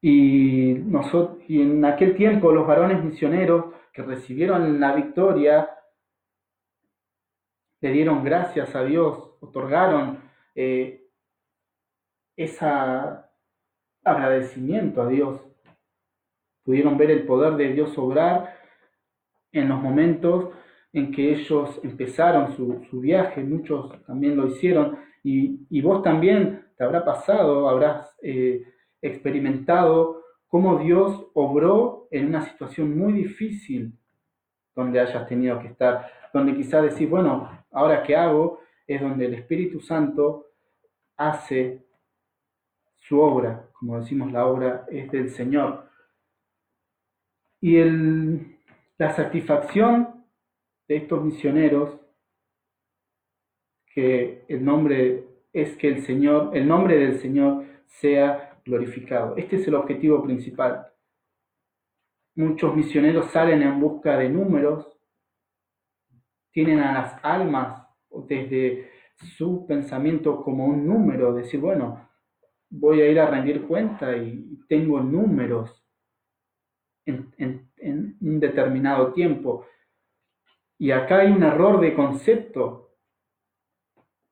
Y, 0.01 0.73
nosotros, 0.85 1.37
y 1.47 1.61
en 1.61 1.85
aquel 1.85 2.15
tiempo 2.15 2.51
los 2.51 2.67
varones 2.67 3.03
misioneros 3.03 3.73
que 3.93 4.01
recibieron 4.01 4.79
la 4.79 4.93
victoria 4.93 5.69
le 7.81 7.91
dieron 7.91 8.23
gracias 8.23 8.75
a 8.75 8.83
Dios, 8.83 9.35
otorgaron 9.39 10.19
eh, 10.55 11.07
ese 12.35 12.65
agradecimiento 14.03 15.03
a 15.03 15.07
Dios. 15.07 15.39
Pudieron 16.63 16.97
ver 16.97 17.11
el 17.11 17.25
poder 17.25 17.53
de 17.53 17.71
Dios 17.73 17.97
obrar 17.97 18.58
en 19.51 19.69
los 19.69 19.81
momentos 19.81 20.49
en 20.93 21.11
que 21.11 21.33
ellos 21.33 21.79
empezaron 21.83 22.55
su, 22.55 22.99
viaje, 22.99 23.43
muchos 23.43 23.91
también 24.05 24.35
lo 24.35 24.47
hicieron, 24.47 24.97
y, 25.23 25.81
vos 25.81 26.01
también 26.01 26.65
te 26.77 26.83
habrá 26.83 27.03
pasado, 27.03 27.69
habrás 27.69 28.15
eh, 28.23 28.63
experimentado 29.01 30.23
cómo 30.47 30.79
Dios 30.79 31.27
obró 31.33 32.07
en 32.09 32.27
una 32.27 32.41
situación 32.41 32.97
muy 32.97 33.13
difícil 33.13 33.93
donde 34.75 34.99
hayas 34.99 35.27
tenido 35.27 35.59
que 35.59 35.67
estar, 35.67 36.09
donde 36.33 36.55
quizás 36.55 36.83
decís, 36.83 37.09
bueno, 37.09 37.49
ahora 37.71 38.01
qué 38.03 38.15
hago, 38.15 38.59
es 38.87 39.01
donde 39.01 39.25
el 39.25 39.35
Espíritu 39.35 39.79
Santo 39.79 40.47
hace 41.17 41.85
su 42.95 43.19
obra, 43.19 43.69
como 43.73 43.99
decimos, 43.99 44.31
la 44.31 44.45
obra 44.45 44.85
es 44.89 45.11
del 45.11 45.29
Señor. 45.29 45.89
Y 47.61 47.77
el, 47.77 48.58
la 48.99 49.15
satisfacción 49.15 50.25
de 50.87 50.97
estos 50.97 51.23
misioneros, 51.23 51.99
que 53.93 54.45
el 54.49 54.63
nombre 54.63 55.23
es 55.53 55.75
que 55.77 55.87
el 55.87 56.03
Señor, 56.03 56.55
el 56.55 56.67
nombre 56.67 56.97
del 56.97 57.19
Señor 57.19 57.65
sea 57.85 58.61
glorificado. 58.65 59.35
Este 59.37 59.55
es 59.55 59.67
el 59.67 59.75
objetivo 59.75 60.21
principal. 60.21 60.87
Muchos 62.35 62.75
misioneros 62.75 63.31
salen 63.31 63.61
en 63.63 63.79
busca 63.79 64.17
de 64.17 64.29
números, 64.29 64.85
tienen 66.51 66.79
a 66.79 66.93
las 66.93 67.23
almas 67.23 67.87
desde 68.27 68.89
su 69.15 69.65
pensamiento 69.65 70.43
como 70.43 70.65
un 70.65 70.85
número, 70.85 71.33
decir, 71.33 71.61
bueno, 71.61 72.09
voy 72.69 73.01
a 73.01 73.09
ir 73.09 73.19
a 73.19 73.29
rendir 73.29 73.65
cuenta 73.65 74.15
y 74.17 74.59
tengo 74.67 74.99
números 74.99 75.83
en, 77.05 77.68
un 77.81 78.39
determinado 78.39 79.13
tiempo. 79.13 79.65
Y 80.77 80.91
acá 80.91 81.19
hay 81.19 81.31
un 81.31 81.43
error 81.43 81.79
de 81.81 81.93
concepto 81.93 82.89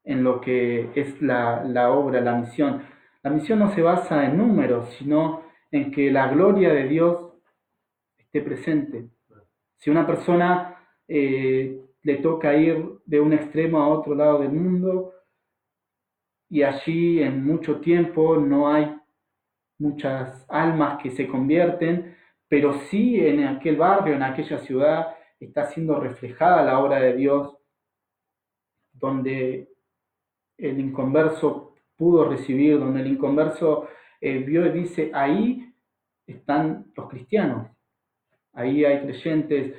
en 0.07 0.23
lo 0.23 0.39
que 0.39 0.89
es 0.95 1.21
la, 1.21 1.91
obra, 1.91 2.21
la 2.21 2.35
misión. 2.35 2.81
La 3.21 3.29
misión 3.29 3.59
no 3.59 3.73
se 3.75 3.81
basa 3.81 4.25
en 4.25 4.37
números, 4.37 4.89
sino 4.97 5.43
en 5.69 5.91
que 5.91 6.09
la 6.09 6.29
gloria 6.29 6.73
de 6.73 6.87
Dios 6.87 7.33
esté 8.17 8.41
presente. 8.41 9.09
Si 9.75 9.89
una 9.89 10.07
persona 10.07 10.75
eh, 11.09 11.81
le 12.03 12.15
toca 12.17 12.55
ir 12.55 12.99
de 13.05 13.19
un 13.19 13.33
extremo 13.33 13.81
a 13.81 13.89
otro 13.89 14.15
lado 14.15 14.39
del 14.39 14.53
mundo 14.53 15.13
y 16.49 16.63
allí 16.63 17.21
en 17.21 17.45
mucho 17.45 17.81
tiempo 17.81 18.37
no 18.37 18.71
hay 18.71 18.95
muchas 19.77 20.45
almas 20.49 21.01
que 21.03 21.11
se 21.11 21.27
convierten, 21.27 22.16
pero 22.47 22.79
sí 22.89 23.19
en 23.19 23.45
aquel 23.45 23.75
barrio, 23.77 24.15
en 24.15 24.23
aquella 24.23 24.59
ciudad, 24.59 25.15
está 25.39 25.65
siendo 25.65 25.99
reflejada 25.99 26.63
la 26.63 26.79
obra 26.79 26.99
de 26.99 27.15
Dios, 27.15 27.57
donde 28.93 29.69
el 30.57 30.79
inconverso 30.79 31.75
pudo 31.95 32.27
recibir, 32.29 32.79
donde 32.79 33.01
el 33.01 33.07
inconverso 33.07 33.87
eh, 34.21 34.39
vio 34.39 34.65
y 34.65 34.71
dice, 34.71 35.11
ahí 35.13 35.73
están 36.25 36.91
los 36.95 37.09
cristianos, 37.09 37.67
ahí 38.53 38.83
hay 38.85 39.01
creyentes 39.01 39.75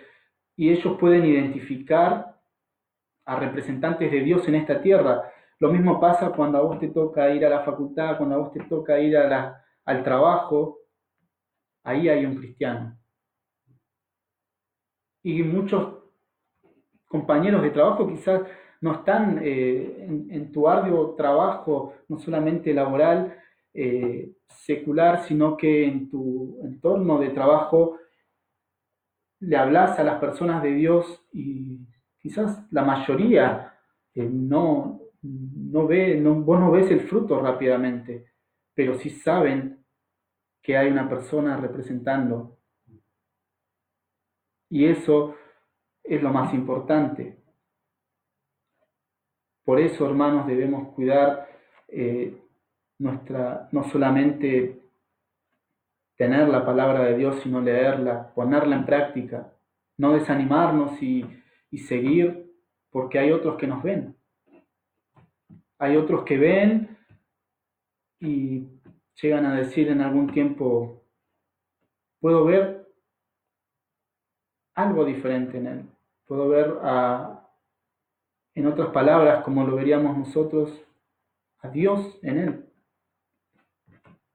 y 0.57 0.71
ellos 0.71 0.97
pueden 0.99 1.25
identificar 1.25 2.37
a 3.25 3.37
representantes 3.37 4.11
de 4.11 4.21
Dios 4.21 4.47
en 4.49 4.57
esta 4.57 4.81
tierra. 4.81 5.31
Lo 5.59 5.71
mismo 5.71 6.01
pasa 6.01 6.31
cuando 6.31 6.59
a 6.59 6.62
vos 6.62 6.79
te 6.79 6.89
toca 6.89 7.31
ir 7.31 7.45
a 7.45 7.51
la 7.51 7.61
facultad, 7.61 8.16
cuando 8.16 8.37
a 8.37 8.39
vos 8.39 8.53
te 8.53 8.61
toca 8.64 8.99
ir 9.01 9.16
al 9.16 10.05
trabajo, 10.05 10.79
ahí 11.89 12.09
hay 12.09 12.26
un 12.26 12.36
cristiano. 12.36 12.99
Y 15.22 15.43
muchos 15.43 15.95
compañeros 17.07 17.62
de 17.62 17.70
trabajo 17.70 18.07
quizás 18.07 18.43
no 18.80 18.93
están 18.95 19.41
eh, 19.43 20.07
en, 20.30 20.53
tu 20.53 20.68
arduo 20.68 21.14
trabajo, 21.16 21.95
no 22.09 22.18
solamente 22.18 22.72
laboral, 22.72 23.36
eh, 23.74 24.32
secular, 24.49 25.24
sino 25.24 25.57
que 25.57 25.86
en 25.86 26.09
tu 26.09 26.61
entorno 26.62 27.18
de 27.18 27.30
trabajo 27.30 27.99
le 29.41 29.57
hablas 29.57 29.99
a 29.99 30.05
las 30.05 30.20
personas 30.20 30.62
de 30.62 30.72
Dios 30.74 31.26
y 31.32 31.78
quizás 32.18 32.64
la 32.70 32.84
mayoría 32.84 33.74
eh, 34.14 34.28
no, 34.30 35.01
no 35.22 35.86
ve, 35.86 36.20
no, 36.20 36.34
vos 36.36 36.61
no 36.61 36.70
ves 36.70 36.91
el 36.91 37.01
fruto 37.01 37.41
rápidamente, 37.41 38.32
pero 38.74 38.95
sí 38.95 39.11
saben 39.11 39.78
que 40.63 40.77
hay 40.77 40.89
una 40.91 41.09
persona 41.09 41.57
representando 41.57 42.59
Y 44.71 44.85
eso 44.85 45.35
es 46.05 46.23
lo 46.23 46.31
más 46.31 46.53
importante. 46.53 47.39
Por 49.65 49.81
eso, 49.81 50.07
hermanos, 50.07 50.47
debemos 50.47 50.95
cuidar 50.95 51.49
eh, 51.89 52.37
nuestra, 52.99 53.69
no 53.73 53.85
solamente 53.85 54.81
tener 56.17 56.49
la 56.49 56.67
palabra 56.67 57.05
de 57.05 57.17
Dios, 57.17 57.41
sino 57.43 57.61
leerla, 57.61 58.33
ponerla 58.35 58.77
en 58.77 58.85
práctica, 58.85 59.53
no 59.97 60.13
desanimarnos 60.15 61.01
y, 61.03 61.25
y 61.71 61.79
seguir, 61.79 62.53
porque 62.91 63.19
hay 63.19 63.31
otros 63.31 63.57
que 63.57 63.67
nos 63.67 63.83
ven. 63.83 64.17
Hay 65.79 65.97
otros 65.97 66.25
que 66.25 66.39
ven 66.39 66.99
y 68.21 68.78
llegan 69.21 69.47
a 69.47 69.55
decir 69.55 69.89
en 69.89 70.01
algún 70.01 70.31
tiempo, 70.33 71.03
puedo 72.21 72.45
ver 72.45 72.87
algo 74.75 75.05
diferente 75.05 75.59
en 75.59 75.66
él, 75.66 75.85
puedo 76.27 76.49
ver 76.49 76.79
a, 76.83 77.49
en 78.55 78.66
otras 78.66 78.89
palabras, 78.89 79.43
como 79.45 79.66
lo 79.66 79.77
veríamos 79.77 80.16
nosotros, 80.16 80.73
a 81.61 81.69
Dios 81.69 82.19
en 82.23 82.39
él. 82.39 82.64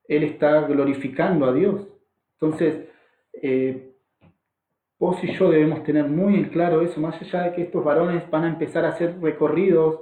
Él 0.05 0.23
está 0.23 0.61
glorificando 0.61 1.45
a 1.45 1.53
Dios. 1.53 1.87
Entonces, 2.33 2.89
eh, 3.33 3.95
vos 4.99 5.23
y 5.23 5.33
yo 5.33 5.49
debemos 5.49 5.83
tener 5.83 6.07
muy 6.09 6.35
en 6.35 6.49
claro 6.49 6.81
eso, 6.81 6.99
más 6.99 7.21
allá 7.21 7.43
de 7.43 7.53
que 7.53 7.61
estos 7.63 7.83
varones 7.83 8.29
van 8.29 8.43
a 8.43 8.49
empezar 8.49 8.83
a 8.85 8.89
hacer 8.89 9.19
recorridos 9.21 10.01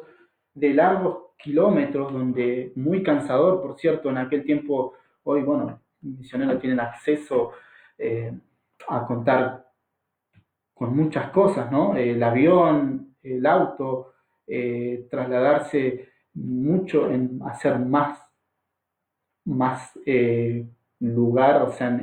de 0.54 0.74
largos 0.74 1.31
kilómetros, 1.44 2.14
donde 2.14 2.72
muy 2.76 3.04
cansador, 3.04 3.62
por 3.62 3.80
cierto, 3.80 4.10
en 4.10 4.18
aquel 4.18 4.44
tiempo, 4.44 4.94
hoy, 5.24 5.42
bueno, 5.42 5.82
misioneros 6.02 6.60
tienen 6.60 6.80
acceso 6.80 7.52
eh, 7.98 8.32
a 8.88 9.06
contar 9.06 9.68
con 10.74 10.96
muchas 10.96 11.30
cosas, 11.32 11.72
¿no? 11.72 11.96
El 11.96 12.22
avión, 12.24 13.16
el 13.22 13.46
auto, 13.46 14.14
eh, 14.48 15.08
trasladarse 15.10 16.10
mucho 16.34 17.12
en 17.12 17.40
hacer 17.46 17.78
más, 17.80 18.20
más 19.46 19.92
eh, 20.06 20.66
lugar, 21.00 21.62
o 21.62 21.72
sea, 21.72 22.00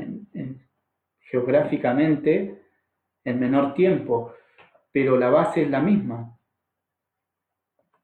geográficamente, 1.20 2.62
en 3.24 3.40
menor 3.40 3.74
tiempo, 3.74 4.32
pero 4.92 5.16
la 5.18 5.30
base 5.30 5.62
es 5.62 5.70
la 5.70 5.80
misma. 5.80 6.37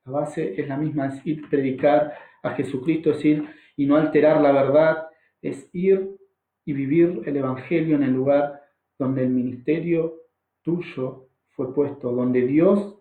La 0.04 0.12
base 0.12 0.60
es 0.60 0.68
la 0.68 0.76
misma, 0.76 1.06
es 1.06 1.26
ir 1.26 1.48
predicar 1.48 2.14
a 2.42 2.50
Jesucristo, 2.50 3.12
es 3.12 3.24
ir 3.24 3.48
y 3.76 3.86
no 3.86 3.96
alterar 3.96 4.40
la 4.40 4.52
verdad, 4.52 5.08
es 5.40 5.68
ir 5.72 6.16
y 6.64 6.72
vivir 6.72 7.22
el 7.24 7.36
Evangelio 7.36 7.96
en 7.96 8.02
el 8.02 8.12
lugar 8.12 8.62
donde 8.98 9.22
el 9.22 9.30
ministerio 9.30 10.14
tuyo 10.62 11.28
fue 11.50 11.74
puesto, 11.74 12.12
donde 12.12 12.42
Dios 12.42 12.98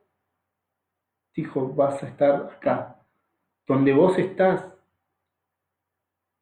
dijo, 1.35 1.73
vas 1.73 2.01
a 2.03 2.07
estar 2.07 2.51
acá. 2.55 3.05
Donde 3.67 3.93
vos 3.93 4.17
estás 4.17 4.73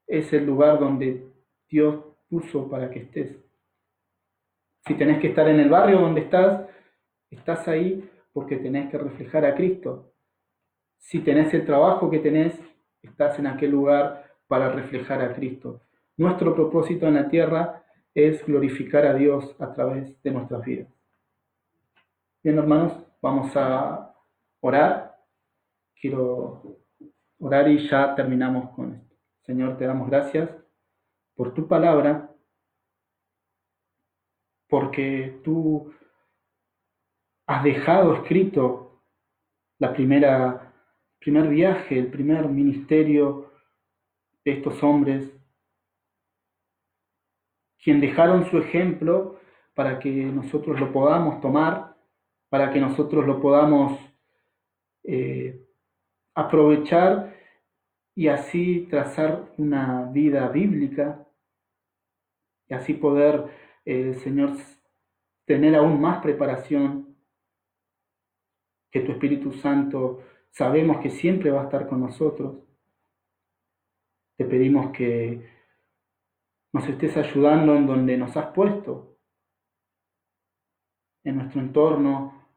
es 0.07 0.32
el 0.34 0.45
lugar 0.45 0.80
donde 0.80 1.28
Dios 1.70 2.03
puso 2.30 2.70
para 2.70 2.89
que 2.89 2.99
estés. 2.99 3.38
Si 4.86 4.95
tenés 4.95 5.20
que 5.22 5.28
estar 5.28 5.47
en 5.47 5.59
el 5.59 5.70
barrio 5.70 6.01
donde 6.01 6.22
estás, 6.22 6.68
estás 7.30 7.68
ahí 7.68 8.09
porque 8.34 8.57
tenés 8.57 8.89
que 8.89 8.97
reflejar 8.97 9.45
a 9.45 9.55
Cristo. 9.55 10.11
Si 11.01 11.19
tenés 11.19 11.53
el 11.53 11.65
trabajo 11.65 12.09
que 12.09 12.19
tenés, 12.19 12.57
estás 13.01 13.37
en 13.39 13.47
aquel 13.47 13.71
lugar 13.71 14.31
para 14.47 14.71
reflejar 14.71 15.21
a 15.21 15.33
Cristo. 15.33 15.81
Nuestro 16.15 16.55
propósito 16.55 17.07
en 17.07 17.15
la 17.15 17.27
tierra 17.27 17.83
es 18.13 18.45
glorificar 18.45 19.05
a 19.05 19.13
Dios 19.15 19.55
a 19.59 19.73
través 19.73 20.21
de 20.21 20.31
nuestras 20.31 20.63
vidas. 20.63 20.87
Bien, 22.43 22.57
hermanos, 22.57 22.93
vamos 23.21 23.51
a 23.55 24.15
orar. 24.61 25.17
Quiero 25.95 26.79
orar 27.39 27.67
y 27.67 27.89
ya 27.89 28.15
terminamos 28.15 28.69
con 28.75 28.93
esto. 28.93 29.15
Señor, 29.41 29.77
te 29.77 29.85
damos 29.85 30.07
gracias 30.07 30.49
por 31.35 31.53
tu 31.53 31.67
palabra 31.67 32.29
porque 34.69 35.41
tú 35.43 35.91
has 37.47 37.63
dejado 37.63 38.15
escrito 38.15 39.01
la 39.79 39.93
primera 39.93 40.70
primer 41.22 41.47
viaje, 41.47 41.99
el 41.99 42.07
primer 42.07 42.49
ministerio 42.49 43.51
de 44.43 44.53
estos 44.53 44.82
hombres, 44.84 45.32
quien 47.84 48.01
dejaron 48.01 48.49
su 48.49 48.57
ejemplo 48.57 49.39
para 49.76 49.99
que 49.99 50.09
nosotros 50.09 50.80
lo 50.80 50.91
podamos 50.91 51.39
tomar, 51.39 51.95
para 52.49 52.72
que 52.74 52.80
nosotros 52.80 53.26
lo 53.26 53.39
podamos 53.39 53.99
eh, 55.03 55.63
aprovechar 56.34 57.38
y 58.15 58.28
así 58.28 58.88
trazar 58.89 59.53
una 59.57 60.11
vida 60.11 60.47
bíblica 60.49 61.28
y 62.67 62.74
así 62.74 62.95
poder 62.95 63.45
eh, 63.86 64.15
Señor, 64.24 64.57
tener 65.45 65.76
aún 65.76 66.01
más 66.01 66.22
preparación, 66.22 67.15
que 68.91 69.01
tu 69.01 69.13
Espíritu 69.13 69.53
Santo 69.53 70.22
sabemos 70.51 71.01
que 71.01 71.09
siempre 71.09 71.51
va 71.51 71.61
a 71.61 71.63
estar 71.65 71.87
con 71.87 72.01
nosotros. 72.01 72.57
Te 74.37 74.45
pedimos 74.45 74.91
que 74.91 75.49
nos 76.73 76.87
estés 76.87 77.15
ayudando 77.17 77.75
en 77.75 77.85
donde 77.85 78.17
nos 78.17 78.35
has 78.37 78.47
puesto, 78.53 79.17
en 81.23 81.37
nuestro 81.37 81.61
entorno. 81.61 82.47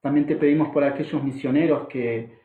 También 0.00 0.26
te 0.26 0.36
pedimos 0.36 0.68
por 0.70 0.84
aquellos 0.84 1.22
misioneros 1.22 1.88
que, 1.88 2.38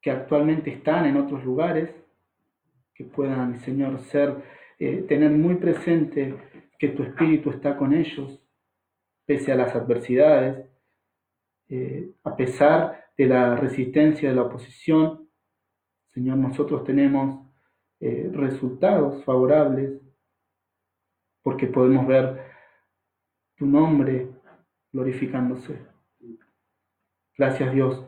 que 0.00 0.10
actualmente 0.10 0.70
están 0.70 1.06
en 1.06 1.16
otros 1.16 1.44
lugares, 1.44 1.94
que 2.94 3.04
puedan, 3.04 3.60
Señor, 3.60 4.00
ser 4.00 4.42
eh, 4.78 5.02
tener 5.02 5.30
muy 5.30 5.56
presente 5.56 6.34
que 6.78 6.88
tu 6.88 7.02
espíritu 7.04 7.50
está 7.50 7.76
con 7.76 7.94
ellos, 7.94 8.42
pese 9.24 9.52
a 9.52 9.56
las 9.56 9.74
adversidades, 9.76 10.71
eh, 11.74 12.12
a 12.24 12.36
pesar 12.36 13.06
de 13.16 13.24
la 13.24 13.56
resistencia 13.56 14.28
de 14.28 14.36
la 14.36 14.42
oposición. 14.42 15.26
Señor, 16.08 16.36
nosotros 16.36 16.84
tenemos 16.84 17.46
eh, 17.98 18.30
resultados 18.30 19.24
favorables 19.24 20.02
porque 21.42 21.66
podemos 21.66 22.06
ver 22.06 22.42
tu 23.56 23.64
nombre 23.64 24.28
glorificándose. 24.92 25.78
Gracias 27.38 27.72
Dios. 27.72 28.04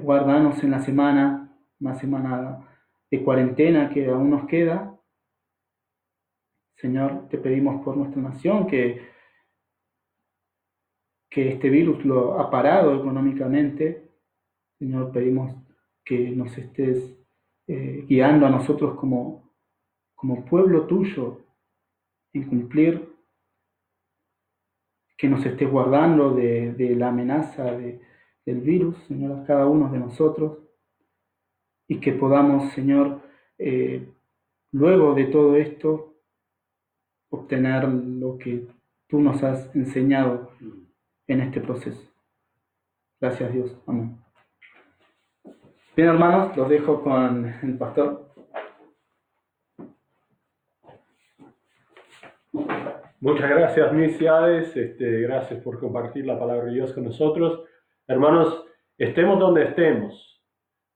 guardanos 0.00 0.62
en 0.62 0.70
la 0.70 0.80
semana, 0.80 1.52
una 1.80 1.96
semana 1.96 2.64
de 3.10 3.24
cuarentena 3.24 3.90
que 3.90 4.08
aún 4.08 4.30
nos 4.30 4.46
queda, 4.46 4.96
Señor, 6.76 7.28
te 7.28 7.38
pedimos 7.38 7.84
por 7.84 7.96
nuestra 7.96 8.22
nación 8.22 8.68
que, 8.68 9.17
que 11.30 11.52
este 11.52 11.68
virus 11.68 12.04
lo 12.04 12.40
ha 12.40 12.50
parado 12.50 12.94
económicamente. 12.94 14.10
Señor, 14.78 15.12
pedimos 15.12 15.54
que 16.04 16.30
nos 16.30 16.56
estés 16.56 17.18
eh, 17.66 18.04
guiando 18.08 18.46
a 18.46 18.50
nosotros 18.50 18.98
como, 18.98 19.52
como 20.14 20.44
pueblo 20.46 20.86
tuyo 20.86 21.40
en 22.32 22.48
cumplir, 22.48 23.14
que 25.16 25.28
nos 25.28 25.44
estés 25.44 25.70
guardando 25.70 26.34
de, 26.34 26.94
la 26.96 27.08
amenaza 27.08 27.72
del 27.72 28.60
virus, 28.60 28.96
Señor, 29.08 29.40
a 29.40 29.44
cada 29.44 29.66
uno 29.66 29.90
de 29.90 29.98
nosotros, 29.98 30.58
y 31.88 31.98
que 32.00 32.12
podamos, 32.12 32.72
Señor, 32.72 33.20
eh, 33.58 34.08
luego 34.72 35.14
de 35.14 35.24
todo 35.26 35.56
esto, 35.56 36.14
obtener 37.30 37.88
lo 37.88 38.38
que 38.38 38.66
tú 39.08 39.20
nos 39.20 39.42
has 39.42 39.74
enseñado 39.74 40.52
en 41.28 41.40
este 41.40 41.60
proceso. 41.60 42.02
Gracias 43.20 43.52
Dios. 43.52 43.76
Amén. 43.86 44.18
Bien 45.94 46.08
hermanos, 46.08 46.56
los 46.56 46.68
dejo 46.68 47.02
con 47.02 47.46
el 47.62 47.78
pastor. 47.78 48.26
Muchas 53.20 53.50
gracias, 53.50 53.92
misiades. 53.92 54.76
Este, 54.76 55.20
gracias 55.22 55.60
por 55.62 55.80
compartir 55.80 56.24
la 56.24 56.38
palabra 56.38 56.66
de 56.66 56.74
Dios 56.74 56.92
con 56.92 57.04
nosotros. 57.04 57.64
Hermanos, 58.06 58.64
estemos 58.96 59.38
donde 59.38 59.64
estemos. 59.64 60.42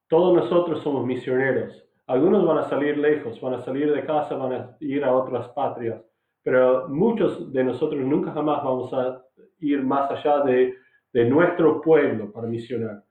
Todos 0.08 0.34
nosotros 0.34 0.82
somos 0.82 1.04
misioneros. 1.04 1.84
Algunos 2.06 2.46
van 2.46 2.58
a 2.58 2.68
salir 2.68 2.96
lejos, 2.96 3.40
van 3.40 3.54
a 3.54 3.60
salir 3.60 3.92
de 3.92 4.04
casa, 4.04 4.36
van 4.36 4.52
a 4.52 4.76
ir 4.80 5.04
a 5.04 5.12
otras 5.12 5.48
patrias 5.48 6.02
pero 6.42 6.88
muchos 6.88 7.52
de 7.52 7.64
nosotros 7.64 8.02
nunca 8.02 8.32
jamás 8.32 8.64
vamos 8.64 8.92
a 8.92 9.22
ir 9.62 9.82
más 9.82 10.10
allá 10.10 10.40
de, 10.40 10.76
de 11.12 11.24
nuestro 11.24 11.80
pueblo 11.80 12.30
para 12.30 12.46
misionar. 12.46 13.02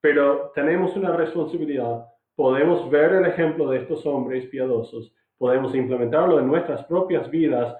Pero 0.00 0.50
tenemos 0.54 0.96
una 0.96 1.12
responsabilidad, 1.14 2.06
podemos 2.34 2.90
ver 2.90 3.12
el 3.12 3.26
ejemplo 3.26 3.70
de 3.70 3.78
estos 3.78 4.04
hombres 4.06 4.46
piadosos, 4.46 5.14
podemos 5.38 5.74
implementarlo 5.74 6.38
en 6.38 6.46
nuestras 6.46 6.84
propias 6.86 7.30
vidas 7.30 7.76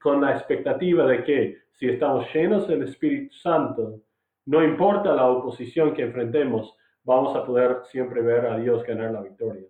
con 0.00 0.20
la 0.20 0.32
expectativa 0.32 1.06
de 1.06 1.24
que 1.24 1.58
si 1.72 1.88
estamos 1.88 2.26
llenos 2.34 2.68
del 2.68 2.82
Espíritu 2.82 3.32
Santo, 3.34 4.00
no 4.46 4.62
importa 4.62 5.14
la 5.14 5.26
oposición 5.26 5.94
que 5.94 6.02
enfrentemos, 6.02 6.76
vamos 7.04 7.34
a 7.36 7.44
poder 7.44 7.78
siempre 7.84 8.20
ver 8.20 8.46
a 8.46 8.58
Dios 8.58 8.84
ganar 8.84 9.12
la 9.12 9.22
victoria. 9.22 9.66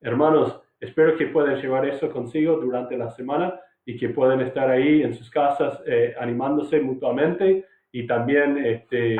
Hermanos, 0.00 0.60
espero 0.80 1.16
que 1.16 1.26
puedan 1.26 1.60
llevar 1.60 1.86
eso 1.86 2.10
consigo 2.10 2.56
durante 2.56 2.96
la 2.96 3.10
semana 3.10 3.60
y 3.84 3.96
que 3.96 4.10
puedan 4.10 4.40
estar 4.40 4.70
ahí 4.70 5.02
en 5.02 5.14
sus 5.14 5.30
casas 5.30 5.82
eh, 5.86 6.14
animándose 6.18 6.80
mutuamente 6.80 7.66
y 7.90 8.06
también 8.06 8.58
este, 8.58 9.16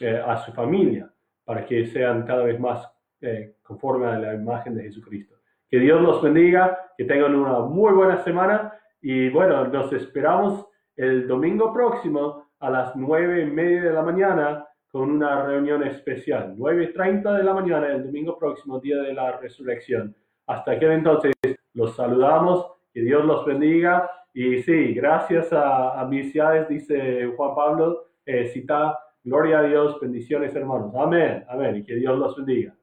eh, 0.00 0.22
a 0.24 0.36
su 0.38 0.52
familia 0.52 1.10
para 1.44 1.64
que 1.64 1.86
sean 1.86 2.24
cada 2.24 2.44
vez 2.44 2.58
más 2.58 2.88
eh, 3.20 3.56
conforme 3.62 4.06
a 4.06 4.18
la 4.18 4.34
imagen 4.34 4.74
de 4.74 4.84
Jesucristo. 4.84 5.36
Que 5.68 5.78
Dios 5.78 6.00
los 6.00 6.22
bendiga, 6.22 6.92
que 6.96 7.04
tengan 7.04 7.34
una 7.34 7.60
muy 7.60 7.92
buena 7.92 8.22
semana 8.24 8.72
y 9.00 9.28
bueno, 9.28 9.66
nos 9.68 9.92
esperamos 9.92 10.66
el 10.96 11.26
domingo 11.28 11.72
próximo 11.72 12.50
a 12.58 12.70
las 12.70 12.96
nueve 12.96 13.42
y 13.42 13.46
media 13.46 13.82
de 13.82 13.92
la 13.92 14.02
mañana 14.02 14.66
con 14.90 15.10
una 15.10 15.46
reunión 15.46 15.82
especial. 15.84 16.56
9.30 16.56 17.36
de 17.36 17.44
la 17.44 17.54
mañana 17.54 17.88
el 17.88 18.04
domingo 18.04 18.38
próximo, 18.38 18.80
día 18.80 18.96
de 18.96 19.14
la 19.14 19.38
resurrección. 19.38 20.14
Hasta 20.46 20.72
aquel 20.72 20.92
entonces 20.92 21.32
los 21.74 21.94
saludamos, 21.94 22.72
que 22.92 23.02
Dios 23.02 23.24
los 23.24 23.44
bendiga. 23.46 24.10
Y 24.32 24.62
sí, 24.62 24.94
gracias 24.94 25.52
a, 25.52 26.00
a 26.00 26.06
mis 26.06 26.32
ciudades, 26.32 26.68
dice 26.68 27.32
Juan 27.36 27.54
Pablo, 27.54 28.06
eh, 28.26 28.46
cita, 28.48 28.98
gloria 29.24 29.58
a 29.58 29.62
Dios, 29.62 29.98
bendiciones 30.00 30.54
hermanos. 30.54 30.94
Amén, 30.96 31.44
amén, 31.48 31.76
y 31.76 31.84
que 31.84 31.96
Dios 31.96 32.18
los 32.18 32.36
bendiga. 32.36 32.74